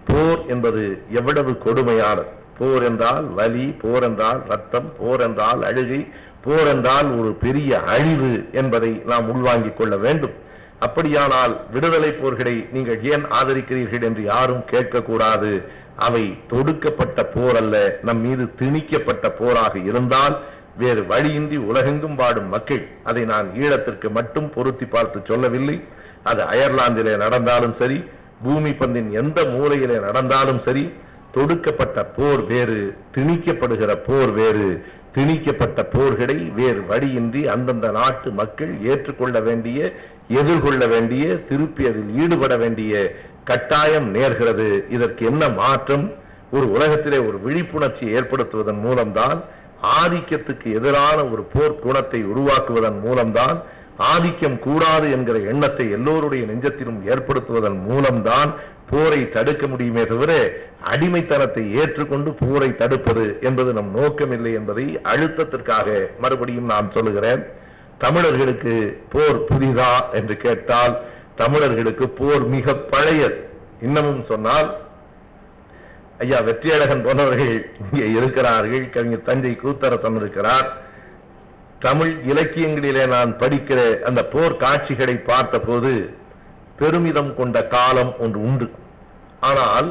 போர் 0.10 0.42
என்பது 0.48 0.84
எவ்வளவு 1.10 1.52
கொடுமையானது. 1.66 2.30
போர் 2.58 2.84
என்றால் 2.84 3.26
வலி 3.40 3.66
போர் 3.82 4.04
என்றால் 4.04 4.42
ரத்தம் 4.48 4.90
போர் 4.98 5.22
என்றால் 5.22 5.62
அழுகை 5.64 6.00
போர் 6.46 6.70
என்றால் 6.74 7.10
ஒரு 7.20 7.32
பெரிய 7.44 7.80
அழிவு 7.94 8.32
என்பதை 8.62 8.92
நாம் 9.12 9.28
உள்வாங்கிக் 9.34 9.78
கொள்ள 9.78 9.96
வேண்டும். 10.06 10.36
அப்படியானால் 10.86 11.54
விடுதலை 11.74 12.10
போர்களை 12.12 12.56
நீங்கள் 12.76 13.04
ஏன் 13.12 13.26
ஆதரிக்கிறீர்கள் 13.40 14.06
என்று 14.08 14.24
யாரும் 14.24 14.64
கேட்கக்கூடாது. 14.72 15.52
அவை 16.08 16.24
தொடுக்கப்பட்ட 16.52 17.20
போர் 17.36 17.58
அல்ல 17.62 17.76
நம் 18.08 18.22
மீது 18.26 18.46
திணிக்கப்பட்ட 18.62 19.30
போராக 19.40 19.74
இருந்தால் 19.90 20.36
வேறு 20.82 21.02
வழியின்றி 21.12 21.58
உலகெங்கும் 21.70 22.18
வாடும் 22.22 22.50
மக்கள். 22.56 22.84
அதை 23.10 23.24
நான் 23.32 23.48
ஈழத்திற்கு 23.64 24.10
மட்டும் 24.18 24.48
பொருத்தி 24.56 24.86
பார்த்து 24.86 25.20
சொல்லவில்லை. 25.30 25.78
அது 26.32 26.42
அயர்லாந்திலே 26.54 27.14
நடந்தாலும் 27.24 27.76
சரி 27.82 27.98
பூமி 28.44 28.72
பந்தின் 28.80 29.10
எந்த 29.22 29.40
மூலையிலே 29.54 29.98
நடந்தாலும் 30.08 30.62
சரி 30.68 30.84
தொடுக்கப்பட்ட 31.36 32.00
போர் 32.18 32.44
வேறு 32.52 32.80
திணிக்கப்படுகிற 33.16 33.92
போர் 34.08 34.34
வேறு. 34.40 34.68
திணிக்கப்பட்ட 35.16 35.80
போர்களை 35.84 36.54
வேறு 36.54 36.82
வழியின்றி 36.86 37.42
அந்தந்த 37.48 37.88
நாட்டு 37.92 38.32
மக்கள் 38.32 38.72
ஏற்றுக்கொள்ள 38.84 39.40
வேண்டிய 39.40 39.80
எதிர்கொள்ள 40.28 40.84
வேண்டிய 40.88 41.26
திருப்பி 41.50 41.84
அதில் 41.86 42.12
ஈடுபட 42.24 42.58
வேண்டிய 42.58 42.94
கட்டாயம் 43.44 44.16
நேர்கிறது. 44.16 44.68
இதற்கு 44.90 45.26
என்ன 45.26 45.50
மாற்றம்? 45.50 46.06
ஒரு 46.52 46.72
உலகத்திலே 46.72 47.18
ஒரு 47.18 47.38
விழிப்புணர்ச்சி 47.46 48.06
ஏற்படுத்துவதன் 48.16 48.80
மூலம்தான் 48.80 49.40
ஆதிக்கத்துக்கு 50.02 50.68
எதிரான 50.74 51.18
ஒரு 51.26 51.44
போர் 51.44 51.80
குணத்தை 51.80 52.20
உருவாக்குவதன் 52.24 53.00
மூலம்தான் 53.00 53.58
ஆதிக்கம் 54.12 54.60
கூடாது 54.60 55.12
என்கிற 55.12 55.40
எண்ணத்தை 55.52 55.86
எல்லோருடைய 55.92 56.46
நெஞ்சத்திலும் 56.46 57.02
ஏற்படுத்துவதன் 57.06 57.80
மூலம்தான் 57.90 58.52
போரை 58.90 59.30
தடுக்க 59.30 59.68
முடியுமே 59.68 60.04
தவிர 60.06 60.32
அடிமைத்தனத்தை 60.92 61.64
ஏற்றுக்கொண்டு 61.82 62.30
போரை 62.42 62.70
தடுப்பது 62.82 63.26
என்பது 63.48 63.70
நம் 63.78 63.92
நோக்கமில்லை 63.98 64.52
என்பதை 64.60 64.86
அழுத்தத்திற்காக 65.12 65.88
மறுபடியும் 66.24 66.72
நான் 66.74 66.94
சொல்லுகிறேன். 66.96 67.44
தமிழர்களுக்கு 68.04 68.74
போர் 69.14 69.40
புதிதா 69.50 69.92
என்று 70.20 70.36
கேட்டால் 70.46 70.96
தமிழர்களுக்கு 71.42 72.06
போர் 72.20 72.46
மிக 72.56 72.76
பழையது. 72.94 73.38
இன்னமும் 73.88 74.24
சொன்னால் 74.32 74.70
ஐயா 76.24 76.40
வெற்றியழகன் 76.48 77.06
போன்றவர்கள் 77.06 77.56
இங்கே 77.84 78.08
இருக்கிறார்கள் 78.18 78.86
கவிஞர் 78.96 79.28
தஞ்சை 79.30 79.54
கூத்தரசன் 79.64 80.20
இருக்கிறார். 80.22 80.68
தமிழ் 81.86 82.14
இலக்கியங்களிலே 82.32 83.04
நான் 83.16 83.32
படிக்கிற 83.42 83.80
அந்த 84.10 84.22
போர் 84.34 84.62
காட்சிகளை 84.64 85.16
பார்த்தபோது 85.32 85.92
பெருமிதம் 86.80 87.34
கொண்ட 87.40 87.58
காலம் 87.76 88.14
ஒன்று 88.26 88.40
உண்டு. 88.50 88.68
ஆனால் 89.50 89.90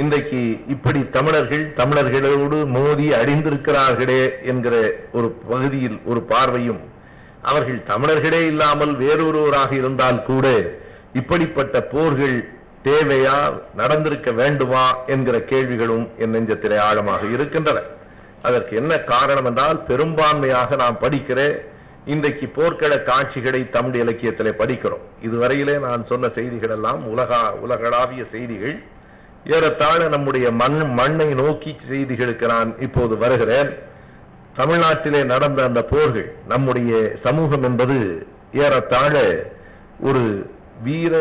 இன்றைக்கு 0.00 0.40
இப்படி 0.74 1.00
தமிழர்கள் 1.14 1.62
தமிழர்களோடு 1.78 2.58
மோதி 2.74 3.06
அறிந்திருக்கிறார்களே 3.20 4.22
என்கிற 4.50 4.74
ஒரு 5.12 5.28
பகுதியில் 5.50 5.96
ஒரு 6.10 6.20
பார்வையும் 6.32 6.82
அவர்கள் 7.50 7.80
தமிழர்களே 7.90 8.40
இல்லாமல் 8.50 8.92
வேறொருவராக 9.02 9.72
இருந்தால் 9.80 10.20
கூட 10.28 10.46
இப்படிப்பட்ட 11.20 11.80
போர்கள் 11.94 12.36
தேவையா 12.84 13.36
நடந்திருக்க 13.80 14.30
வேண்டுமா 14.40 14.84
என்கிற 15.14 15.36
கேள்விகளும் 15.52 16.06
என் 16.18 16.34
நெஞ்சத்திலே 16.34 16.78
ஆழமாக 16.88 17.26
இருக்கின்றன. 17.36 17.82
அதற்கு 18.42 18.72
என்ன 18.76 18.92
காரணம் 19.12 19.44
என்றால் 19.44 19.80
பெரும்பான்மையாக 19.90 20.78
நாம் 20.82 21.02
படிக்கிற 21.02 21.40
இன்றைக்கு 22.14 22.46
போர்க்கள 22.58 22.92
காட்சிகளை 23.10 23.62
தமிழ் 23.76 24.00
இலக்கியத்திலே 24.04 24.54
படிக்கிறோம். 24.62 25.04
இதுவரையிலே 25.26 25.76
நான் 25.88 26.08
சொன்ன 26.12 26.28
செய்திகள் 26.38 26.74
எல்லாம் 26.78 27.02
உலகா 27.14 27.42
உலகளாவிய 27.66 28.24
செய்திகள். 28.36 28.78
ஏறத்தாழ 29.56 30.00
நம்முடைய 30.08 30.46
மண் 30.62 30.80
மண்ணை 30.98 31.28
நோக்கி 31.34 31.70
செய்திகளுக்கு 31.90 32.46
நான் 32.54 32.70
இப்போது 32.86 33.14
வருகிறேன். 33.16 33.70
தமிழ்நாட்டிலே 34.58 35.20
நடந்த 35.24 35.60
அந்த 35.68 35.80
போர்கள் 35.92 36.28
நம்முடைய 36.52 36.92
சமூகம் 37.26 37.64
என்பது 37.68 37.96
ஏறத்தாழ 38.64 39.14
ஒரு 40.08 40.24
வீர 40.86 41.14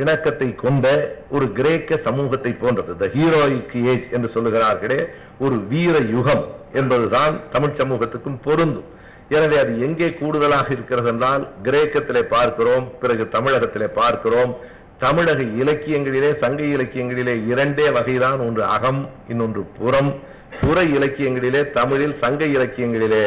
இணக்கத்தை 0.00 0.48
கொண்ட 0.54 0.86
ஒரு 1.30 1.46
கிரேக்க 1.58 1.96
சமூகத்தை 2.06 2.52
போன்றது. 2.62 2.92
த 3.02 3.06
ஹீரோயிக் 3.16 3.76
ஏஜ் 3.92 4.08
என்று 4.16 4.28
சொல்லுகிறார்களே 4.34 4.98
ஒரு 5.38 5.56
வீர 5.72 5.94
யுகம் 6.16 6.44
என்பதுதான் 6.80 7.34
தமிழ் 7.54 7.78
சமூகத்துக்கும் 7.80 8.42
பொருந்தும் 8.46 8.90
எனவே 9.28 9.56
அது 9.62 9.72
எங்கே 9.86 10.08
கூடுதலாக 10.20 10.68
இருக்கிறது 10.72 11.08
என்றால் 11.12 11.44
கிரேக்கத்திலே 11.66 12.22
பார்க்கிறோம் 12.36 12.86
பிறகு 13.02 13.24
தமிழகத்திலே 13.28 13.88
பார்க்கிறோம். 14.00 14.52
தமிழக 14.98 15.42
இலக்கியங்களிலே 15.42 16.34
சங்க 16.34 16.62
இலக்கியங்களிலே 16.62 17.46
இரண்டே 17.46 17.88
வகைதான். 17.88 18.38
ஒன்று 18.38 18.64
அகம் 18.64 19.10
இன்னொன்று 19.28 19.62
புறம். 19.62 20.14
புற 20.60 20.84
இலக்கியங்களிலே 20.84 21.70
தமிழில் 21.70 22.18
சங்க 22.18 22.44
இலக்கியங்களிலே 22.44 23.24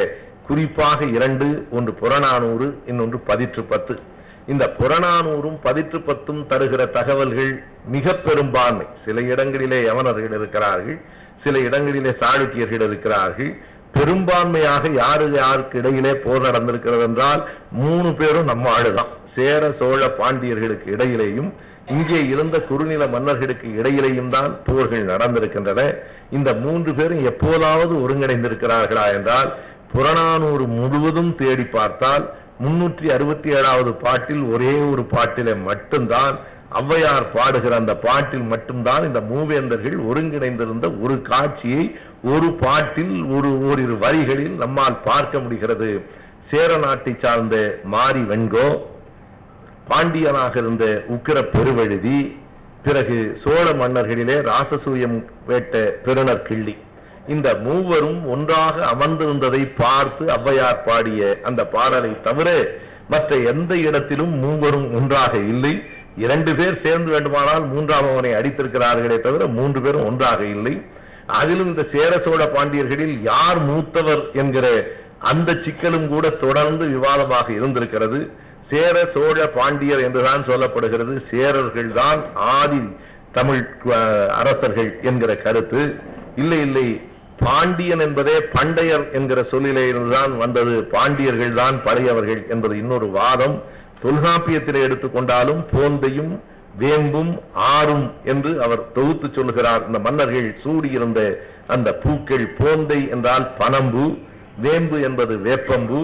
குறிப்பாக 0.47 1.05
இரண்டு 1.05 1.67
ஒன்று 1.71 1.93
புறநானூறு 1.93 2.67
இன்னொன்று 2.85 3.17
பதிற்று 3.27 3.63
பத்து 3.63 3.99
இந்த 4.47 4.73
புறநானூறும் 4.79 5.57
பதிற்று 5.63 6.01
பத்தும் 6.01 6.45
தருகிற 6.49 6.89
தகவல்கள் 6.89 7.63
மிக 7.87 8.13
பெரும்பான்மை. 8.13 8.85
சில 9.05 9.21
இடங்களிலே 9.21 9.79
யவனர்கள் 9.83 10.35
இருக்கிறார்கள் 10.39 11.01
சில 11.43 11.59
இடங்களிலே 11.59 12.09
சாளுக்கியர்கள் 12.09 12.85
இருக்கிறார்கள். 12.89 13.51
பெரும்பான்மையாக 13.93 14.91
யாரு 14.93 15.31
யாருக்கு 15.31 15.77
இடையிலே 15.77 16.15
போர் 16.15 16.41
நடந்திருக்கிறது 16.41 17.01
என்றால் 17.01 17.49
மூணு 17.71 18.13
பேரும் 18.13 18.45
நம்ம 18.45 18.69
ஆளுதான். 18.79 19.11
சேர 19.37 19.71
சோழ 19.71 20.01
பாண்டியர்களுக்கு 20.19 20.87
இடையிலேயும் 20.95 21.49
இங்கே 21.87 22.19
இருந்த 22.27 22.55
குறுநில 22.59 23.03
மன்னர்களுக்கு 23.07 23.67
இடையிலேயும் 23.79 24.27
தான் 24.27 24.51
போர்கள் 24.63 25.09
நடந்திருக்கின்றன. 25.11 25.81
இந்த 26.29 26.49
மூன்று 26.53 26.91
பேரும் 26.93 27.23
எப்போதாவது 27.23 27.93
ஒருங்கிணைந்திருக்கிறார்களா 27.95 29.05
என்றால் 29.13 29.49
புறநானூறு 29.93 30.65
முழுவதும் 30.67 31.35
தேடி 31.35 31.65
பார்த்தால் 31.65 32.25
முன்னூற்றி 32.59 33.07
அறுபத்தி 33.11 33.49
ஏழாவது 33.49 33.91
பாட்டில் 33.95 34.43
ஒரே 34.43 34.73
ஒரு 34.91 35.03
பாட்டிலே 35.05 35.53
மட்டும்தான் 35.69 36.35
ஔவையார் 36.79 37.27
பாடுகிற 37.35 37.73
அந்த 37.75 37.93
பாட்டில் 37.97 38.43
மட்டும்தான் 38.43 39.03
இந்த 39.03 39.19
மூவேந்தர்கள் 39.21 39.97
ஒருங்கிணைந்திருந்த 40.09 40.87
ஒரு 41.01 41.15
காட்சியை 41.21 41.83
ஒரு 42.33 42.53
பாட்டில் 42.63 43.15
ஒரு 43.35 43.49
ஓரிரு 43.69 43.95
வரிகளில் 43.97 44.55
நம்மால் 44.55 45.01
பார்க்க 45.03 45.39
முடிகிறது. 45.39 45.89
சேர 46.51 46.77
நாட்டை 46.77 47.13
சார்ந்த 47.19 47.55
மாரி 47.85 48.21
வெண்கோ 48.21 48.67
பாண்டியனாக 49.89 50.53
இருந்த 50.63 50.85
உக்கிர 51.15 51.37
பெருவழுதி 51.53 52.17
பிறகு 52.85 53.17
சோழ 53.43 53.65
மன்னர்களிலே 53.81 54.35
ராசசூயம் 54.49 55.17
வேட்ட 55.49 55.73
பெருணர் 56.05 56.45
கிள்ளி. 56.47 56.75
இந்த 57.35 57.47
மூவரும் 57.65 58.19
ஒன்றாக 58.33 58.75
அமர்ந்திருந்ததை 58.93 59.61
பார்த்து 59.81 60.25
ஔவையார் 60.35 60.83
பாடிய 60.85 61.21
அந்த 61.49 61.61
பாடலை 61.75 62.11
தவிர 62.27 62.49
மற்ற 63.13 63.35
எந்த 63.51 63.73
இடத்திலும் 63.87 64.33
மூவரும் 64.43 64.87
ஒன்றாக 64.99 65.33
இல்லை. 65.53 65.73
இரண்டு 66.25 66.51
பேர் 66.59 66.81
சேர்ந்து 66.85 67.09
வேண்டுமானால் 67.11 67.65
மூன்றாம் 67.73 68.07
அவனை 68.11 68.31
அடித்திருக்கிறார்களே 68.39 69.17
தவிர 69.25 69.43
மூன்று 69.57 69.81
பேரும் 69.81 70.07
ஒன்றாக 70.09 70.41
இல்லை. 70.55 70.75
அதிலும் 71.39 71.69
இந்த 71.71 71.83
சேர 71.95 72.11
சோழ 72.25 72.41
பாண்டியர்களில் 72.55 73.15
யார் 73.31 73.59
மூத்தவர் 73.69 74.23
என்கிற 74.41 74.67
அந்த 75.31 75.51
சிக்கலும் 75.65 76.07
கூட 76.07 76.25
தொடர்ந்து 76.45 76.85
விவாதமாக 76.95 77.47
இருந்திருக்கிறது. 77.59 78.19
சேர 78.69 78.95
சோழ 79.15 79.37
பாண்டியர் 79.57 80.01
என்றுதான் 80.07 80.47
சொல்லப்படுகிறது. 80.49 81.13
சேரர்கள் 81.31 81.91
தான் 81.99 82.21
ஆதி 82.57 82.81
தமிழ் 83.37 83.61
அரசர்கள் 84.39 84.89
என்கிற 85.09 85.31
கருத்து. 85.45 85.81
இல்லை 86.41 86.59
இல்லை 86.67 86.87
பாண்டியன் 87.43 88.03
என்பதே 88.05 88.35
பண்டையர் 88.55 89.05
என்கிற 89.17 89.39
சொல்லிலே 89.51 89.83
இருந்துதான் 89.91 90.33
வந்தது. 90.43 90.75
பாண்டியர்கள் 90.93 91.57
தான் 91.61 91.77
பழையவர்கள் 91.87 92.41
என்பது 92.53 92.75
இன்னொரு 92.83 93.07
வாதம். 93.17 93.57
தொல்காப்பியத்திலே 94.03 94.79
எடுத்துக்கொண்டாலும் 94.87 95.61
போந்தையும் 95.73 96.33
வேம்பும் 96.81 97.31
ஆறும் 97.75 98.07
என்று 98.31 98.51
அவர் 98.65 98.81
தொகுத்து 98.97 99.27
சொல்லுகிறார் 99.37 99.85
இந்த 99.87 99.99
மன்னர்கள் 100.07 100.49
சூடியிருந்த 100.63 101.21
அந்த 101.75 101.89
பூக்கள் 102.03 102.45
போந்தை 102.59 102.99
என்றால் 103.15 103.45
பனம்பு 103.61 104.03
வேம்பு 104.65 104.97
என்பது 105.07 105.33
வேப்பம்பு 105.47 105.99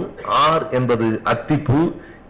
ஆர் 0.46 0.66
என்பது 0.80 1.08
அத்திப்பூ 1.32 1.82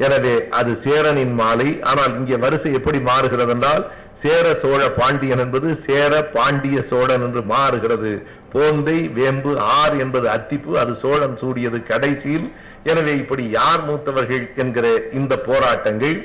எனவே 0.06 0.36
அது 0.60 0.72
சேரனின் 0.86 1.34
மாலை. 1.42 1.70
ஆனால் 1.90 2.14
இங்கே 2.20 2.38
வரிசை 2.46 2.72
எப்படி 2.80 3.00
மாறுகிறது 3.10 3.54
என்றால் 3.56 3.84
சேர 4.24 4.46
சோழ 4.62 4.82
பாண்டியன் 5.00 5.42
என்பது 5.46 5.70
சேர 5.88 6.12
பாண்டிய 6.36 6.78
சோழன் 6.92 7.24
என்று 7.28 7.42
மாறுகிறது. 7.54 8.12
போந்தை 8.54 8.98
வேம்பு 9.18 9.52
ஆர் 9.80 9.96
என்பது 10.04 10.28
அத்திப்பு 10.36 10.72
அது 10.84 10.94
சோழன் 11.04 11.36
சூடியது 11.42 11.80
கடைசியில். 11.92 12.48
எனவே 12.92 13.14
இப்படி 13.24 13.44
யார் 13.58 13.84
மூத்தவர்கள் 13.88 14.46
என்கிற 14.64 14.88
இந்த 15.20 15.34
போராட்டங்கள். 15.50 16.18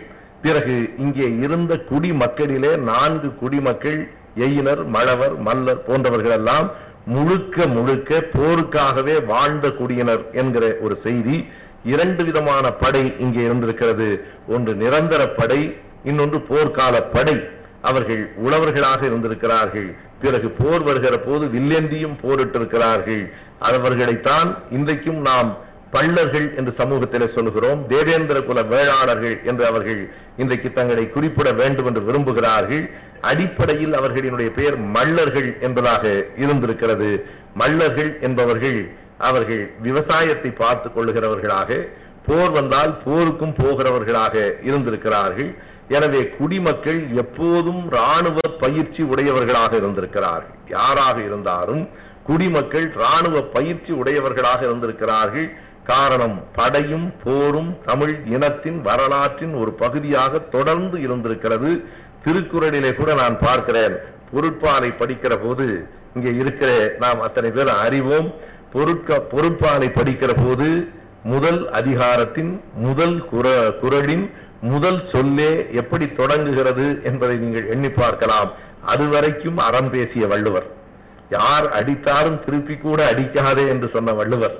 பிறகு 0.45 0.77
இங்கே 1.05 1.29
இருந்த 1.45 1.73
குடிமக்களிலே 1.91 2.73
நான்கு 2.91 3.29
குடிமக்கள் 3.41 4.01
எயினர் 4.47 4.83
மழவர் 4.97 5.35
மல்லர் 5.47 5.87
போன்றவர்கள் 5.87 6.37
எல்லாம் 6.41 6.69
முழுக்க 7.15 7.67
முழுக்க 7.77 8.21
போருக்காகவே 8.37 9.15
வாழ்ந்த 9.33 9.67
குடியினர் 9.79 10.23
என்கிற 10.41 10.65
ஒரு 10.85 10.97
செய்தி. 11.07 11.37
இரண்டு 11.95 12.23
விதமான 12.29 12.67
படை 12.83 13.05
இங்கே 13.25 13.43
இருந்திருக்கிறது. 13.49 14.09
ஒன்று 14.49 14.73
நிரந்தர 14.83 15.23
படை 15.41 15.61
இன்னொன்று 16.11 16.39
போர்க்கால 16.51 16.95
படை. 17.13 17.37
அவர்கள் 17.91 18.23
உழவர்களாக 18.45 19.01
இருந்திருக்கிறார்கள். 19.11 19.89
பிறகு 20.23 20.49
போர் 20.61 20.85
வருகிற 20.89 21.15
போது 21.19 21.45
வில்லேந்தியும் 21.55 22.19
போரிட்டிருக்கிறார்கள். 22.23 23.23
அவர்களைத்தான் 23.69 24.49
இன்றைக்கும் 24.77 25.21
நாம் 25.29 25.51
பள்ளர்கள் 25.93 26.47
என்று 26.59 26.73
சமூகத்திலே 26.81 27.27
சொல்லுகிறோம். 27.35 27.81
தேவேந்திர 27.93 28.39
குல 28.49 28.63
வேளாளர்கள் 28.73 29.37
என்று 29.51 29.65
அவர்கள் 29.71 30.01
இன்றைக்கு 30.37 30.69
தங்களை 30.73 31.05
குறிப்பிட 31.11 31.51
வேண்டும் 31.61 31.89
என்று 31.91 32.03
விரும்புகிறார்கள். 32.09 32.85
அடிப்படையில் 33.31 33.97
அவர்களினுடைய 34.01 34.51
பெயர் 34.59 34.77
மல்லர்கள் 34.97 35.49
என்பதாக 35.67 36.05
இருந்திருக்கிறது. 36.45 37.11
மல்லர்கள் 37.59 38.11
என்பவர்கள் 38.27 38.79
அவர்கள் 39.19 39.71
விவசாயத்தை 39.83 40.51
பார்த்துக் 40.51 40.99
கொள்ளுகிறவர்களாக 40.99 41.89
போர் 42.27 42.51
வந்தால் 42.51 42.95
போருக்கும் 43.05 43.55
போகிறவர்களாக 43.59 44.35
இருந்திருக்கிறார்கள். 44.63 45.51
எனவே 45.89 46.29
குடிமக்கள் 46.29 47.01
எப்போதும் 47.15 47.89
ராணுவ 47.91 48.39
பயிற்சி 48.59 49.03
உடையவர்களாக 49.03 49.77
இருந்திருக்கிறார்கள். 49.77 50.57
யாராக 50.69 51.17
இருந்தாலும் 51.23 51.89
குடிமக்கள் 52.25 52.93
இராணுவ 52.97 53.43
பயிற்சி 53.43 53.93
உடையவர்களாக 53.93 54.65
இருந்திருக்கிறார்கள். 54.65 55.49
காரணம் 55.85 56.43
படையும் 56.53 57.15
போரும் 57.25 57.77
தமிழ் 57.85 58.15
இனத்தின் 58.27 58.81
வரலாற்றின் 58.81 59.55
ஒரு 59.55 59.73
பகுதியாக 59.73 60.39
தொடர்ந்து 60.39 61.01
இருந்திருக்கிறது. 61.01 61.85
திருக்குறளிலே 62.25 62.95
கூட 62.95 63.15
நான் 63.15 63.39
பார்க்கிறேன். 63.39 63.97
பொருட்பாலை 64.35 64.91
படிக்கிற 64.99 65.37
போது 65.43 65.89
இங்கே 66.15 66.35
இருக்கிற 66.35 66.97
நாம் 66.99 67.21
அத்தனை 67.21 67.51
பேர் 67.51 67.69
அறிவோம். 67.69 68.35
பொருட்க 68.73 69.19
பொறுப்பானை 69.33 69.89
படிக்கிற 69.99 70.31
போது 70.45 70.69
முதல் 71.33 71.61
அதிகாரத்தின் 71.79 72.51
முதல் 72.87 73.17
குர 73.31 73.47
குரலின் 73.83 74.27
முதல் 74.73 75.01
சொல்லே 75.13 75.51
எப்படி 75.81 76.07
தொடங்குகிறது 76.21 76.87
என்பதை 77.09 77.37
நீங்கள் 77.37 77.69
எண்ணி 77.75 77.91
பார்க்கலாம். 77.91 78.51
அதுவரைக்கும் 78.93 79.59
அறம் 79.67 79.91
பேசிய 79.91 80.27
வள்ளுவர். 80.27 80.67
யார் 81.37 81.67
அடித்தாலும் 81.79 82.39
திருப்பி 82.45 82.77
கூட 82.77 83.01
அடிக்காதே 83.13 83.65
என்று 83.69 83.89
சொன்ன 83.89 84.13
வள்ளுவர். 84.13 84.57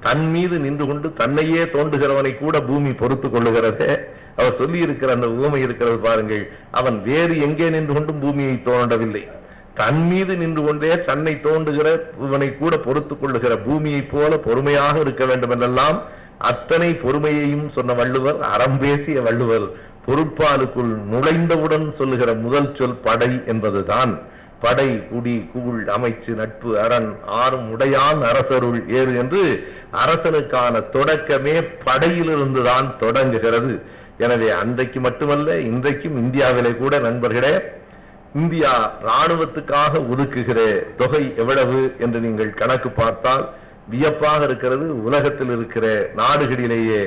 தன் 0.00 0.24
மீது 0.30 0.56
நின்று 0.58 0.84
கொண்டு 0.86 1.08
தன்னையே 1.12 1.62
தோண்டுகிறவனை 1.74 2.32
கூட 2.38 2.56
பூமி 2.70 2.92
பொறுத்து 3.02 3.28
கொள்ளுகிறதே. 3.28 3.90
அவர் 4.38 4.58
சொல்லி 4.60 4.78
இருக்கிற 4.78 5.12
அந்த 5.12 5.28
ஊமை 5.42 5.60
இருக்கிறது 5.66 5.98
பாருங்கள். 5.98 6.44
அவன் 6.70 6.98
வேறு 7.08 7.34
எங்கே 7.46 7.68
நின்று 7.76 7.94
கொண்டும் 7.94 8.22
பூமியை 8.24 8.56
தோண்டவில்லை 8.68 9.22
தன் 9.78 10.02
மீது 10.10 10.32
நின்று 10.36 10.62
கொண்டே 10.64 10.90
தன்னை 11.08 11.32
தோண்டுகிற 11.46 11.88
இவனை 12.26 12.48
கூட 12.58 12.74
பொறுத்துக் 12.78 13.20
கொள்ளுகிற 13.20 13.52
பூமியைப் 13.66 14.12
போல 14.12 14.32
பொறுமையாக 14.46 14.94
இருக்க 15.00 15.24
வேண்டும் 15.24 15.50
என்றெல்லாம் 15.50 15.98
அத்தனை 16.50 16.88
பொறுமையையும் 17.02 17.66
சொன்ன 17.68 17.92
வள்ளுவர் 17.92 18.38
அறம் 18.52 18.78
பேசிய 18.78 19.20
வள்ளுவர் 19.22 19.66
பொறுப்பாலுக்குள் 20.06 20.92
நுழைந்தவுடன் 21.12 21.86
சொல்லுகிற 21.98 22.30
முதல் 22.44 22.70
சொல் 22.74 22.98
படை 23.06 23.30
என்பதுதான். 23.46 24.12
படை 24.60 24.88
குடி 25.08 25.34
கூழ் 25.52 25.80
அமைச்சு 25.94 26.32
நட்பு 26.34 26.70
அரண் 26.80 27.08
ஆறும் 27.40 27.66
உடையான் 27.74 28.20
அரசருள் 28.30 28.78
ஏறு 28.98 29.12
என்று 29.22 29.42
அரசனுக்கான 30.02 30.84
தொடக்கமே 30.92 31.56
படையிலிருந்துதான் 31.86 32.88
தொடங்குகிறது. 32.98 33.74
எனவே 34.18 34.48
அன்றைக்கு 34.60 35.00
மட்டுமல்ல 35.00 35.58
இன்றைக்கும் 35.70 36.16
இந்தியாவிலே 36.16 36.72
கூட 36.76 36.98
நண்பர்களே 36.98 37.54
இந்தியா 38.38 38.72
ராணுவத்துக்காக 39.08 40.00
ஒதுக்குகிற 40.12 40.60
தொகை 41.00 41.22
எவ்வளவு 41.42 41.80
என்று 41.98 42.18
நீங்கள் 42.26 42.56
கணக்கு 42.60 42.90
பார்த்தால் 42.90 43.44
வியப்பாக 43.92 44.40
இருக்கிறது. 44.44 44.86
உலகத்தில் 45.08 45.52
இருக்கிற 45.56 45.86
நாடுகளிலேயே 46.20 47.02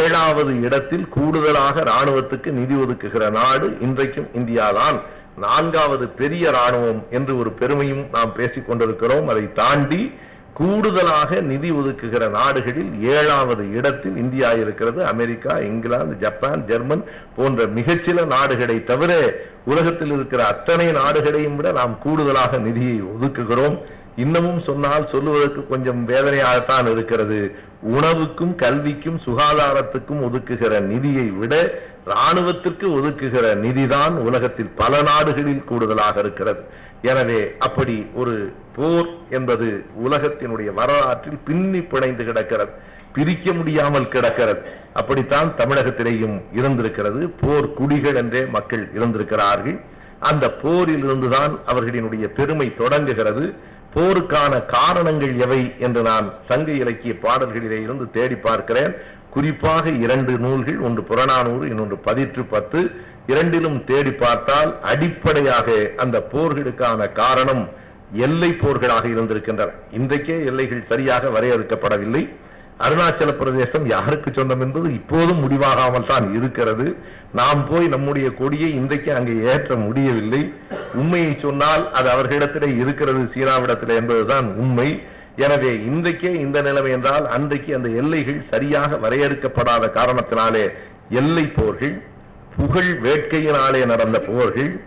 ஏழாவது 0.00 0.52
இடத்தில் 0.66 1.06
கூடுதலாக 1.08 1.82
ராணுவத்துக்கு 1.92 2.50
நிதி 2.60 2.74
ஒதுக்குகிற 2.74 3.24
நாடு 3.40 3.68
இன்றைக்கும் 3.86 4.30
இந்தியாதான். 4.34 4.98
நான்காவது 5.44 6.04
பெரிய 6.20 6.44
ராணுவம் 6.58 7.00
என்று 7.10 7.32
ஒரு 7.40 7.50
பெருமையும் 7.60 8.04
நாம் 8.12 8.32
பேசிக் 8.38 8.68
கொண்டிருக்கிறோம். 8.68 9.26
அதை 9.32 9.44
தாண்டி 9.60 10.00
கூடுதலாக 10.58 11.40
நிதி 11.48 11.70
ஒதுக்குகிற 11.78 12.24
நாடுகளில் 12.36 12.92
ஏழாவது 13.14 13.64
இடத்தில் 13.78 14.16
இந்தியா 14.22 14.50
இருக்கிறது 14.62 15.00
அமெரிக்கா 15.10 15.54
இங்கிலாந்து 15.70 16.14
ஜப்பான் 16.24 16.62
ஜெர்மன் 16.70 17.02
போன்ற 17.36 17.66
மிகச்சில 17.78 18.24
நாடுகளை 18.34 18.76
தவிர 18.90 19.12
உலகத்தில் 19.72 20.14
இருக்கிற 20.16 20.40
அத்தனை 20.52 20.86
நாடுகளையும் 21.00 21.56
விட 21.58 21.68
நாம் 21.80 21.94
கூடுதலாக 22.04 22.58
நிதியை 22.66 22.96
ஒதுக்குகிறோம். 23.12 23.76
இன்னமும் 24.24 24.60
சொன்னால் 24.68 25.10
சொல்லுவதற்கு 25.12 25.62
கொஞ்சம் 25.72 26.00
வேதனையாகத்தான் 26.12 26.86
இருக்கிறது. 26.92 27.40
உணவுக்கும் 27.96 28.54
கல்விக்கும் 28.62 29.18
சுகாதாரத்துக்கும் 29.26 30.22
ஒதுக்குகிற 30.28 30.74
நிதியை 30.92 31.26
விட 31.40 31.54
ராணுவத்திற்கு 32.14 32.86
ஒதுக்குகிற 32.98 33.46
நிதிதான் 33.64 34.14
உலகத்தில் 34.28 34.74
பல 34.80 35.02
நாடுகளில் 35.10 35.66
கூடுதலாக 35.70 36.16
இருக்கிறது. 36.24 36.62
எனவே 37.10 37.40
அப்படி 37.66 37.96
ஒரு 38.20 38.34
போர் 38.76 39.10
என்பது 39.30 39.66
உலகத்தினுடைய 40.06 40.70
வரலாற்றில் 40.74 41.42
பின்னி 41.44 41.80
பிணைந்து 41.80 42.24
கிடக்கிறது. 42.24 42.72
பிரிக்க 43.12 43.52
முடியாமல் 43.52 44.08
கிடக்கிறது. 44.08 44.62
அப்படித்தான் 44.92 45.52
தமிழகத்திலேயும் 45.56 46.36
இருந்திருக்கிறது. 46.52 47.20
போர் 47.28 47.74
குடிகள் 47.74 48.14
என்றே 48.14 48.42
மக்கள் 48.56 48.84
இருந்திருக்கிறார்கள். 48.94 49.78
அந்த 50.20 50.44
போரில் 50.62 51.04
இருந்துதான் 51.04 51.54
அவர்களினுடைய 51.66 52.26
பெருமை 52.38 52.74
தொடங்குகிறது. 52.74 53.46
போருக்கான 53.94 54.66
காரணங்கள் 54.66 55.34
எவை 55.38 55.60
என்று 55.78 56.02
நான் 56.02 56.26
சங்க 56.48 56.72
இலக்கிய 56.72 57.14
பாடல்களிலே 57.22 57.78
இருந்து 57.82 58.10
தேடி 58.10 58.36
பார்க்கிறேன். 58.36 58.94
குறிப்பாக 59.30 59.90
இரண்டு 60.04 60.32
நூல்கள் 60.38 60.78
ஒன்று 60.78 61.02
புறநானூறு 61.02 61.64
இன்னொன்று 61.68 61.96
பதிற்று 62.04 62.44
பத்து. 62.48 62.80
இரண்டிலும் 63.26 63.84
தேடி 63.84 64.12
பார்த்தால் 64.12 64.70
அடிப்படையாக 64.82 65.68
அந்த 65.96 66.16
போர்களுக்கான 66.32 67.12
காரணம் 67.12 67.64
எல்லை 68.12 68.50
போர்களாக 68.50 69.04
இருந்திருக்கின்றன. 69.08 69.70
இன்றைக்கே 69.92 70.44
எல்லைகள் 70.44 70.88
சரியாக 70.90 71.28
வரையறுக்கப்படவில்லை. 71.28 72.28
அருணாச்சல 72.84 73.30
பிரதேசம் 73.36 73.86
யாருக்கு 73.86 74.30
சொந்தம் 74.32 74.60
என்பது 74.60 74.94
இப்போதும் 74.94 75.42
முடிவாகாமல் 75.42 76.06
தான் 76.06 76.26
இருக்கிறது. 76.34 76.96
நாம் 77.32 77.68
போய் 77.68 77.86
நம்முடைய 77.88 78.30
கொடியை 78.30 78.74
இன்றைக்கு 78.74 79.14
அங்கே 79.14 79.34
ஏற்ற 79.52 79.76
முடியவில்லை. 79.76 80.52
உண்மையை 80.94 81.38
சொன்னால் 81.38 81.92
அது 81.92 82.08
அவர்களிடத்திலே 82.14 82.78
இருக்கிறது 82.82 83.22
சீனாவிடத்திலே 83.34 83.94
என்பதுதான் 83.94 84.54
உண்மை. 84.56 85.00
எனவே 85.36 85.72
இன்றைக்கே 85.74 86.32
இந்த 86.40 86.62
நிலைமை 86.62 86.90
என்றால் 86.90 87.26
அன்றைக்கு 87.28 87.74
அந்த 87.74 87.88
எல்லைகள் 87.88 88.46
சரியாக 88.50 88.96
வரையறுக்கப்படாத 88.96 89.90
காரணத்தினாலே 89.98 90.70
எல்லை 91.10 91.46
போர்கள் 91.46 92.02
புகழ் 92.56 92.92
வேட்கையினாலே 93.06 93.86
நடந்த 93.86 94.18
போர்கள் 94.20 94.80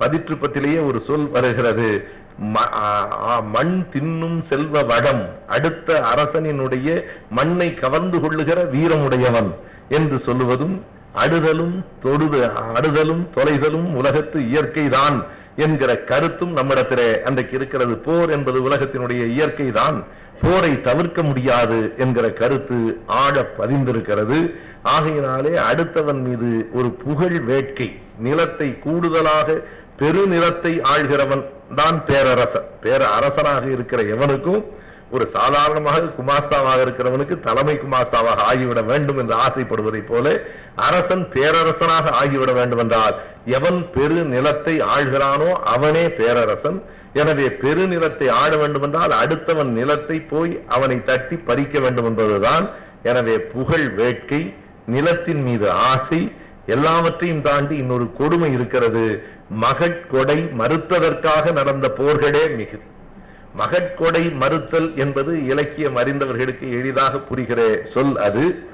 பதிற்றுப்பத்திலேயே 0.00 0.86
ஒரு 0.86 1.00
சொல் 1.00 1.28
வருகிறது. 1.28 2.08
மண் 3.52 3.86
தின்னும் 3.92 4.38
செல்வ 4.40 4.82
வடம். 4.82 5.22
அடுத்த 5.46 6.04
அரசனினுடைய 6.12 7.04
மண்ணை 7.30 7.74
கவர்ந்து 7.74 8.20
கொள்ளுகிற 8.20 8.64
வீரமுடையவன் 8.64 9.50
என்று 9.88 10.18
சொல்லுவதும் 10.18 10.82
அடுதலும் 11.24 11.76
தொடுது 12.04 12.40
அடுதலும் 12.78 13.22
தொலைதலும் 13.36 13.88
உலகத்து 13.94 14.40
இயற்கைதான் 14.40 15.24
என்கிற 15.56 15.98
கருத்தும் 15.98 16.52
நம்மிடத்திலே 16.52 17.22
அன்றைக்கு 17.22 17.56
இருக்கிறது. 17.56 17.96
போர் 17.98 18.30
என்பது 18.30 18.58
உலகத்தினுடைய 18.68 19.26
இயற்கை 19.26 19.72
தான் 19.72 20.04
போரை 20.42 20.80
தவிர்க்க 20.80 21.22
முடியாது 21.22 21.94
என்கிற 21.96 22.30
கருத்து 22.30 23.00
ஆழ 23.06 23.46
பதிந்திருக்கிறது. 23.58 24.38
ஆகையினாலே 24.82 25.54
அடுத்தவன் 25.70 26.22
மீது 26.22 26.68
ஒரு 26.72 26.90
புகழ் 26.90 27.40
வேட்கை. 27.40 27.98
நிலத்தை 28.18 28.78
கூடுதலாக 28.78 29.60
பெருநிலத்தை 29.98 30.72
ஆள்கிறவன் 30.94 31.44
தான் 31.74 32.04
பேரரசன். 32.04 32.66
பேர 32.82 33.00
அரசனாக 33.18 33.64
இருக்கிற 33.70 34.02
எவனுக்கும் 34.16 34.64
ஒரு 35.10 35.24
சாதாரணமாக 35.34 36.10
குமாஸ்தாவாக 36.18 36.78
இருக்கிறவனுக்கு 36.86 37.36
தலைமை 37.40 37.74
குமாஸ்தாவாக 37.82 38.44
ஆகிவிட 38.50 38.80
வேண்டும் 38.84 39.18
என்று 39.18 39.34
ஆசைப்படுவதைப் 39.34 40.08
போல 40.08 40.26
அரசன் 40.88 41.24
பேரரசனாக 41.34 42.12
ஆகிவிட 42.20 42.52
வேண்டும் 42.52 42.78
என்றால் 42.78 43.16
எவன் 43.44 43.90
பெரு 43.90 44.18
நிலத்தை 44.34 44.74
ஆள்கிறானோ 44.96 45.50
அவனே 45.74 46.04
பேரரசன். 46.10 46.78
எனவே 47.12 47.46
பெருநிலத்தை 47.60 48.26
ஆட 48.30 48.56
வேண்டும் 48.56 48.82
என்றால் 48.82 49.10
அடுத்தவன் 49.10 49.70
நிலத்தை 49.78 50.16
போய் 50.20 50.52
அவனை 50.68 51.04
தட்டி 51.04 51.36
பறிக்க 51.36 51.78
வேண்டும் 51.80 52.04
என்பதுதான் 52.04 52.64
எனவே 53.02 53.36
புகழ் 53.38 53.86
வேட்கை 53.88 54.54
நிலத்தின் 54.86 55.42
மீது 55.42 55.70
ஆசை 55.70 56.32
எல்லாவற்றையும் 56.66 57.42
தாண்டி 57.42 57.76
இன்னொரு 57.76 58.06
கொடுமை 58.18 58.52
இருக்கிறது. 58.52 59.06
மகட்கொடை 59.50 60.48
மறுத்ததற்காக 60.58 61.52
நடந்த 61.52 61.88
போர்களே 61.88 62.54
மிகுதி. 62.54 62.86
மகட்கொடை 63.54 64.32
மறுத்தல் 64.32 64.96
என்பது 64.96 65.44
இலக்கியம் 65.46 65.96
அறிந்தவர்களுக்கு 65.96 66.70
எளிதாக 66.78 67.18
புரிகிற 67.18 67.82
சொல் 67.84 68.16
அது. 68.18 68.64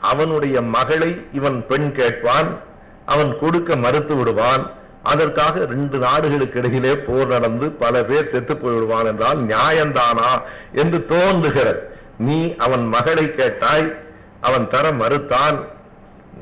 அவனுடைய 0.00 0.62
மகளை 0.62 1.24
இவன் 1.32 1.66
பெண் 1.66 1.92
கேட்பான் 1.92 2.58
அவன் 3.04 3.38
கொடுக்க 3.38 3.76
மறுத்து 3.76 4.16
விடுவான். 4.16 4.70
அதற்காக 5.02 5.64
ரெண்டு 5.64 5.98
நாடுகளுக்கு 5.98 6.58
இடையிலே 6.58 6.96
போர் 6.96 7.26
நடந்து 7.26 7.70
பல 7.70 8.04
பேர் 8.04 8.30
செத்து 8.30 8.54
போய்விடுவான் 8.54 9.06
என்றால் 9.06 9.38
நியாயம்தானா 9.46 10.30
என்று 10.72 11.06
தோன்றுகிறது. 11.06 11.80
நீ 12.18 12.54
அவன் 12.56 12.86
மகளை 12.86 13.34
கேட்டாய் 13.34 13.94
அவன் 14.40 14.68
தர 14.68 14.90
மறுத்தான். 14.90 15.58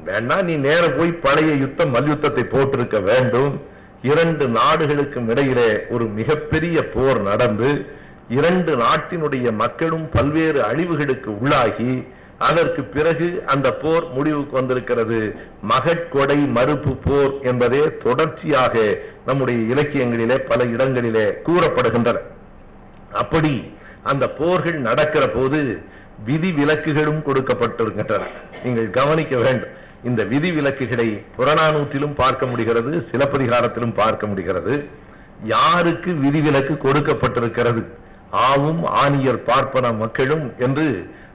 வேண்டாம் 0.05 0.45
நீ 0.45 0.57
நேர 0.57 0.91
போய் 0.91 1.13
பழைய 1.13 1.53
யுத்தம் 1.55 1.91
மல்யுத்தத்தை 1.91 2.45
போட்டிருக்க 2.45 3.03
வேண்டும். 3.03 3.75
இரண்டு 4.03 4.49
நாடுகளுக்கும் 4.49 5.29
இடையிலே 5.29 5.71
ஒரு 5.91 6.05
மிகப்பெரிய 6.05 6.89
போர் 6.89 7.21
நடந்து 7.21 7.87
இரண்டு 8.29 8.77
நாட்டினுடைய 8.77 9.53
மக்களும் 9.53 10.09
பல்வேறு 10.13 10.63
அழிவுகளுக்கு 10.63 11.39
உள்ளாகி 11.41 12.07
அதற்கு 12.39 12.83
பிறகு 12.83 13.43
அந்த 13.47 13.75
போர் 13.75 14.09
முடிவுக்கு 14.13 14.57
வந்திருக்கிறது. 14.57 15.37
மகட்கொடை 15.63 16.37
மறுப்பு 16.37 16.97
போர் 16.97 17.41
என்பதே 17.41 17.97
தொடர்ச்சியாக 17.99 18.99
நம்முடைய 19.27 19.75
இலக்கியங்களிலே 19.75 20.39
பல 20.39 20.65
இடங்களிலே 20.65 21.25
கூறப்படுகின்றன. 21.47 22.17
அப்படி 23.13 23.73
அந்த 24.03 24.31
போர்கள் 24.31 24.75
நடக்கிற 24.75 25.29
போது 25.29 25.79
விதி 26.25 26.53
விலக்குகளும் 26.53 27.23
கொடுக்கப்பட்டிருக்கின்றன. 27.23 28.23
நீங்கள் 28.65 28.91
கவனிக்க 28.91 29.37
வேண்டும். 29.37 29.85
இந்த 30.09 30.21
விதி 30.33 30.51
விலக்குகளை 30.57 31.09
புறநானூற்றிலும் 31.37 32.17
பார்க்க 32.23 32.47
முடிகிறது 32.53 32.93
சிலப்பதிகாரத்திலும் 33.11 33.95
பார்க்க 34.01 34.25
முடிகிறது. 34.31 34.75
யாருக்கு 35.55 36.11
விதிவிலக்கு 36.25 36.75
கொடுக்கப்பட்டிருக்கிறது? 36.85 37.83
ஆவும் 38.51 38.83
ஆணியர் 39.03 39.41
பார்ப்பன 39.49 39.93
மக்களும் 40.03 40.45
என்று 40.67 40.87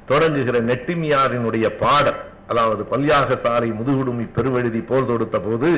தொடங்குகிற 0.09 0.57
நெட்டிமியாரினுடைய 0.69 1.65
பாடல் 1.83 2.19
அதாவது 2.51 2.83
பல்யாக 2.91 3.37
சாலை 3.43 3.69
முதுகுடுமி 3.79 4.25
பெருவெழுதி 4.37 4.81
போர் 4.89 5.09
தொடுத்த 5.09 5.37
போது 5.39 5.69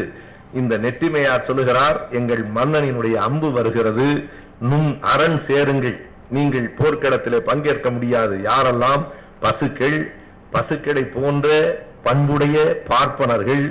இந்த 0.60 0.74
நெட்டிமையார் 0.86 1.48
சொல்லுகிறார் 1.48 1.98
எங்கள் 2.20 2.44
மன்னனினுடைய 2.58 3.16
அம்பு 3.28 3.50
வருகிறது. 3.58 4.08
நும் 4.70 4.92
அரண் 5.14 5.40
சேருங்கள். 5.48 5.98
நீங்கள் 6.36 6.68
போர்க்களத்திலே 6.80 7.40
பங்கேற்க 7.50 7.88
முடியாது. 7.96 8.36
யாரெல்லாம் 8.50 9.04
பசுக்கள் 9.44 9.98
பசுக்களை 10.56 11.04
போன்ற 11.18 11.48
பண்புடைய 12.04 12.58
பார்ப்பனர்கள் 12.88 13.66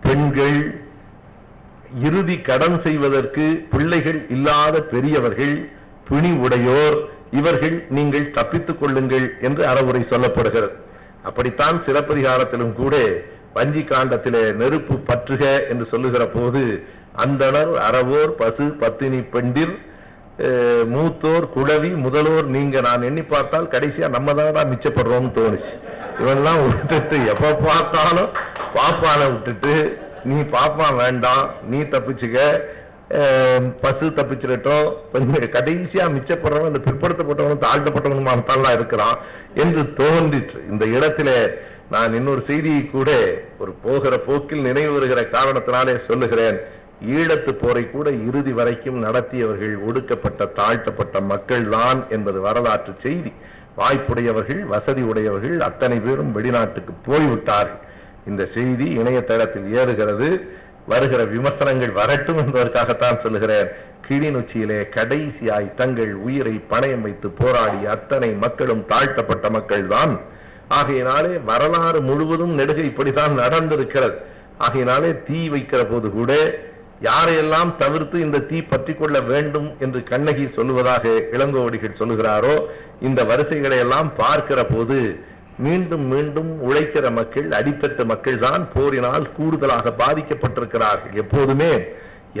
பெண்கள் 0.00 0.58
இறுதி 2.02 2.36
கடன் 2.40 2.78
செய்வதற்கு 2.80 3.44
பிள்ளைகள் 3.70 4.20
இல்லாத 4.28 4.80
பெரியவர்கள் 4.92 5.54
பிணி 6.08 6.32
உடையோர் 6.38 6.96
இவர்கள் 7.32 7.76
நீங்கள் 7.90 8.32
தப்பித்துக் 8.32 8.80
கொள்ளுங்கள் 8.80 9.26
என்று 9.40 9.62
அறவுரை 9.66 10.02
சொல்லப்படுகிறது. 10.10 10.74
அப்படித்தான் 11.24 11.76
சிலப்பதிகாரத்திலும் 11.86 12.74
கூட 12.74 12.94
வஞ்சி 13.54 13.82
காண்டத்திலே 13.84 14.44
நெருப்பு 14.54 14.94
பற்றுக 15.08 15.42
என்று 15.68 15.84
சொல்லுகிற 15.84 16.24
போது 16.28 16.62
அந்தனர் 17.16 17.72
அறவோர் 17.86 18.32
பசு 18.36 18.64
பத்தினி 18.80 19.20
பெண்டிர் 19.32 19.74
அஹ், 20.44 20.84
மூத்தோர் 20.88 21.44
குழவி 21.52 21.90
முதலோர் 22.04 22.46
நீங்க 22.50 22.80
நான் 22.80 23.02
எண்ணி 23.02 23.22
பார்த்தால் 23.26 23.72
கடைசியா 23.74 24.06
நம்ம 24.10 24.32
தான் 24.50 24.70
மிச்சப்படுறோம்னு 24.70 25.30
தோணுச்சு. 25.36 25.74
இவெல்லாம் 26.20 26.60
விட்டுட்டு 26.66 27.16
எப்ப 27.32 27.52
பார்த்தாலும் 27.68 28.30
பாப்பானை 28.76 29.26
விட்டுட்டு 29.32 29.74
நீ 30.30 30.36
பாப்பான் 30.56 30.96
வேண்டாம் 31.02 31.44
நீ 31.70 31.78
தப்பிச்சுக்க. 31.94 32.38
பசு 33.82 34.06
தப்பிச்சிடட்டும். 34.18 34.86
கொஞ்சம் 35.12 35.54
கடைசியா 35.56 36.04
மிச்சப்படுறவன் 36.14 36.70
இந்த 36.70 36.80
பிற்படுத்தப்பட்டவனும் 36.86 37.64
தாழ்த்தப்பட்டவனுமானத்தான் 37.66 38.76
இருக்கிறான் 38.76 39.18
என்று 39.64 39.82
தோன்றிற்று. 40.00 40.60
இந்த 40.70 40.84
இடத்துல 40.96 41.30
நான் 41.94 42.14
இன்னொரு 42.18 42.42
செய்தியை 42.50 42.82
கூட 42.94 43.10
ஒரு 43.62 43.72
போகிற 43.84 44.14
போக்கில் 44.28 44.66
நினைவு 44.68 44.92
வருகிற 44.96 45.22
காரணத்தினாலே 45.36 45.96
சொல்லுகிறேன். 46.08 46.58
ஈழத்து 47.16 47.52
போரை 47.62 47.82
கூட 47.90 48.08
இறுதி 48.28 48.52
வரைக்கும் 48.58 48.98
நடத்தியவர்கள் 49.06 49.74
ஒடுக்கப்பட்ட 49.88 50.44
தாழ்த்தப்பட்ட 50.60 51.20
மக்கள் 51.32 51.66
தான் 51.76 52.00
என்பது 52.16 52.40
வரலாற்று 52.46 52.94
செய்தி. 53.06 53.32
வாய்ப்புடையவர்கள் 53.78 54.66
வசதி 54.66 55.02
உடையவர்கள் 55.02 55.60
அத்தனை 55.60 56.00
பேரும் 56.00 56.32
வெளிநாட்டுக்கு 56.32 56.92
போய்விட்டார்கள். 57.06 57.80
இந்த 58.28 58.46
செய்தி 58.46 58.84
இணையதளத்தில் 58.84 59.74
ஏறுகிறது. 59.74 60.40
வருகிற 60.88 61.24
விமர்சனங்கள் 61.24 61.92
வரட்டும் 61.92 62.36
என்பதற்காகத்தான் 62.36 63.20
சொல்லுகிறேன். 63.20 63.66
கிளிநொச்சியிலே 64.08 64.88
கடைசியாய் 64.88 65.74
தங்கள் 65.74 66.14
உயிரை 66.14 66.64
பணயம் 66.70 67.00
வைத்து 67.00 67.30
போராடி 67.30 67.86
அத்தனை 67.86 68.30
மக்களும் 68.30 68.86
தாழ்த்தப்பட்ட 68.86 69.48
மக்கள்தான். 69.48 70.20
ஆகையினாலே 70.68 71.38
வரலாறு 71.44 72.00
முழுவதும் 72.00 72.58
நெடுக 72.58 72.76
இப்படித்தான் 72.76 73.38
நடந்திருக்கிறது. 73.38 74.14
ஆகையினாலே 74.58 75.22
தீ 75.22 75.48
வைக்கிற 75.48 75.90
போது 75.90 76.10
கூட 76.10 76.58
யாரையெல்லாம் 77.08 77.70
தவிர்த்து 77.82 78.16
இந்த 78.24 78.38
தீ 78.50 78.58
பற்றி 78.72 78.92
கொள்ள 78.94 79.16
வேண்டும் 79.30 79.68
என்று 79.84 80.00
கண்ணகி 80.10 80.44
சொல்லுவதாக 80.56 81.04
இளங்கோவடிகள் 81.36 81.98
சொல்லுகிறாரோ 82.00 82.54
இந்த 83.06 83.20
வரிசைகளை 83.30 83.78
எல்லாம் 83.84 84.10
பார்க்கிற 84.22 84.60
போது 84.64 84.98
மீண்டும் 85.64 86.06
மீண்டும் 86.12 86.50
உழைக்கிற 86.68 87.10
மக்கள் 87.18 87.48
அடிப்பட்ட 87.58 88.04
மக்கள் 88.12 88.38
தான் 88.46 88.62
போரினால் 88.74 89.26
கூடுதலாக 89.36 89.92
பாதிக்கப்பட்டிருக்கிறார்கள் 90.02 91.14
எப்போதுமே 91.22 91.72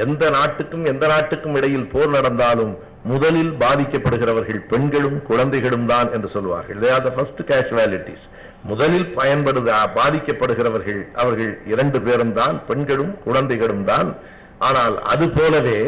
எந்த 0.04 0.30
நாட்டுக்கும் 0.36 0.84
எந்த 0.92 1.04
நாட்டுக்கும் 1.12 1.56
இடையில் 1.58 1.90
போர் 1.92 2.14
நடந்தாலும் 2.16 2.72
முதலில் 3.12 3.52
பாதிக்கப்படுகிறவர்கள் 3.62 4.60
பெண்களும் 4.70 5.18
குழந்தைகளும் 5.28 5.86
தான் 5.92 6.08
என்று 6.16 6.28
சொல்வார்கள். 6.28 6.78
They 6.82 6.90
are 6.96 7.04
the 7.06 7.10
first 7.16 7.42
casualties 7.50 8.24
முதலில் 8.70 9.08
பயன்படுத 9.18 9.70
பாதிக்கப்படுகிறவர்கள் 9.98 11.00
அவர்கள் 11.22 11.52
இரண்டு 11.72 11.98
பேரும் 12.06 12.32
தான் 12.32 12.56
பெண்களும் 12.70 13.12
குழந்தைகளும் 13.26 13.84
தான். 13.92 14.08
ஆனால் 14.66 14.96
அது 15.12 15.26
போலவே 15.36 15.78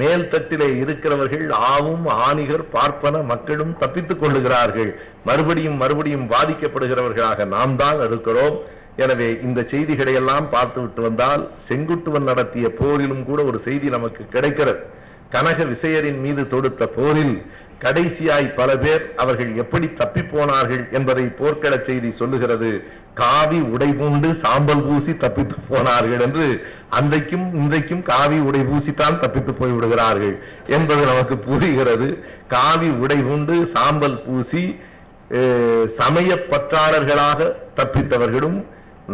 மேல் 0.00 0.24
தட்டிலே 0.32 0.66
இருக்கிறவர்கள் 0.80 1.44
ஆவும் 1.74 2.06
ஆணிகர் 2.26 2.64
பார்ப்பன 2.74 3.22
மக்களும் 3.30 3.72
தப்பித்துக் 3.82 4.20
கொள்ளுகிறார்கள். 4.22 4.90
மறுபடியும் 5.28 5.78
மறுபடியும் 5.82 6.26
பாதிக்கப்படுகிறவர்களாக 6.32 7.46
நாம் 7.54 7.74
தான் 7.82 8.00
இருக்கிறோம். 8.08 8.56
எனவே 9.04 9.28
இந்த 9.46 9.60
செய்திகளை 9.72 10.14
எல்லாம் 10.20 10.46
பார்த்து 10.54 10.78
விட்டு 10.84 11.00
வந்தால் 11.06 11.42
செங்குட்டுவன் 11.68 12.28
நடத்திய 12.30 12.68
போரிலும் 12.80 13.24
கூட 13.28 13.40
ஒரு 13.50 13.58
செய்தி 13.66 13.88
நமக்கு 13.96 14.22
கிடைக்கிறது. 14.34 14.80
கனக 15.34 15.64
விசையரின் 15.72 16.20
மீது 16.24 16.42
தொடுத்த 16.52 16.82
போரில் 16.96 17.34
கடைசியாய் 17.82 18.46
பல 18.58 18.70
பேர் 18.84 19.02
அவர்கள் 19.22 19.50
எப்படி 19.62 19.86
தப்பி 19.98 20.22
போனார்கள் 20.32 20.84
என்பதை 20.98 21.24
போர்க்கள 21.40 21.74
செய்தி 21.88 22.10
சொல்லுகிறது. 22.20 22.70
காவி 23.20 23.60
உடை 23.74 23.88
பூண்டு 24.00 24.28
சாம்பல் 24.42 24.82
பூசி 24.86 25.12
தப்பித்து 25.22 25.56
போனார்கள் 25.68 26.22
என்று 26.26 26.46
அன்றைக்கும் 26.98 27.46
இன்றைக்கும் 27.60 28.02
காவி 28.10 28.38
உடை 28.48 28.62
பூசித்தான் 28.70 29.20
தப்பித்து 29.22 29.52
போய் 29.60 29.74
விடுகிறார்கள் 29.76 30.34
என்பது 30.76 31.02
நமக்கு 31.10 31.36
புரிகிறது. 31.46 32.08
காவி 32.54 32.90
உடை 33.04 33.18
பூண்டு 33.28 33.56
சாம்பல் 33.74 34.18
பூசி 34.26 34.64
சமய 35.98 36.30
பற்றாளர்களாக 36.52 37.48
தப்பித்தவர்களும் 37.80 38.58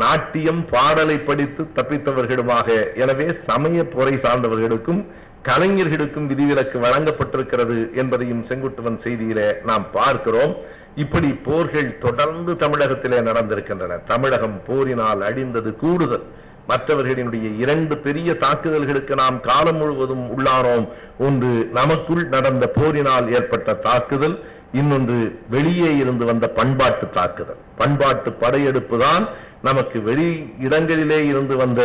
நாட்டியம் 0.03 0.63
பாடலை 0.73 1.17
படித்து 1.29 1.63
தப்பித்தவர்களுமாக. 1.77 2.69
எனவே 3.03 3.27
சமய 3.49 3.85
பொறை 3.95 4.15
சார்ந்தவர்களுக்கும் 4.25 5.03
கலைஞர்களுக்கும் 5.49 6.27
விதிவிலக்கு 6.27 6.79
வழங்கப்பட்டிருக்கிறது 6.79 7.77
என்பதையும் 7.95 8.45
செங்குட்டுவன் 8.45 8.97
செய்தியிலே 8.97 9.49
நாம் 9.65 9.87
பார்க்கிறோம். 9.93 10.55
இப்படி 10.97 11.29
போர்கள் 11.49 11.99
தொடர்ந்து 11.99 12.57
தமிழகத்திலே 12.57 13.19
நடந்திருக்கின்றன. 13.19 13.99
தமிழகம் 14.05 14.63
போரினால் 14.67 15.21
அழிந்தது 15.21 15.77
கூடுதல். 15.77 16.25
மற்றவர்களினுடைய 16.69 17.59
இரண்டு 17.59 17.99
பெரிய 17.99 18.37
தாக்குதல்களுக்கு 18.41 19.15
நாம் 19.17 19.41
காலம் 19.41 19.77
முழுவதும் 19.77 20.25
உள்ளானோம். 20.35 20.89
ஒன்று 21.19 21.71
நமக்குள் 21.73 22.25
நடந்த 22.29 22.69
போரினால் 22.69 23.33
ஏற்பட்ட 23.33 23.75
தாக்குதல். 23.75 24.37
இன்னொன்று 24.73 25.19
வெளியே 25.51 25.97
இருந்து 25.97 26.25
வந்த 26.25 26.49
பண்பாட்டு 26.49 27.09
தாக்குதல். 27.11 27.61
பண்பாட்டு 27.77 28.33
படையெடுப்பு 28.33 28.99
தான் 28.99 29.29
நமக்கு 29.67 29.99
வெளி 30.09 30.29
இடங்களிலே 30.67 31.19
இருந்து 31.31 31.55
வந்த 31.63 31.83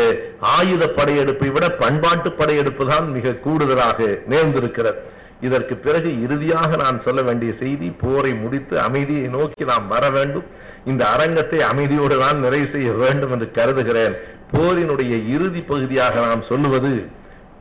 ஆயுத 0.55 0.83
படையெடுப்பை 0.97 1.49
விட 1.55 1.65
பண்பாட்டு 1.81 2.29
படையெடுப்பு 2.39 2.83
தான் 2.91 3.07
மிக 3.15 3.35
கூடுதலாக 3.45 4.07
நேர்ந்திருக்கிறது. 4.31 4.99
இதற்கு 5.47 5.75
பிறகு 5.83 6.09
இறுதியாக 6.25 6.77
நான் 6.83 6.97
சொல்ல 7.05 7.19
வேண்டிய 7.27 7.51
செய்தி 7.59 7.87
போரை 8.01 8.31
முடித்து 8.41 8.75
அமைதியை 8.87 9.27
நோக்கி 9.35 9.63
நாம் 9.71 9.87
வர 9.93 10.05
வேண்டும். 10.17 10.47
இந்த 10.91 11.03
அரங்கத்தை 11.13 11.59
அமைதியோடு 11.69 12.15
தான் 12.23 12.43
நிறைவு 12.45 12.67
செய்ய 12.75 12.89
வேண்டும் 13.03 13.33
என்று 13.35 13.47
கருதுகிறேன். 13.57 14.15
போரினுடைய 14.53 15.13
இறுதி 15.35 15.61
பகுதியாக 15.71 16.15
நாம் 16.27 16.47
சொல்லுவது 16.51 16.93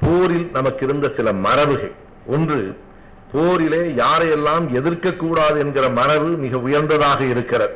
போரில் 0.02 0.46
நமக்கு 0.56 0.82
இருந்த 0.86 1.06
சில 1.18 1.28
மரபுகள். 1.46 1.94
ஒன்று 2.34 2.60
போரிலே 3.32 3.82
யாரையெல்லாம் 4.02 4.66
எதிர்க்க 4.78 5.08
கூடாது 5.22 5.58
என்கிற 5.64 5.86
மரபு 6.00 6.30
மிக 6.44 6.56
உயர்ந்ததாக 6.66 7.20
இருக்கிறது. 7.34 7.74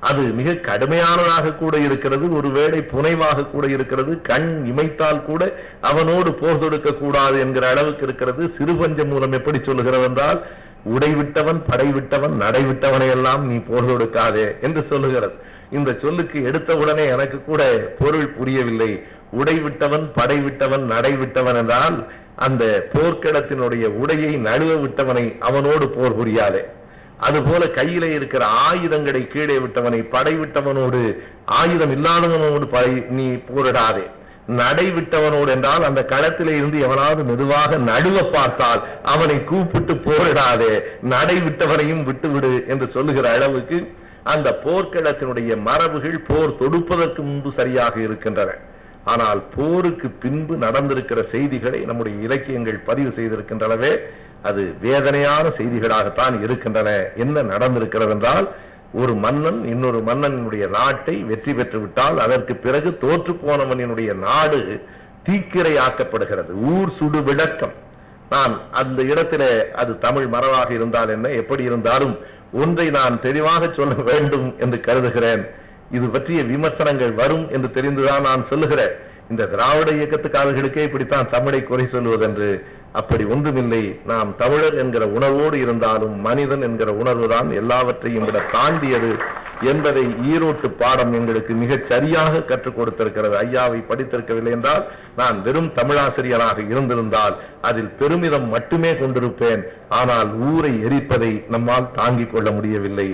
அது 0.00 0.22
மிக 0.22 0.52
கடுமையானதாக 0.52 1.54
கூட 1.54 1.78
இருக்கிறது 1.78 2.36
ஒருவேளை 2.36 2.84
புனைவாக 2.92 3.50
கூட 3.50 3.66
இருக்கிறது 3.66 4.20
கண் 4.20 4.64
இமைத்தால் 4.66 5.24
கூட 5.24 5.60
அவனோடு 5.80 6.34
போர் 6.34 6.58
தொடுக்க 6.58 6.94
கூடாது 6.94 7.38
என்கிற 7.38 7.68
அளவுக்கு 7.68 8.04
இருக்கிறது. 8.04 8.44
சிறுபஞ்ச 8.58 9.06
மூலம் 9.06 9.32
எப்படி 9.32 9.58
சொல்லுகிறது 9.62 10.04
என்றால் 10.04 10.46
உடை 10.84 11.14
விட்டவன் 11.14 11.62
படை 11.66 11.86
விட்டவன் 11.86 13.10
எல்லாம் 13.10 13.46
நீ 13.46 13.56
போர் 13.56 13.84
தொடுக்காதே 13.84 14.60
என்று 14.60 14.82
சொல்லுகிறது. 14.82 15.32
இந்த 15.70 15.96
சொல்லுக்கு 16.02 16.44
எடுத்த 16.44 16.76
உடனே 16.76 17.06
எனக்கு 17.06 17.44
கூட 17.44 17.62
பொருள் 17.98 18.28
புரியவில்லை. 18.28 19.02
உடை 19.30 19.58
விட்டவன் 19.58 20.10
படை 20.14 20.38
விட்டவன் 20.40 21.56
என்றால் 21.56 22.12
அந்த 22.36 22.88
போர்க்கிடத்தினுடைய 22.92 23.84
உடையை 24.02 24.38
நழுவ 24.38 24.80
விட்டவனை 24.80 25.38
அவனோடு 25.38 25.88
போர் 25.88 26.18
புரியாதே. 26.18 26.64
அதுபோல 27.20 27.70
கையிலே 27.70 28.10
இருக்கிற 28.14 28.46
ஆயுதங்களை 28.46 29.26
கீழே 29.26 29.58
விட்டவனை 29.58 30.08
படை 30.08 30.38
விட்டவனோடு 30.38 31.00
ஆயுதம் 31.44 31.94
இல்லாதவனோடு 31.96 32.66
படை 32.66 32.92
நீ 33.08 33.26
போரிடாதே. 33.30 34.04
நடை 34.46 34.92
விட்டவனோடு 34.92 35.48
என்றால் 35.48 35.84
அந்த 35.84 36.04
களத்திலே 36.08 36.52
இருந்து 36.56 36.80
எவனாவது 36.80 37.24
மெதுவாக 37.24 37.78
நடுவ 37.78 38.30
பார்த்தால் 38.32 38.82
அவனை 39.02 39.44
கூப்பிட்டு 39.44 39.94
போரிடாதே. 39.94 40.72
நடை 41.00 41.36
விட்டவனையும் 41.36 42.04
விட்டுவிடு 42.04 42.64
என்று 42.68 42.90
சொல்லுகிற 42.90 43.32
அளவுக்கு 43.32 43.78
அந்த 44.22 44.60
போர்க்களத்தினுடைய 44.64 45.52
மரபுகள் 45.66 46.24
போர் 46.28 46.58
தொடுப்பதற்கு 46.60 47.18
முன்பு 47.18 47.52
சரியாக 47.52 48.00
இருக்கின்றன. 48.00 48.50
ஆனால் 49.12 49.40
போருக்கு 49.56 50.08
பின்பு 50.22 50.54
நடந்திருக்கிற 50.64 51.20
செய்திகளை 51.34 51.80
நம்முடைய 51.90 52.14
இலக்கியங்கள் 52.26 52.86
பதிவு 52.88 53.10
செய்திருக்கின்றனவே 53.18 53.92
அது 54.48 54.62
வேதனையான 54.86 55.44
செய்திகளாகத்தான் 55.58 56.34
இருக்கின்றன. 56.44 56.90
என்ன 57.22 57.42
நடந்திருக்கிறது 57.52 58.12
என்றால் 58.16 58.48
ஒரு 59.00 59.14
மன்னன் 59.24 59.58
இன்னொரு 59.72 59.98
மன்னனுடைய 60.08 60.64
நாட்டை 60.76 61.16
வெற்றி 61.30 61.52
பெற்று 61.58 61.78
விட்டால் 61.80 62.18
அதற்கு 62.24 62.54
பிறகு 62.64 62.90
தோற்று 63.02 63.32
போனவனினுடைய 63.46 64.10
நாடு 64.26 64.60
தீக்கிரையாக்கப்படுகிறது. 65.26 66.52
ஊர் 66.72 66.92
சுடு 66.98 67.20
விளக்கம். 67.28 67.74
நான் 68.32 68.54
அந்த 68.80 69.00
இடத்திலே 69.12 69.52
அது 69.82 69.92
தமிழ் 70.06 70.28
மரபாக 70.34 70.70
இருந்தால் 70.78 71.12
என்ன 71.16 71.28
எப்படி 71.42 71.62
இருந்தாலும் 71.70 72.14
ஒன்றை 72.62 72.86
நான் 72.98 73.16
தெளிவாக 73.26 73.68
சொல்ல 73.78 73.94
வேண்டும் 74.10 74.48
என்று 74.64 74.78
கருதுகிறேன். 74.86 75.42
இது 75.90 76.06
பற்றிய 76.08 76.42
விமர்சனங்கள் 76.44 77.12
வரும் 77.12 77.44
என்று 77.50 77.68
தெரிந்துதான் 77.70 78.26
நான் 78.28 78.46
சொல்லுகிறேன். 78.46 78.94
இந்த 79.30 79.46
திராவிட 79.46 79.90
இயக்கத்துக்காரர்களுக்கே 79.90 80.82
இப்படித்தான் 80.88 81.30
தமிழை 81.30 81.62
குறை 81.62 81.86
சொல்லுவதென்று 81.92 82.48
அப்படி 83.00 83.24
ஒன்றுமில்லை. 83.24 83.82
நாம் 84.06 84.30
தமிழர் 84.36 84.76
என்கிற 84.82 85.04
உணர்வோடு 85.16 85.56
இருந்தாலும் 85.60 86.14
மனிதன் 86.20 86.62
என்கிற 86.62 86.90
உணர்வுதான் 86.92 87.48
எல்லாவற்றையும் 87.54 88.24
விட 88.24 88.38
தாண்டியது 88.52 89.10
என்பதை 89.62 90.04
ஈரோட்டு 90.32 90.68
பாடம் 90.78 91.12
எங்களுக்கு 91.12 91.54
மிகச் 91.54 91.86
சரியாக 91.90 92.42
கற்றுக் 92.42 92.76
கொடுத்திருக்கிறது. 92.78 93.34
ஐயாவை 93.44 93.80
படித்திருக்கவில்லை 93.88 94.50
என்றால் 94.50 94.84
நான் 95.16 95.42
வெறும் 95.42 95.70
தமிழாசிரியராக 95.74 96.58
இருந்திருந்தால் 96.70 97.34
அதில் 97.62 97.90
பெருமிதம் 98.00 98.48
மட்டுமே 98.48 98.92
கொண்டிருப்பேன். 98.92 99.62
ஆனால் 100.00 100.30
ஊரை 100.50 100.72
எரிப்பதை 100.84 101.32
நம்மால் 101.48 101.90
தாங்கிக் 102.00 102.32
கொள்ள 102.32 102.50
முடியவில்லை. 102.50 103.08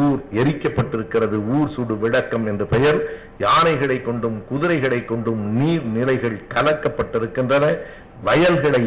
ஊர் 0.00 0.20
எரிக்கப்பட்டிருக்கிறது. 0.42 1.38
ஊர் 1.56 1.68
சுடு 1.68 1.96
விளக்கம் 1.98 2.46
என்ற 2.46 2.64
பெயர். 2.64 3.00
யானைகளை 3.38 3.98
கொண்டும் 4.02 4.38
குதிரைகளை 4.48 5.04
கொண்டும் 5.04 5.42
நீர் 5.60 5.86
நிலைகள் 5.98 6.38
கலக்கப்பட்டிருக்கின்றன. 6.54 7.66
வயல்களை 8.24 8.84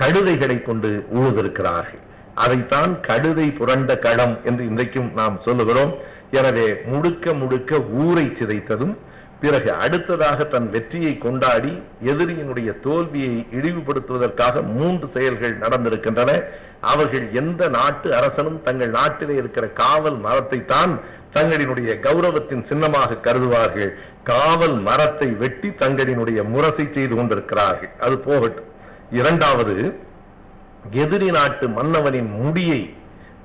கழுதைகளை 0.00 0.58
கொண்டு 0.62 0.90
உழுதிருக்கிறார்கள். 1.18 2.02
அதைத்தான் 2.44 2.92
கழுதை 3.08 3.48
புரண்ட 3.58 3.90
களம் 4.06 4.34
என்று 4.48 4.62
இன்றைக்கும் 4.70 5.10
நாம் 5.20 5.36
சொல்லுகிறோம். 5.46 5.92
எனவே 6.38 6.68
முழுக்க 6.90 7.34
முழுக்க 7.40 7.80
ஊரை 8.04 8.24
சிதைத்ததும் 8.38 8.94
பிறகு 9.40 9.70
அடுத்ததாக 9.84 10.44
தன் 10.44 10.68
வெற்றியை 10.74 11.12
கொண்டாடி 11.24 11.72
எதிரியினுடைய 12.10 12.70
தோல்வியை 12.84 13.34
இழிவுபடுத்துவதற்காக 13.58 14.62
மூன்று 14.76 15.06
செயல்கள் 15.16 15.60
நடந்திருக்கின்றன. 15.64 16.30
அவர்கள் 16.92 17.26
எந்த 17.40 17.62
நாட்டு 17.78 18.08
அரசனும் 18.18 18.62
தங்கள் 18.62 18.94
நாட்டிலே 18.98 19.34
இருக்கிற 19.42 19.66
காவல் 19.82 20.18
மரத்தை 20.26 20.60
தான் 20.74 20.94
தங்களினுடைய 21.36 21.92
கௌரவத்தின் 22.06 22.64
சின்னமாக 22.70 23.20
கருதுவார்கள். 23.26 23.92
காவல் 24.32 24.76
மரத்தை 24.88 25.28
வெட்டி 25.42 25.68
தங்களினுடைய 25.82 26.40
முரசை 26.54 26.86
செய்து 26.90 27.14
கொண்டிருக்கிறார்கள். 27.16 27.92
அது 28.06 28.18
போகட்டும். 28.28 28.65
இரண்டாவது 29.10 29.98
எதிரி 30.90 31.30
நாட்டு 31.30 31.68
மன்னவனின் 31.68 32.30
முடியை 32.30 32.94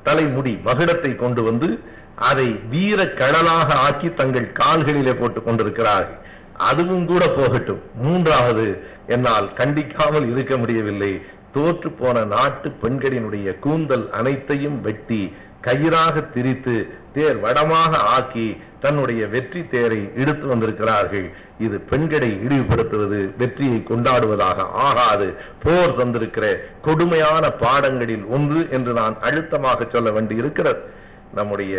தலைமுடி 0.03 0.59
மகுடத்தை 0.65 1.15
கொண்டு 1.15 1.43
வந்து 1.43 1.79
அதை 2.15 2.59
வீர 2.69 3.03
கழலாக 3.03 3.73
ஆக்கி 3.73 4.13
தங்கள் 4.13 4.51
கால்களிலே 4.51 5.13
போட்டுக் 5.13 5.45
கொண்டிருக்கிறார்கள். 5.45 6.17
அதுவும் 6.57 7.05
கூட 7.05 7.27
போகட்டும். 7.27 7.81
மூன்றாவது 7.95 8.83
என்னால் 9.07 9.49
கண்டிக்காமல் 9.55 10.31
இருக்க 10.31 10.57
முடியவில்லை. 10.57 11.21
தோற்று 11.51 11.91
போன 11.91 12.25
நாட்டு 12.25 12.73
பெண்களினுடைய 12.81 13.59
கூந்தல் 13.59 14.09
அனைத்தையும் 14.09 14.81
வெட்டி 14.81 15.33
கயிறாக 15.61 16.23
திரித்து 16.33 16.75
தேர் 17.13 17.39
வடமாக 17.39 17.97
ஆக்கி 18.15 18.45
தன்னுடைய 18.79 19.21
வெற்றி 19.27 19.61
தேரை 19.67 19.99
இழுத்து 20.15 20.45
வந்திருக்கிறார்கள். 20.47 21.25
இது 21.59 21.77
பெண்களை 21.91 22.29
இழிவுபடுத்துவது 22.45 23.19
வெற்றியை 23.37 23.79
கொண்டாடுவதாக 23.89 24.65
ஆகாது. 24.85 25.27
போர் 25.63 25.97
தந்திருக்கிற 25.97 26.45
கொடுமையான 26.81 27.51
பாடங்களில் 27.63 28.25
ஒன்று 28.25 28.67
என்று 28.69 28.93
நான் 28.93 29.17
அழுத்தமாக 29.21 29.87
சொல்ல 29.89 30.11
வேண்டி 30.11 30.35
இருக்கிறது 30.35 30.81
நம்முடைய 31.37 31.73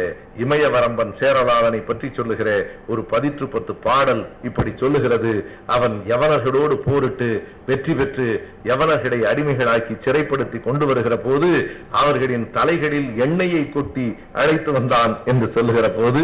இமயவரம்பன் 0.44 1.12
சேரலாதனை 1.20 1.80
பற்றி 1.88 2.08
சொல்லுகிற 2.18 2.50
ஒரு 2.92 3.02
பதிற்று 3.12 3.46
பத்து 3.54 3.72
பாடல் 3.86 4.22
இப்படி 4.48 4.72
சொல்லுகிறது. 4.82 5.32
அவன் 5.76 5.96
யவனர்களோடு 6.12 6.76
போரிட்டு 6.86 7.28
வெற்றி 7.66 7.94
பெற்று 7.94 8.26
யவனர்களை 8.70 9.18
அடிமைகளாக்கி 9.30 9.96
சிறைப்படுத்தி 10.04 10.60
கொண்டு 10.68 10.86
வருகிற 10.86 11.16
போது 11.26 11.50
அவர்களின் 12.02 12.46
தலைகளில் 12.58 13.10
எண்ணெயை 13.26 13.64
கொட்டி 13.70 14.06
அழைத்து 14.42 14.72
வந்தான் 14.72 15.14
என்று 15.32 15.48
சொல்லுகிற 15.56 15.88
போது 15.98 16.22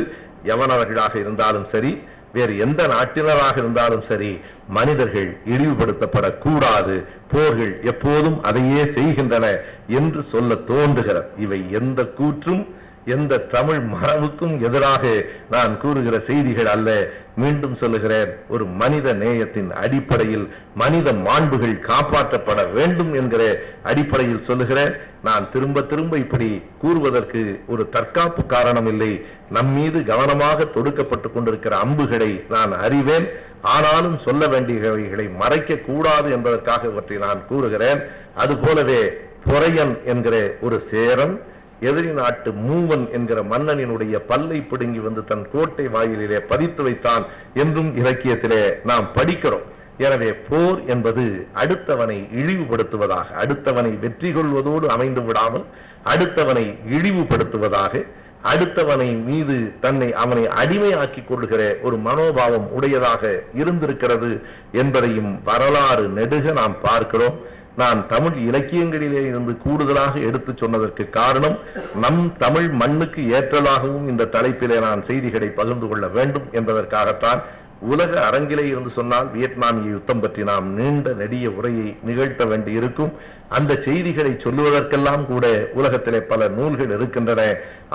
யவனர்களாக 0.53 1.15
இருந்தாலும் 1.25 1.69
சரி 1.75 1.93
வேறு 2.33 2.55
எந்த 2.65 2.81
நாட்டினராக 2.95 3.55
இருந்தாலும் 3.57 4.03
சரி 4.09 4.33
மனிதர்கள் 4.77 5.29
இழிவுபடுத்தப்படக்கூடாது. 5.53 6.97
போர்கள் 7.33 7.73
எப்போதும் 7.93 8.37
அதையே 8.43 8.83
செய்கின்றன 8.97 9.47
என்று 10.01 10.21
சொல்ல 10.33 10.55
தோன்றுகிறது 10.71 11.29
இவை 11.45 11.61
எந்த 11.81 12.03
கூற்றும்? 12.19 12.63
எந்த 13.15 13.39
தமிழ் 13.55 13.81
மரபுக்கும் 13.95 14.55
எதிராக 14.67 15.03
நான் 15.55 15.73
கூறுகிற 15.83 16.17
செய்திகள் 16.29 16.71
அல்ல. 16.75 16.91
மீண்டும் 17.43 17.75
சொல்லுகிறேன் 17.81 18.31
ஒரு 18.55 18.65
மனித 18.81 19.09
நேயத்தின் 19.23 19.69
அடிப்படையில் 19.83 20.47
மனித 20.75 21.09
மாண்புகள் 21.27 21.75
காப்பாற்றப்பட 21.91 22.61
வேண்டும் 22.73 23.13
என்கிற 23.21 23.43
அடிப்படையில் 23.91 24.47
சொல்லுகிறேன். 24.49 24.93
நான் 25.25 25.47
திரும்ப 25.53 25.83
திரும்ப 25.93 26.17
இப்படி 26.25 26.49
கூறுவதற்கு 26.83 27.43
ஒரு 27.67 27.85
தற்காப்பு 27.97 28.43
காரணம் 28.47 28.89
இல்லை 28.93 29.13
நம் 29.57 29.73
மீது 29.77 30.01
கவனமாக 30.13 30.67
தொடுக்கப்பட்டு 30.77 31.31
கொண்டிருக்கிற 31.35 31.77
அம்புகளை 31.85 32.31
நான் 32.55 32.75
அறிவேன். 32.87 33.29
ஆனாலும் 33.75 34.19
சொல்ல 34.27 34.43
வேண்டியவைகளை 34.47 35.27
மறைக்க 35.43 35.81
கூடாது 35.89 36.29
என்பதற்காக 36.37 36.89
இவற்றை 36.93 37.19
நான் 37.27 37.47
கூறுகிறேன். 37.49 38.03
அதுபோலவே 38.45 39.03
பொறையன் 39.49 39.95
என்கிற 40.05 40.37
ஒரு 40.67 40.77
சேரன் 40.91 41.35
எதிரி 41.81 42.11
நாட்டு 42.11 42.51
மூவன் 42.51 43.11
என்கிற 43.11 43.43
மன்னனினுடைய 43.43 44.17
பல்லை 44.17 44.61
பிடுங்கி 44.61 44.99
வந்து 44.99 45.25
தன் 45.25 45.51
கோட்டை 45.53 45.89
வாயிலே 45.89 46.39
பதித்து 46.41 46.83
வைத்தான் 46.83 47.25
என்றும் 47.55 47.91
இலக்கியத்திலே 47.97 48.63
நாம் 48.85 49.09
படிக்கிறோம். 49.15 49.67
எனவே 49.99 50.33
போர் 50.33 50.87
என்பது 50.87 51.47
அடுத்தவனை 51.63 52.19
இழிவுபடுத்துவதாக 52.41 53.27
அடுத்தவனை 53.43 53.99
வெற்றி 53.99 54.33
கொள்வதோடு 54.33 54.87
அமைந்து 54.87 55.23
விடாமல் 55.23 55.65
அடுத்தவனை 56.05 56.65
இழிவுபடுத்துவதாக 56.91 58.05
அடுத்தவனை 58.53 59.25
மீது 59.25 59.73
தன்னை 59.81 60.13
அவனை 60.13 60.47
அடிமையாக்கிக் 60.47 61.27
கொள்கிற 61.27 61.79
ஒரு 61.83 61.97
மனோபாவம் 61.97 62.69
உடையதாக 62.71 63.43
இருந்திருக்கிறது 63.55 64.43
என்பதையும் 64.73 65.43
வரலாறு 65.45 66.09
நெடுக 66.09 66.53
நாம் 66.53 66.81
பார்க்கிறோம். 66.81 67.39
நான் 67.81 68.01
தமிழ் 68.07 68.37
இலக்கியங்களிலே 68.49 69.23
இருந்து 69.31 69.53
கூடுதலாக 69.65 70.15
எடுத்து 70.29 70.53
சொன்னதற்கு 70.57 71.05
காரணம் 71.19 71.57
நம் 72.05 72.23
தமிழ் 72.39 72.69
மண்ணுக்கு 72.81 73.23
ஏற்றலாகவும் 73.39 74.09
இந்த 74.13 74.31
தலைப்பிலே 74.37 74.79
நான் 74.87 75.07
செய்திகளை 75.11 75.49
பகிர்ந்து 75.61 75.89
கொள்ள 75.89 76.07
வேண்டும் 76.19 76.49
என்பதற்காகத்தான் 76.53 77.43
உலக 77.93 78.13
அரங்கிலே 78.29 78.63
இருந்து 78.71 78.91
சொன்னால் 78.91 79.29
வியட்நாமிய 79.35 79.91
யுத்தம் 79.91 80.23
பற்றி 80.23 80.43
நாம் 80.43 80.69
நீண்ட 80.79 81.09
நெடிய 81.21 81.51
உரையை 81.51 81.89
நிகழ்த்த 82.05 82.45
வேண்டியிருக்கும். 82.45 83.13
அந்த 83.49 83.73
செய்திகளை 83.85 84.33
சொல்லுவதற்கெல்லாம் 84.45 85.23
கூட 85.27 85.45
உலகத்திலே 85.79 86.21
பல 86.33 86.49
நூல்கள் 86.49 86.95
இருக்கின்றன. 86.97 87.43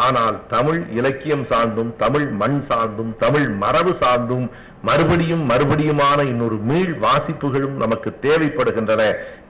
ஆனால் 0.05 0.38
தமிழ் 0.47 0.79
இலக்கியம் 0.99 1.45
சார்ந்தும் 1.51 1.91
தமிழ் 1.97 2.27
மண் 2.41 2.61
சார்ந்தும் 2.69 3.11
தமிழ் 3.17 3.49
மரபு 3.63 3.93
சார்ந்தும் 4.03 4.47
மறுபடியும் 4.88 5.43
மறுபடியுமான 5.49 6.19
இன்னொரு 6.31 6.57
மீள் 6.69 6.93
வாசிப்புகளும் 7.03 7.75
நமக்கு 7.84 8.09
தேவைப்படுகின்றன 8.25 9.03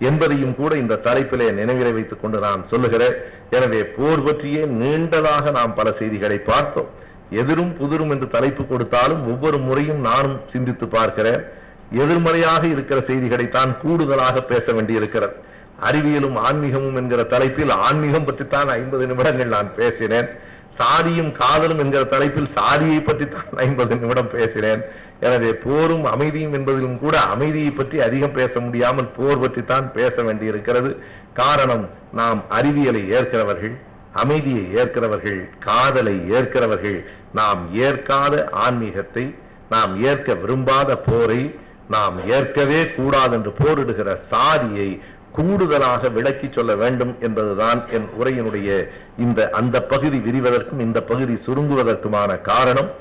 என்பதையும் 0.09 0.55
கூட 0.59 0.71
இந்த 0.81 0.99
தலைப்பிலே 1.07 1.47
நினைவிலை 1.59 1.91
வைத்துக் 1.95 2.21
கொண்டு 2.23 2.39
நான் 2.47 2.67
சொல்லுகிறேன். 2.71 3.15
எனவே 3.57 3.81
போர் 3.95 4.25
பற்றியே 4.27 4.63
நீண்டதாக 4.81 5.51
நாம் 5.57 5.73
பல 5.79 5.87
செய்திகளை 6.01 6.37
பார்த்தோம். 6.51 6.91
எதிரும் 7.41 7.73
புதிரும் 7.79 8.13
என்று 8.15 8.27
தலைப்பு 8.35 8.63
கொடுத்தாலும் 8.71 9.21
ஒவ்வொரு 9.31 9.57
முறையும் 9.67 10.01
நானும் 10.09 10.37
சிந்தித்து 10.53 10.87
பார்க்கிறேன். 10.97 11.41
எதிர்மறையாக 12.03 12.63
இருக்கிற 12.75 12.99
செய்திகளை 13.09 13.47
தான் 13.57 13.71
கூடுதலாக 13.81 14.37
பேச 14.51 14.65
வேண்டியிருக்கிறது. 14.77 15.35
அறிவியலும் 15.87 16.37
ஆன்மீகமும் 16.47 16.97
என்கிற 17.01 17.21
தலைப்பில் 17.33 17.71
ஆன்மீகம் 17.85 18.27
பற்றித்தான் 18.27 18.69
ஐம்பது 18.79 19.05
நிமிடங்கள் 19.11 19.55
நான் 19.55 19.69
பேசினேன். 19.79 20.29
சாதியும் 20.79 21.31
காதலும் 21.39 21.81
என்கிற 21.81 22.03
தலைப்பில் 22.13 22.53
சாதியை 22.57 22.99
பற்றி 23.07 23.25
தான் 23.33 23.59
ஐம்பது 23.65 23.95
நிமிடம் 24.01 24.31
பேசினேன். 24.35 24.81
எனவே 25.27 25.51
போரும் 25.65 26.05
அமைதியும் 26.13 26.55
என்பதிலும் 26.57 26.99
கூட 27.03 27.15
அமைதியை 27.33 27.71
பற்றி 27.71 27.97
அதிகம் 28.07 28.37
பேச 28.39 28.59
முடியாமல் 28.65 29.13
போர் 29.17 29.41
பற்றி 29.43 29.61
தான் 29.71 29.87
பேச 29.97 30.15
வேண்டியிருக்கிறது. 30.27 30.91
காரணம் 31.41 31.85
நாம் 32.19 32.41
அறிவியலை 32.57 33.03
ஏற்கிறவர்கள் 33.17 33.75
அமைதியை 34.23 34.65
ஏற்கிறவர்கள் 34.79 35.39
காதலை 35.67 36.15
ஏற்கிறவர்கள் 36.37 36.99
நாம் 37.39 37.61
ஏற்காத 37.85 38.43
ஆன்மீகத்தை 38.65 39.25
நாம் 39.73 39.93
ஏற்க 40.09 40.33
விரும்பாத 40.41 40.97
போரை 41.07 41.41
நாம் 41.93 42.17
ஏற்கவே 42.35 42.81
கூடாது 42.97 43.33
என்று 43.37 43.51
போரிடுகிற 43.61 44.09
சாதியை 44.33 44.89
கூடுதலாக 45.37 46.09
விளக்கி 46.17 46.47
சொல்ல 46.57 46.71
வேண்டும் 46.81 47.13
என்பதுதான் 47.27 47.79
என் 47.95 48.07
உரையினுடைய 48.19 48.69
இந்த 49.25 49.49
அந்த 49.59 49.77
பகுதி 49.93 50.17
விரிவதற்கும் 50.27 50.83
இந்த 50.87 50.99
பகுதி 51.11 51.35
சுருங்குவதற்குமான 51.45 52.31
காரணம். 52.51 52.91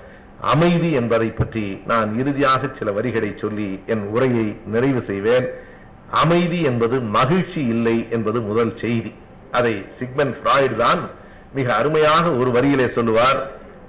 அமைதி 0.51 0.93
என்பதை 0.93 1.29
பற்றி 1.31 1.83
நான் 1.87 2.19
இறுதியாக 2.19 2.71
சில 2.79 2.93
வரிகளை 2.93 3.33
சொல்லி 3.37 3.81
என் 3.87 4.05
உரையை 4.15 4.57
நிறைவு 4.67 5.03
செய்வேன். 5.03 5.47
அமைதி 6.11 6.63
என்பது 6.63 7.01
மகிழ்ச்சி 7.01 7.61
இல்லை 7.75 8.07
என்பது 8.11 8.41
முதல் 8.41 8.73
செய்தி. 8.77 9.13
அதை 9.51 9.75
சிக்மன் 9.99 10.35
ஃப்ராய்டு 10.39 10.77
தான் 10.77 11.01
மிக 11.55 11.75
அருமையாக 11.75 12.25
ஒரு 12.31 12.51
வரியிலே 12.51 12.87
சொல்லுவார் 12.89 13.39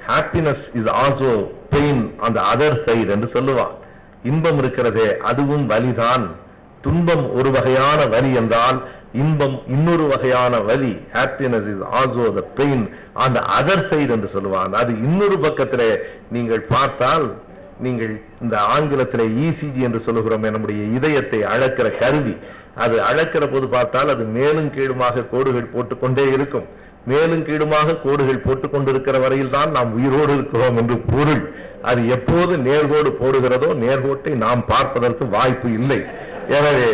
happiness 0.08 0.64
is 0.74 0.91
also 1.01 1.34
pain 1.70 2.04
on 2.20 2.34
the 2.34 2.41
other 2.54 2.78
side 2.86 3.10
என்று 3.10 3.28
சொல்லுவார். 3.28 3.76
இன்பம் 4.24 4.58
இருக்கிறதே 4.58 5.18
அதுவும் 5.18 5.66
வலிதான். 5.66 6.26
துன்பம் 6.82 7.26
ஒரு 7.34 7.51
வகையான 7.51 8.06
வலி 8.06 8.34
என்றால் 8.34 8.80
இன்பம் 9.22 9.55
இன்னொரு 9.76 10.05
வகையான 10.11 10.59
வலி 10.68 10.91
happiness 11.16 11.68
is 11.72 11.84
also 11.99 12.28
the 12.38 12.43
pain 12.59 12.86
அந்த 13.26 13.39
அதர் 13.57 13.88
சைடு 13.89 14.11
என்று 14.18 14.30
சொல்லுவான் 14.36 14.78
அது 14.82 14.91
இன்னொரு 15.07 15.38
பக்கத்தில் 15.45 15.88
நீங்கள் 16.36 16.64
பார்த்தால் 16.76 17.28
நீங்கள் 17.86 18.14
இந்த 18.43 18.55
ஆங்கிலத்தில் 18.76 19.26
இசிஜி 19.45 19.82
என்று 19.88 19.99
சொல்லுகிறோம் 20.07 20.45
நம்முடைய 20.55 20.82
இதயத்தை 20.97 21.39
அழக்கிற 21.53 21.88
கருவி. 22.01 22.36
அது 22.84 22.95
அழக்கிற 23.09 23.43
போது 23.53 23.66
பார்த்தால் 23.76 24.11
அது 24.14 24.24
மேலும் 24.38 24.70
கீழுமாக 24.76 25.26
கோடுகள் 25.34 25.72
போட்டுக்கொண்டே 25.74 26.26
இருக்கும். 26.36 26.68
மேலும் 27.11 27.43
கீழுமாக 27.47 27.97
கோடுகள் 28.05 28.43
போட்டுக்கொண்டிருக்கிற 28.45 29.18
வரையில் 29.24 29.55
தான் 29.55 29.74
நாம் 29.78 29.91
உயிரோடு 29.97 30.32
இருக்கிறோம் 30.38 30.78
என்று 30.82 30.97
பொருள். 31.11 31.43
அது 31.89 32.01
எப்போது 32.16 32.53
நேர்கோடு 32.68 33.09
போடுகிறதோ 33.22 33.70
நேர்கோட்டை 33.84 34.34
நாம் 34.45 34.61
பார்ப்பதற்கு 34.74 35.26
வாய்ப்பு 35.36 35.70
இல்லை. 35.80 35.99
எனவே 36.57 36.88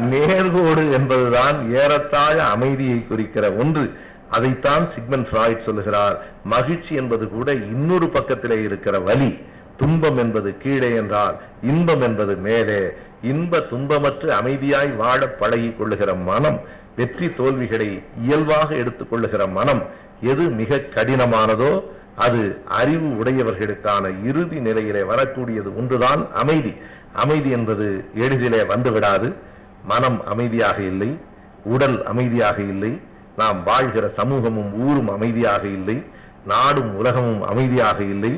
நேர்கோடு 0.00 0.92
என்பதுதான் 0.92 1.74
ஏறத்தாழ 1.74 2.44
அமைதியை 2.44 3.06
குறிக்கிற 3.06 3.52
ஒன்று. 3.52 3.92
அதைத்தான் 4.30 4.90
சிக்மன் 4.90 5.26
ஃப்ராய்ட் 5.30 5.56
சொல்லுகிறார். 5.56 6.24
மகிழ்ச்சி 6.44 6.94
என்பது 6.94 7.28
கூட 7.28 7.52
இன்னொரு 7.52 8.08
பக்கத்திலே 8.08 8.62
இருக்கிற 8.62 8.98
வலி. 8.98 9.38
துன்பம் 9.76 10.16
என்பது 10.16 10.58
கீழே 10.58 10.94
என்றால் 10.94 11.36
இன்பம் 11.62 12.00
என்பது 12.00 12.36
மேலே. 12.36 12.92
இன்ப 13.22 13.58
துன்பமற்று 13.58 14.32
அமைதியாய் 14.32 14.96
வாழ 14.96 15.28
பழகிக் 15.28 15.78
கொள்ளுகிற 15.78 16.14
மனம் 16.14 16.60
வெற்றி 16.96 17.32
தோல்விகளை 17.32 18.02
இயல்பாக 18.26 18.74
எடுத்துக்கொள்ளுகிற 18.74 19.50
மனம் 19.50 19.82
எது 20.20 20.42
மிக 20.42 20.76
கடினமானதோ 20.76 21.82
அது 22.14 22.56
அறிவு 22.66 23.24
உடையவர்களுக்கான 23.24 24.24
இறுதி 24.24 24.60
நிலையிலே 24.60 25.00
வரக்கூடியது 25.00 25.76
ஒன்றுதான் 25.76 26.28
அமைதி. 26.34 26.74
அமைதி 27.12 27.50
என்பது 27.50 28.04
எளிதிலே 28.14 28.62
வந்துவிடாது. 28.62 29.32
மனம் 29.86 30.18
அமைதியாக 30.26 30.78
இல்லை 30.82 31.10
உடல் 31.64 31.98
அமைதியாக 32.04 32.58
இல்லை 32.72 32.92
நாம் 33.36 33.58
வாழ்கிற 33.62 34.06
சமூகமும் 34.18 34.72
ஊரும் 34.86 35.10
அமைதியாக 35.16 35.64
இல்லை 35.78 35.96
நாடும் 36.46 36.90
உலகமும் 36.96 37.42
அமைதியாக 37.42 37.98
இல்லை 38.14 38.32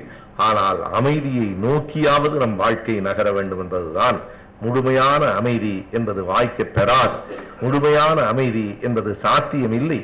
ஆனால் 0.48 0.80
அமைதியை 0.92 1.46
நோக்கியாவது 1.62 2.36
நம் 2.42 2.56
வாழ்க்கை 2.56 2.96
நகர 3.08 3.28
வேண்டும் 3.32 3.58
என்பதுதான் 3.58 4.18
முழுமையான 4.60 5.22
அமைதி 5.40 5.74
என்பது 5.90 6.20
வாய்க்க 6.24 6.64
பெறாது. 6.76 7.16
முழுமையான 7.60 8.18
அமைதி 8.22 8.64
என்பது 8.80 9.10
சாத்தியமில்லை 9.24 10.00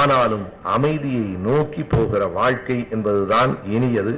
ஆனாலும் 0.00 0.46
அமைதியை 0.76 1.26
நோக்கி 1.46 1.82
போகிற 1.84 2.26
வாழ்க்கை 2.38 2.78
என்பதுதான் 2.90 3.52
இனியது. 3.76 4.14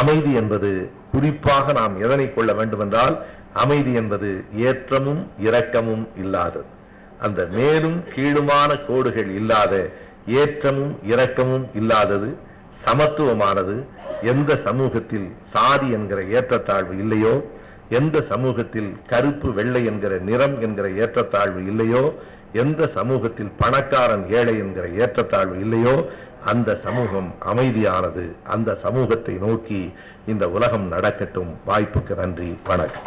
அமைதி 0.00 0.32
என்பது 0.40 0.70
குறிப்பாக 1.12 1.72
நாம் 1.72 1.96
எதனை 2.00 2.26
கொள்ள 2.34 2.52
வேண்டுமென்றால் 2.52 3.16
அமைதி 3.62 3.92
என்பது 3.92 4.44
ஏற்றமும் 4.56 5.22
இரக்கமும் 5.38 6.08
இல்லாதது 6.16 6.72
அந்த 7.20 7.46
மேலும் 7.46 7.98
கீழுமான 8.14 8.76
கோடுகள் 8.76 9.30
இல்லாத 9.34 9.74
ஏற்றமும் 10.26 10.94
இரக்கமும் 11.02 11.66
இல்லாதது 11.74 12.36
சமத்துவமானது. 12.84 13.74
எந்த 14.22 14.56
சமூகத்தில் 14.56 15.32
சாதி 15.44 15.90
என்கிற 15.90 16.22
ஏற்றத்தாழ்வு 16.22 16.98
இல்லையோ 16.98 17.34
எந்த 17.88 18.20
சமூகத்தில் 18.20 18.96
கருப்பு 19.08 19.52
வெள்ளை 19.52 19.84
என்கிற 19.84 20.18
நிறம் 20.18 20.60
என்கிற 20.60 20.88
ஏற்றத்தாழ்வு 20.88 21.66
இல்லையோ 21.66 22.14
எந்த 22.52 22.86
சமூகத்தில் 22.86 23.52
பணக்காரன் 23.58 24.30
ஏழை 24.30 24.58
என்கிற 24.58 24.88
ஏற்றத்தாழ்வு 24.88 25.60
இல்லையோ 25.60 26.10
அந்த 26.44 26.76
சமூகம் 26.76 27.34
அமைதியானது. 27.52 28.24
அந்த 28.44 28.74
சமூகத்தை 28.74 29.34
நோக்கி 29.34 29.92
இந்த 30.26 30.48
உலகம் 30.48 30.88
நடக்கட்டும். 30.88 31.52
வாய்ப்புக்கு 31.66 32.16
நன்றி. 32.16 32.58
வணக்கம். 32.64 33.02